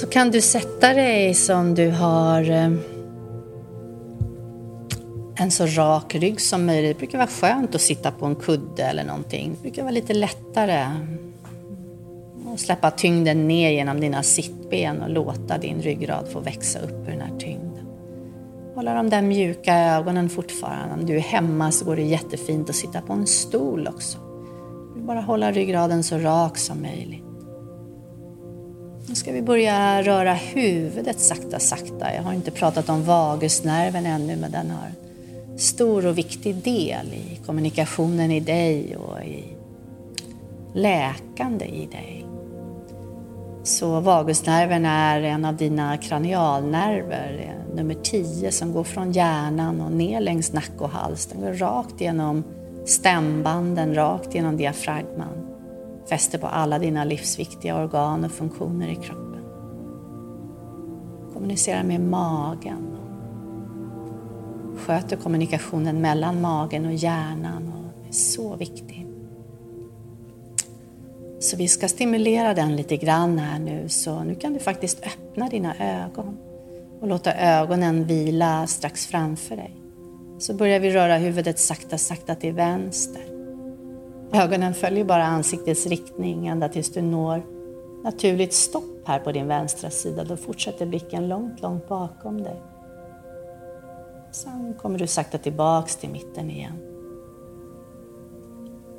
Så 0.00 0.06
kan 0.06 0.30
du 0.30 0.40
sätta 0.40 0.94
dig 0.94 1.34
som 1.34 1.74
du 1.74 1.90
har 1.90 2.50
eh, 2.50 2.72
en 5.36 5.50
så 5.50 5.66
rak 5.66 6.14
rygg 6.14 6.40
som 6.40 6.66
möjligt. 6.66 6.96
Det 6.96 6.98
brukar 6.98 7.18
vara 7.18 7.28
skönt 7.28 7.74
att 7.74 7.80
sitta 7.80 8.10
på 8.10 8.26
en 8.26 8.34
kudde 8.34 8.82
eller 8.82 9.04
någonting. 9.04 9.50
Det 9.50 9.62
brukar 9.62 9.82
vara 9.82 9.92
lite 9.92 10.14
lättare 10.14 10.86
att 12.54 12.60
släppa 12.60 12.90
tyngden 12.90 13.48
ner 13.48 13.70
genom 13.70 14.00
dina 14.00 14.22
sittben 14.22 15.02
och 15.02 15.10
låta 15.10 15.58
din 15.58 15.82
ryggrad 15.82 16.28
få 16.32 16.40
växa 16.40 16.78
upp 16.78 17.08
ur 17.08 17.10
den 17.10 17.20
här 17.20 17.38
tyngden. 17.38 17.86
Hålla 18.74 18.94
de 18.94 19.10
där 19.10 19.22
mjuka 19.22 19.78
ögonen 19.78 20.28
fortfarande. 20.28 20.94
Om 20.94 21.06
du 21.06 21.16
är 21.16 21.20
hemma 21.20 21.70
så 21.70 21.84
går 21.84 21.96
det 21.96 22.02
jättefint 22.02 22.70
att 22.70 22.76
sitta 22.76 23.00
på 23.00 23.12
en 23.12 23.26
stol 23.26 23.88
också. 23.88 24.18
Bara 24.96 25.20
hålla 25.20 25.52
ryggraden 25.52 26.02
så 26.02 26.18
rak 26.18 26.58
som 26.58 26.82
möjligt. 26.82 27.27
Nu 29.08 29.14
ska 29.14 29.32
vi 29.32 29.42
börja 29.42 30.02
röra 30.02 30.34
huvudet 30.34 31.20
sakta, 31.20 31.58
sakta. 31.58 32.14
Jag 32.14 32.22
har 32.22 32.32
inte 32.32 32.50
pratat 32.50 32.88
om 32.88 33.04
vagusnerven 33.04 34.06
ännu, 34.06 34.36
men 34.36 34.50
den 34.50 34.70
har 34.70 34.92
stor 35.56 36.06
och 36.06 36.18
viktig 36.18 36.54
del 36.54 37.06
i 37.12 37.40
kommunikationen 37.46 38.30
i 38.30 38.40
dig 38.40 38.96
och 38.96 39.24
i 39.24 39.44
läkande 40.74 41.64
i 41.64 41.86
dig. 41.86 42.26
Så 43.62 44.00
vagusnerven 44.00 44.84
är 44.84 45.22
en 45.22 45.44
av 45.44 45.56
dina 45.56 45.96
kranialnerver, 45.96 47.54
nummer 47.74 47.94
10, 47.94 48.52
som 48.52 48.72
går 48.72 48.84
från 48.84 49.12
hjärnan 49.12 49.80
och 49.80 49.92
ner 49.92 50.20
längs 50.20 50.52
nack 50.52 50.72
och 50.78 50.90
hals. 50.90 51.26
Den 51.26 51.40
går 51.40 51.52
rakt 51.52 52.00
genom 52.00 52.44
stämbanden, 52.84 53.94
rakt 53.94 54.34
genom 54.34 54.56
diafragman 54.56 55.47
fäster 56.08 56.38
på 56.38 56.46
alla 56.46 56.78
dina 56.78 57.04
livsviktiga 57.04 57.82
organ 57.82 58.24
och 58.24 58.32
funktioner 58.32 58.88
i 58.88 58.94
kroppen. 58.94 59.44
Kommunicerar 61.32 61.82
med 61.82 62.00
magen. 62.00 62.96
Sköter 64.76 65.16
kommunikationen 65.16 66.00
mellan 66.00 66.40
magen 66.40 66.86
och 66.86 66.94
hjärnan 66.94 67.72
och 67.72 68.08
är 68.08 68.12
så 68.12 68.56
viktig. 68.56 69.06
Så 71.40 71.56
vi 71.56 71.68
ska 71.68 71.88
stimulera 71.88 72.54
den 72.54 72.76
lite 72.76 72.96
grann 72.96 73.38
här 73.38 73.58
nu, 73.58 73.88
så 73.88 74.24
nu 74.24 74.34
kan 74.34 74.52
du 74.52 74.58
faktiskt 74.58 75.06
öppna 75.06 75.48
dina 75.48 75.74
ögon 76.04 76.36
och 77.00 77.08
låta 77.08 77.34
ögonen 77.34 78.04
vila 78.04 78.66
strax 78.66 79.06
framför 79.06 79.56
dig. 79.56 79.76
Så 80.38 80.54
börjar 80.54 80.80
vi 80.80 80.90
röra 80.90 81.16
huvudet 81.16 81.58
sakta, 81.58 81.98
sakta 81.98 82.34
till 82.34 82.52
vänster. 82.52 83.37
Ögonen 84.32 84.74
följer 84.74 85.04
bara 85.04 85.24
ansiktets 85.24 85.86
riktning 85.86 86.46
ända 86.46 86.68
tills 86.68 86.92
du 86.92 87.02
når 87.02 87.42
naturligt 88.04 88.52
stopp 88.52 88.84
här 89.04 89.18
på 89.18 89.32
din 89.32 89.46
vänstra 89.46 89.90
sida. 89.90 90.24
Då 90.24 90.36
fortsätter 90.36 90.86
blicken 90.86 91.28
långt, 91.28 91.62
långt 91.62 91.88
bakom 91.88 92.42
dig. 92.42 92.62
Sen 94.30 94.74
kommer 94.74 94.98
du 94.98 95.06
sakta 95.06 95.38
tillbaks 95.38 95.96
till 95.96 96.10
mitten 96.10 96.50
igen. 96.50 96.78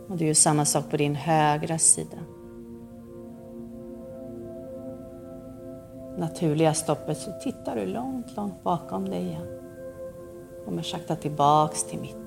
Och 0.09 0.17
du 0.17 0.25
gör 0.25 0.33
samma 0.33 0.65
sak 0.65 0.89
på 0.89 0.97
din 0.97 1.15
högra 1.15 1.77
sida. 1.77 2.17
Naturliga 6.17 6.73
stoppet 6.73 7.17
så 7.17 7.31
tittar 7.43 7.75
du 7.75 7.85
långt, 7.85 8.35
långt 8.35 8.63
bakom 8.63 9.09
dig 9.09 9.21
igen. 9.21 9.47
Kommer 10.65 10.81
sakta 10.81 11.15
tillbaks 11.15 11.83
till 11.83 11.99
mitten. 11.99 12.18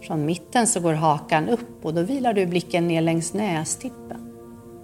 Från 0.00 0.26
mitten 0.26 0.66
så 0.66 0.80
går 0.80 0.92
hakan 0.92 1.48
upp 1.48 1.84
och 1.84 1.94
då 1.94 2.02
vilar 2.02 2.32
du 2.32 2.46
blicken 2.46 2.88
ner 2.88 3.00
längs 3.00 3.34
nästippen. 3.34 4.32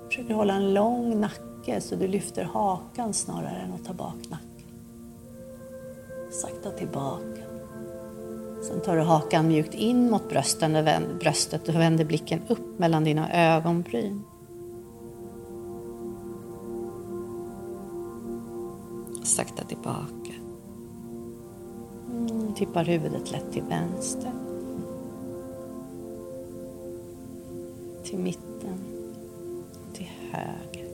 Försöker 0.06 0.34
hålla 0.34 0.54
en 0.54 0.74
lång 0.74 1.20
nacke 1.20 1.80
så 1.80 1.94
du 1.94 2.08
lyfter 2.08 2.44
hakan 2.44 3.14
snarare 3.14 3.60
än 3.64 3.72
att 3.72 3.84
ta 3.84 3.92
bak 3.92 4.16
nacken. 4.28 4.46
Sakta 6.30 6.70
tillbaka. 6.70 7.42
Sen 8.62 8.80
tar 8.80 8.96
du 8.96 9.02
hakan 9.02 9.48
mjukt 9.48 9.74
in 9.74 10.10
mot 10.10 10.28
brösten 10.28 10.76
och 10.76 10.86
vänder, 10.86 11.14
bröstet 11.14 11.68
och 11.68 11.74
vänder 11.74 12.04
blicken 12.04 12.40
upp 12.48 12.78
mellan 12.78 13.04
dina 13.04 13.54
ögonbryn. 13.56 14.22
Sakta 19.22 19.64
tillbaka. 19.64 20.32
Mm, 22.10 22.54
tippar 22.54 22.84
huvudet 22.84 23.32
lätt 23.32 23.52
till 23.52 23.62
vänster. 23.62 24.45
Till 28.06 28.18
mitten. 28.18 28.78
Till 29.94 30.08
höger. 30.32 30.86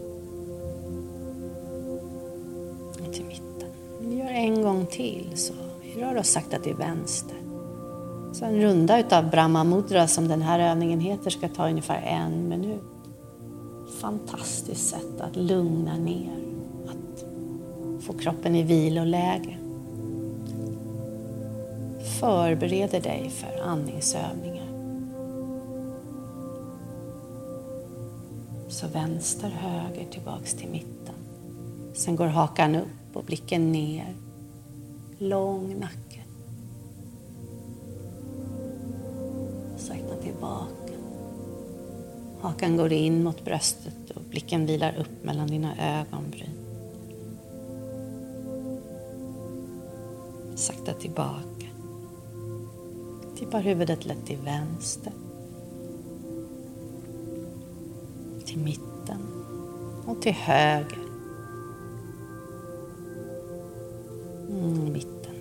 Och 2.91 3.13
till 3.13 3.25
mitten. 3.25 3.69
Vi 4.01 4.19
gör 4.19 4.31
en 4.31 4.63
gång 4.63 4.87
till 4.87 5.31
så 5.35 5.53
vi 5.83 6.03
rör 6.03 6.17
oss 6.17 6.29
sakta 6.29 6.59
till 6.59 6.75
vänster. 6.75 7.37
Så 8.33 8.45
en 8.45 8.61
runda 8.61 9.01
utav 9.01 9.31
Brahma 9.31 9.65
Mudra 9.65 10.09
som 10.09 10.29
den 10.29 10.43
här 10.43 10.61
övningen 10.61 11.01
heter 11.01 11.31
ska 11.31 11.49
ta 11.49 11.69
ungefär 11.69 12.03
en 12.03 12.49
minut. 12.49 12.83
Fantastiskt 14.01 14.89
sätt 14.89 15.21
att 15.21 15.37
lugna 15.37 15.97
ner, 15.97 16.37
att 16.87 17.25
få 18.05 18.13
kroppen 18.13 18.57
i 18.57 18.63
viloläge. 18.63 19.59
Förbereder 22.21 23.01
dig 23.01 23.31
för 23.31 23.63
andningsövningar. 23.63 24.52
Så 28.83 28.89
vänster, 28.89 29.49
höger, 29.49 30.07
tillbaks 30.11 30.55
till 30.55 30.69
mitten. 30.69 31.15
Sen 31.95 32.17
går 32.17 32.27
hakan 32.27 32.75
upp 32.75 33.17
och 33.17 33.25
blicken 33.25 33.73
ner. 33.73 34.15
Lång 35.19 35.81
nacke. 35.81 36.21
Sakta 39.77 40.17
tillbaka. 40.23 40.93
Hakan 42.41 42.77
går 42.77 42.93
in 42.93 43.25
mot 43.25 43.45
bröstet 43.45 44.11
och 44.15 44.23
blicken 44.23 44.67
vilar 44.67 44.97
upp 44.97 45.25
mellan 45.25 45.47
dina 45.47 46.01
ögonbryn. 46.01 46.57
Sakta 50.55 50.93
tillbaka. 50.93 51.67
Tippar 53.37 53.61
huvudet 53.61 54.05
lätt 54.05 54.27
till 54.27 54.39
vänster. 54.39 55.13
Till 58.53 58.61
mitten 58.61 59.21
och 60.07 60.23
till 60.23 60.33
höger. 60.33 60.99
Mm, 64.51 64.93
mitten. 64.93 65.35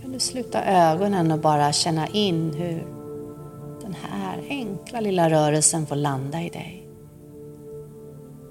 Kan 0.00 0.12
du 0.12 0.18
sluta 0.18 0.64
ögonen 0.64 1.32
och 1.32 1.38
bara 1.38 1.72
känna 1.72 2.06
in 2.06 2.54
hur 2.54 2.86
den 3.82 3.94
här 4.02 4.44
enkla 4.48 5.00
lilla 5.00 5.30
rörelsen 5.30 5.86
får 5.86 5.96
landa 5.96 6.42
i 6.42 6.48
dig. 6.48 6.86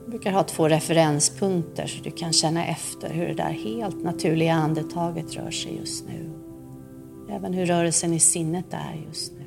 Jag 0.01 0.09
brukar 0.09 0.31
ha 0.31 0.43
två 0.43 0.67
referenspunkter 0.67 1.87
så 1.87 2.03
du 2.03 2.11
kan 2.11 2.33
känna 2.33 2.65
efter 2.65 3.09
hur 3.09 3.27
det 3.27 3.33
där 3.33 3.51
helt 3.51 4.03
naturliga 4.03 4.53
andetaget 4.53 5.35
rör 5.35 5.51
sig 5.51 5.77
just 5.77 6.07
nu. 6.07 6.31
Även 7.29 7.53
hur 7.53 7.65
rörelsen 7.65 8.13
i 8.13 8.19
sinnet 8.19 8.73
är 8.73 9.01
just 9.07 9.33
nu. 9.33 9.40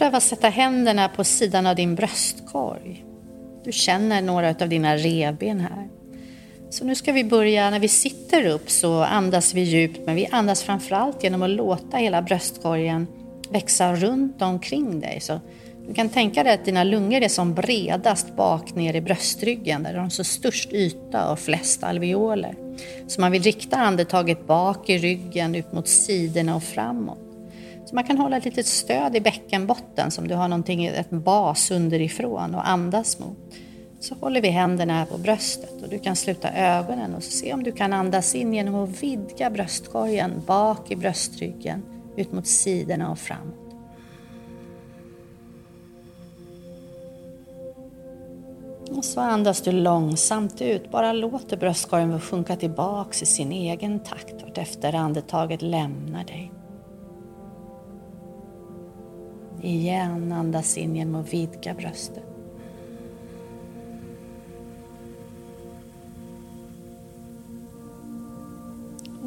Pröva 0.00 0.16
att 0.16 0.22
sätta 0.22 0.48
händerna 0.48 1.08
på 1.08 1.24
sidan 1.24 1.66
av 1.66 1.76
din 1.76 1.94
bröstkorg. 1.94 3.04
Du 3.64 3.72
känner 3.72 4.22
några 4.22 4.48
av 4.48 4.68
dina 4.68 4.96
revben 4.96 5.60
här. 5.60 5.88
Så 6.70 6.84
nu 6.84 6.94
ska 6.94 7.12
vi 7.12 7.24
börja, 7.24 7.70
när 7.70 7.78
vi 7.78 7.88
sitter 7.88 8.46
upp 8.46 8.70
så 8.70 9.02
andas 9.02 9.54
vi 9.54 9.60
djupt, 9.60 10.00
men 10.06 10.14
vi 10.14 10.26
andas 10.30 10.62
framförallt 10.62 11.24
genom 11.24 11.42
att 11.42 11.50
låta 11.50 11.96
hela 11.96 12.22
bröstkorgen 12.22 13.06
växa 13.50 13.94
runt 13.94 14.42
omkring 14.42 15.00
dig. 15.00 15.20
Så 15.20 15.40
du 15.88 15.94
kan 15.94 16.08
tänka 16.08 16.44
dig 16.44 16.54
att 16.54 16.64
dina 16.64 16.84
lungor 16.84 17.22
är 17.22 17.28
som 17.28 17.54
bredast 17.54 18.36
bak 18.36 18.74
ner 18.74 18.94
i 18.94 19.00
bröstryggen, 19.00 19.82
där 19.82 19.92
de 19.92 19.98
har 19.98 20.08
så 20.08 20.24
störst 20.24 20.72
yta 20.72 21.32
och 21.32 21.38
flest 21.38 21.84
alveoler. 21.84 22.54
Så 23.06 23.20
man 23.20 23.32
vill 23.32 23.42
rikta 23.42 23.76
andetaget 23.76 24.46
bak 24.46 24.90
i 24.90 24.98
ryggen, 24.98 25.54
ut 25.54 25.72
mot 25.72 25.88
sidorna 25.88 26.56
och 26.56 26.62
framåt. 26.62 27.19
Så 27.90 27.96
man 27.96 28.04
kan 28.04 28.18
hålla 28.18 28.36
ett 28.36 28.44
litet 28.44 28.66
stöd 28.66 29.16
i 29.16 29.20
bäckenbotten 29.20 30.10
som 30.10 30.28
du 30.28 30.34
har 30.34 30.48
någonting, 30.48 30.86
ett 30.86 31.10
bas 31.10 31.70
underifrån 31.70 32.54
och 32.54 32.68
andas 32.68 33.18
mot. 33.18 33.36
Så 34.00 34.14
håller 34.14 34.40
vi 34.40 34.48
händerna 34.48 34.92
här 34.92 35.06
på 35.06 35.18
bröstet 35.18 35.82
och 35.82 35.88
du 35.88 35.98
kan 35.98 36.16
sluta 36.16 36.52
ögonen 36.52 37.14
och 37.14 37.22
se 37.22 37.54
om 37.54 37.62
du 37.62 37.72
kan 37.72 37.92
andas 37.92 38.34
in 38.34 38.54
genom 38.54 38.74
att 38.74 39.02
vidga 39.02 39.50
bröstkorgen 39.50 40.42
bak 40.46 40.90
i 40.90 40.96
bröstryggen, 40.96 41.82
ut 42.16 42.32
mot 42.32 42.46
sidorna 42.46 43.10
och 43.10 43.18
framåt. 43.18 43.74
Och 48.96 49.04
så 49.04 49.20
andas 49.20 49.60
du 49.60 49.72
långsamt 49.72 50.62
ut, 50.62 50.90
bara 50.90 51.12
låter 51.12 51.56
bröstkorgen 51.56 52.20
sjunka 52.20 52.56
tillbaks 52.56 53.22
i 53.22 53.26
sin 53.26 53.52
egen 53.52 54.00
takt 54.00 54.58
efter 54.58 54.94
andetaget 54.94 55.62
lämnar 55.62 56.24
dig. 56.24 56.52
Igen, 59.62 60.32
andas 60.32 60.76
in 60.76 60.96
genom 60.96 61.14
att 61.14 61.32
vidga 61.32 61.74
bröstet. 61.74 62.24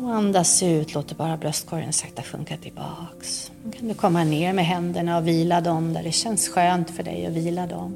Och 0.04 0.14
andas 0.14 0.64
ut, 0.64 0.94
låter 0.94 1.16
bara 1.16 1.38
bröstkorgen 1.38 1.94
sakta 1.94 2.24
sjunka 2.24 2.58
tillbaks. 2.58 3.52
Nu 3.64 3.72
kan 3.72 3.88
du 3.88 3.94
komma 3.94 4.24
ner 4.24 4.54
med 4.54 4.66
händerna 4.66 5.18
och 5.18 5.28
vila 5.28 5.62
dem 5.62 5.94
där 5.94 6.04
det 6.04 6.12
känns 6.12 6.50
skönt 6.50 6.90
för 6.90 7.04
dig 7.04 7.26
att 7.26 7.34
vila 7.34 7.68
dem. 7.68 7.96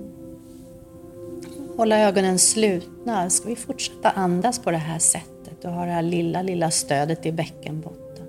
Hålla 1.77 1.99
ögonen 1.99 2.39
slutna. 2.39 3.29
Ska 3.29 3.49
vi 3.49 3.55
fortsätta 3.55 4.09
andas 4.09 4.59
på 4.59 4.71
det 4.71 4.77
här 4.77 4.99
sättet 4.99 5.61
Du 5.61 5.67
har 5.67 5.87
det 5.87 5.93
här 5.93 6.01
lilla, 6.01 6.41
lilla 6.41 6.71
stödet 6.71 7.25
i 7.25 7.31
bäckenbotten. 7.31 8.25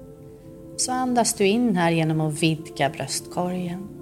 Så 0.77 0.93
andas 0.93 1.35
du 1.35 1.47
in 1.47 1.77
här 1.77 1.91
genom 1.91 2.21
att 2.21 2.43
vidga 2.43 2.91
bröstkorgen. 2.91 3.97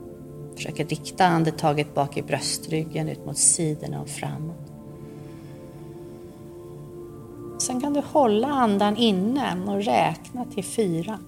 Försöker 0.56 0.84
rikta 0.84 1.26
andetaget 1.26 1.94
bak 1.94 2.16
i 2.16 2.22
bröstryggen 2.22 3.08
ut 3.08 3.26
mot 3.26 3.38
sidorna 3.38 4.00
och 4.00 4.08
framåt. 4.08 4.72
Sen 7.58 7.80
kan 7.80 7.92
du 7.92 8.00
hålla 8.00 8.48
andan 8.48 8.96
inne 8.96 9.56
och 9.66 9.84
räkna 9.84 10.44
till 10.44 10.64
fyra. 10.64 11.18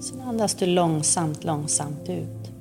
Sen 0.00 0.20
andas 0.20 0.54
du 0.54 0.66
långsamt, 0.66 1.44
långsamt 1.44 2.08
ut. 2.08 2.52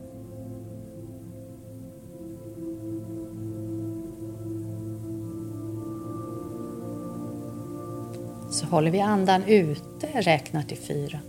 Så 8.51 8.65
håller 8.65 8.91
vi 8.91 8.99
andan 8.99 9.43
ute, 9.43 10.07
räknar 10.13 10.63
till 10.63 10.77
fyra. 10.77 11.19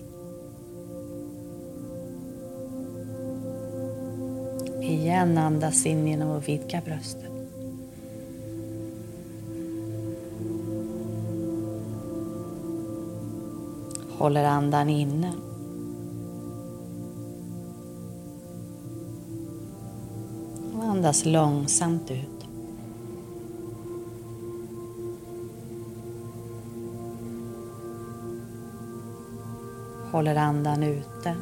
igen 5.02 5.38
andas 5.38 5.86
in 5.86 6.06
genom 6.06 6.30
att 6.30 6.48
vidga 6.48 6.80
bröstet. 6.84 7.30
Håller 14.18 14.44
andan 14.44 14.88
inne. 14.88 15.32
Och 20.76 20.84
andas 20.84 21.24
långsamt 21.24 22.10
ut. 22.10 22.32
håller 30.12 30.36
andan 30.36 30.82
ute. 30.82 31.36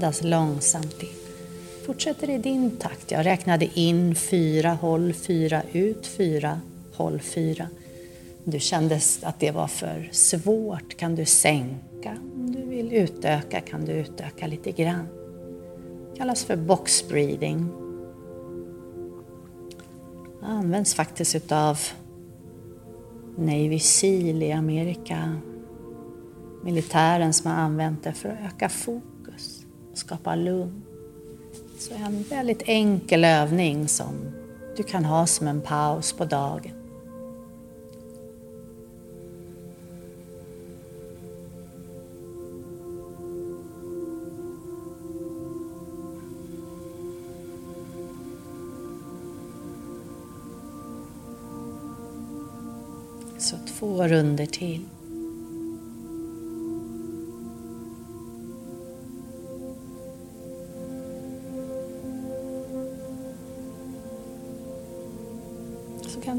Andas 0.00 0.24
långsamt 0.24 1.02
in. 1.02 1.08
Fortsätter 1.86 2.30
i 2.30 2.38
din 2.38 2.70
takt. 2.70 3.10
Jag 3.10 3.26
räknade 3.26 3.68
in 3.74 4.14
fyra, 4.14 4.70
håll 4.70 5.12
fyra, 5.12 5.62
ut 5.72 6.06
fyra, 6.06 6.60
håll 6.94 7.20
fyra. 7.20 7.66
Om 8.44 8.52
du 8.52 8.60
kände 8.60 9.00
att 9.22 9.40
det 9.40 9.50
var 9.50 9.66
för 9.66 10.08
svårt 10.12 10.96
kan 10.96 11.14
du 11.14 11.24
sänka. 11.24 12.16
Om 12.34 12.52
du 12.52 12.62
vill 12.62 12.92
utöka 12.92 13.60
kan 13.60 13.84
du 13.84 13.92
utöka 13.92 14.46
lite 14.46 14.72
grann. 14.72 15.06
Det 16.10 16.18
kallas 16.18 16.44
för 16.44 16.56
box 16.56 17.08
breathing. 17.08 17.68
Det 20.40 20.46
används 20.46 20.94
faktiskt 20.94 21.34
utav 21.34 21.78
Navy 23.36 23.78
Seal 23.78 24.42
i 24.42 24.52
Amerika. 24.52 25.36
Militären 26.64 27.32
som 27.32 27.50
har 27.50 27.58
använt 27.58 28.04
det 28.04 28.12
för 28.12 28.28
att 28.28 28.54
öka 28.54 28.68
fokus 28.68 29.09
skapa 29.94 30.34
lugn. 30.34 30.82
Så 31.78 31.94
en 31.94 32.22
väldigt 32.22 32.62
enkel 32.64 33.24
övning 33.24 33.88
som 33.88 34.14
du 34.76 34.82
kan 34.82 35.04
ha 35.04 35.26
som 35.26 35.48
en 35.48 35.60
paus 35.60 36.12
på 36.12 36.24
dagen. 36.24 36.72
Så 53.38 53.56
två 53.78 54.08
runder 54.08 54.46
till. 54.46 54.86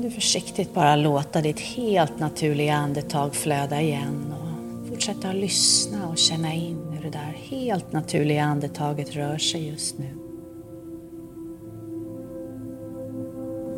Kan 0.01 0.09
du 0.09 0.15
försiktigt 0.15 0.73
bara 0.73 0.95
låta 0.95 1.41
ditt 1.41 1.59
helt 1.59 2.19
naturliga 2.19 2.73
andetag 2.73 3.35
flöda 3.35 3.81
igen 3.81 4.33
och 4.33 4.89
fortsätta 4.89 5.29
att 5.29 5.35
lyssna 5.35 6.09
och 6.09 6.17
känna 6.17 6.53
in 6.53 6.77
hur 6.91 7.03
det 7.03 7.09
där 7.09 7.37
helt 7.49 7.93
naturliga 7.93 8.43
andetaget 8.43 9.15
rör 9.15 9.37
sig 9.37 9.67
just 9.67 9.97
nu. 9.97 10.07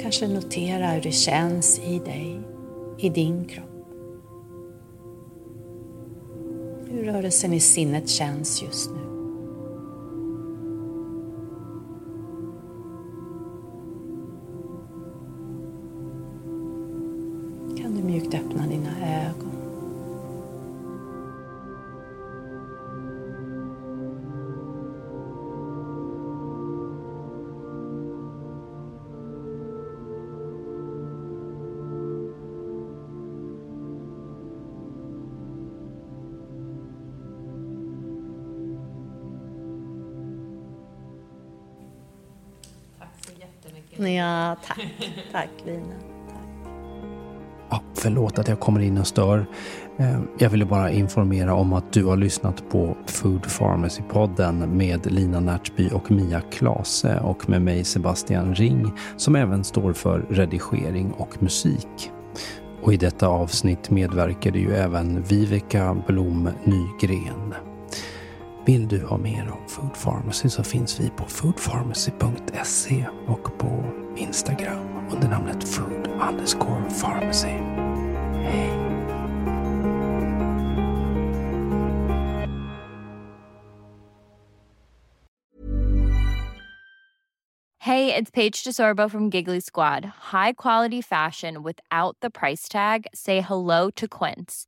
Kanske 0.01 0.27
notera 0.27 0.87
hur 0.87 1.01
det 1.01 1.11
känns 1.11 1.79
i 1.79 1.99
dig 1.99 2.39
i 2.99 3.09
din 3.09 3.45
kropp. 3.45 3.87
Hur 6.89 7.03
rörelsen 7.03 7.53
i 7.53 7.59
sinnet 7.59 8.09
känns 8.09 8.63
just 8.63 8.91
nu. 8.91 9.12
Tack. 44.67 45.11
Tack 45.31 45.49
Lina. 45.65 45.95
Ja, 47.69 47.81
förlåt 47.93 48.39
att 48.39 48.47
jag 48.47 48.59
kommer 48.59 48.79
in 48.79 48.97
och 48.97 49.07
stör. 49.07 49.45
Eh, 49.97 50.19
jag 50.39 50.49
ville 50.49 50.65
bara 50.65 50.91
informera 50.91 51.53
om 51.53 51.73
att 51.73 51.93
du 51.93 52.05
har 52.05 52.17
lyssnat 52.17 52.69
på 52.69 52.97
Food 53.05 53.45
Pharmacy-podden 53.45 54.67
med 54.67 55.11
Lina 55.11 55.39
Närtby 55.39 55.89
och 55.89 56.11
Mia 56.11 56.41
Klase 56.41 57.19
och 57.19 57.49
med 57.49 57.61
mig 57.61 57.83
Sebastian 57.83 58.55
Ring 58.55 58.91
som 59.17 59.35
även 59.35 59.63
står 59.63 59.93
för 59.93 60.25
redigering 60.29 61.11
och 61.11 61.43
musik. 61.43 62.11
Och 62.81 62.93
i 62.93 62.97
detta 62.97 63.27
avsnitt 63.27 63.89
medverkade 63.89 64.59
ju 64.59 64.73
även 64.73 65.21
Viveka 65.21 65.97
Blom 66.07 66.49
Nygren. 66.63 67.72
Vill 68.65 68.87
du 68.87 69.05
ha 69.05 69.17
mer 69.17 69.51
om 69.51 69.67
Food 69.67 69.95
Pharmacy 70.03 70.49
så 70.49 70.63
finns 70.63 70.99
vi 70.99 71.09
på 71.09 71.25
foodpharmacy.se 71.25 73.05
och 73.27 73.57
på 73.59 73.83
Instagram 74.17 75.09
under 75.11 75.29
namnet 75.29 75.63
food 75.63 76.07
underscore 76.29 76.89
pharmacy. 77.01 77.57
Hej! 78.43 78.83
Hey, 87.83 88.15
it's 88.15 88.31
Paige 88.31 88.63
DeSorbo 88.63 89.09
from 89.11 89.29
Giggly 89.29 89.59
Squad. 89.59 90.05
High 90.31 90.53
quality 90.53 91.01
fashion 91.01 91.63
without 91.63 92.15
the 92.21 92.29
price 92.29 92.69
tag. 92.69 93.07
Say 93.13 93.41
hello 93.41 93.89
to 93.97 94.07
Quince. 94.07 94.67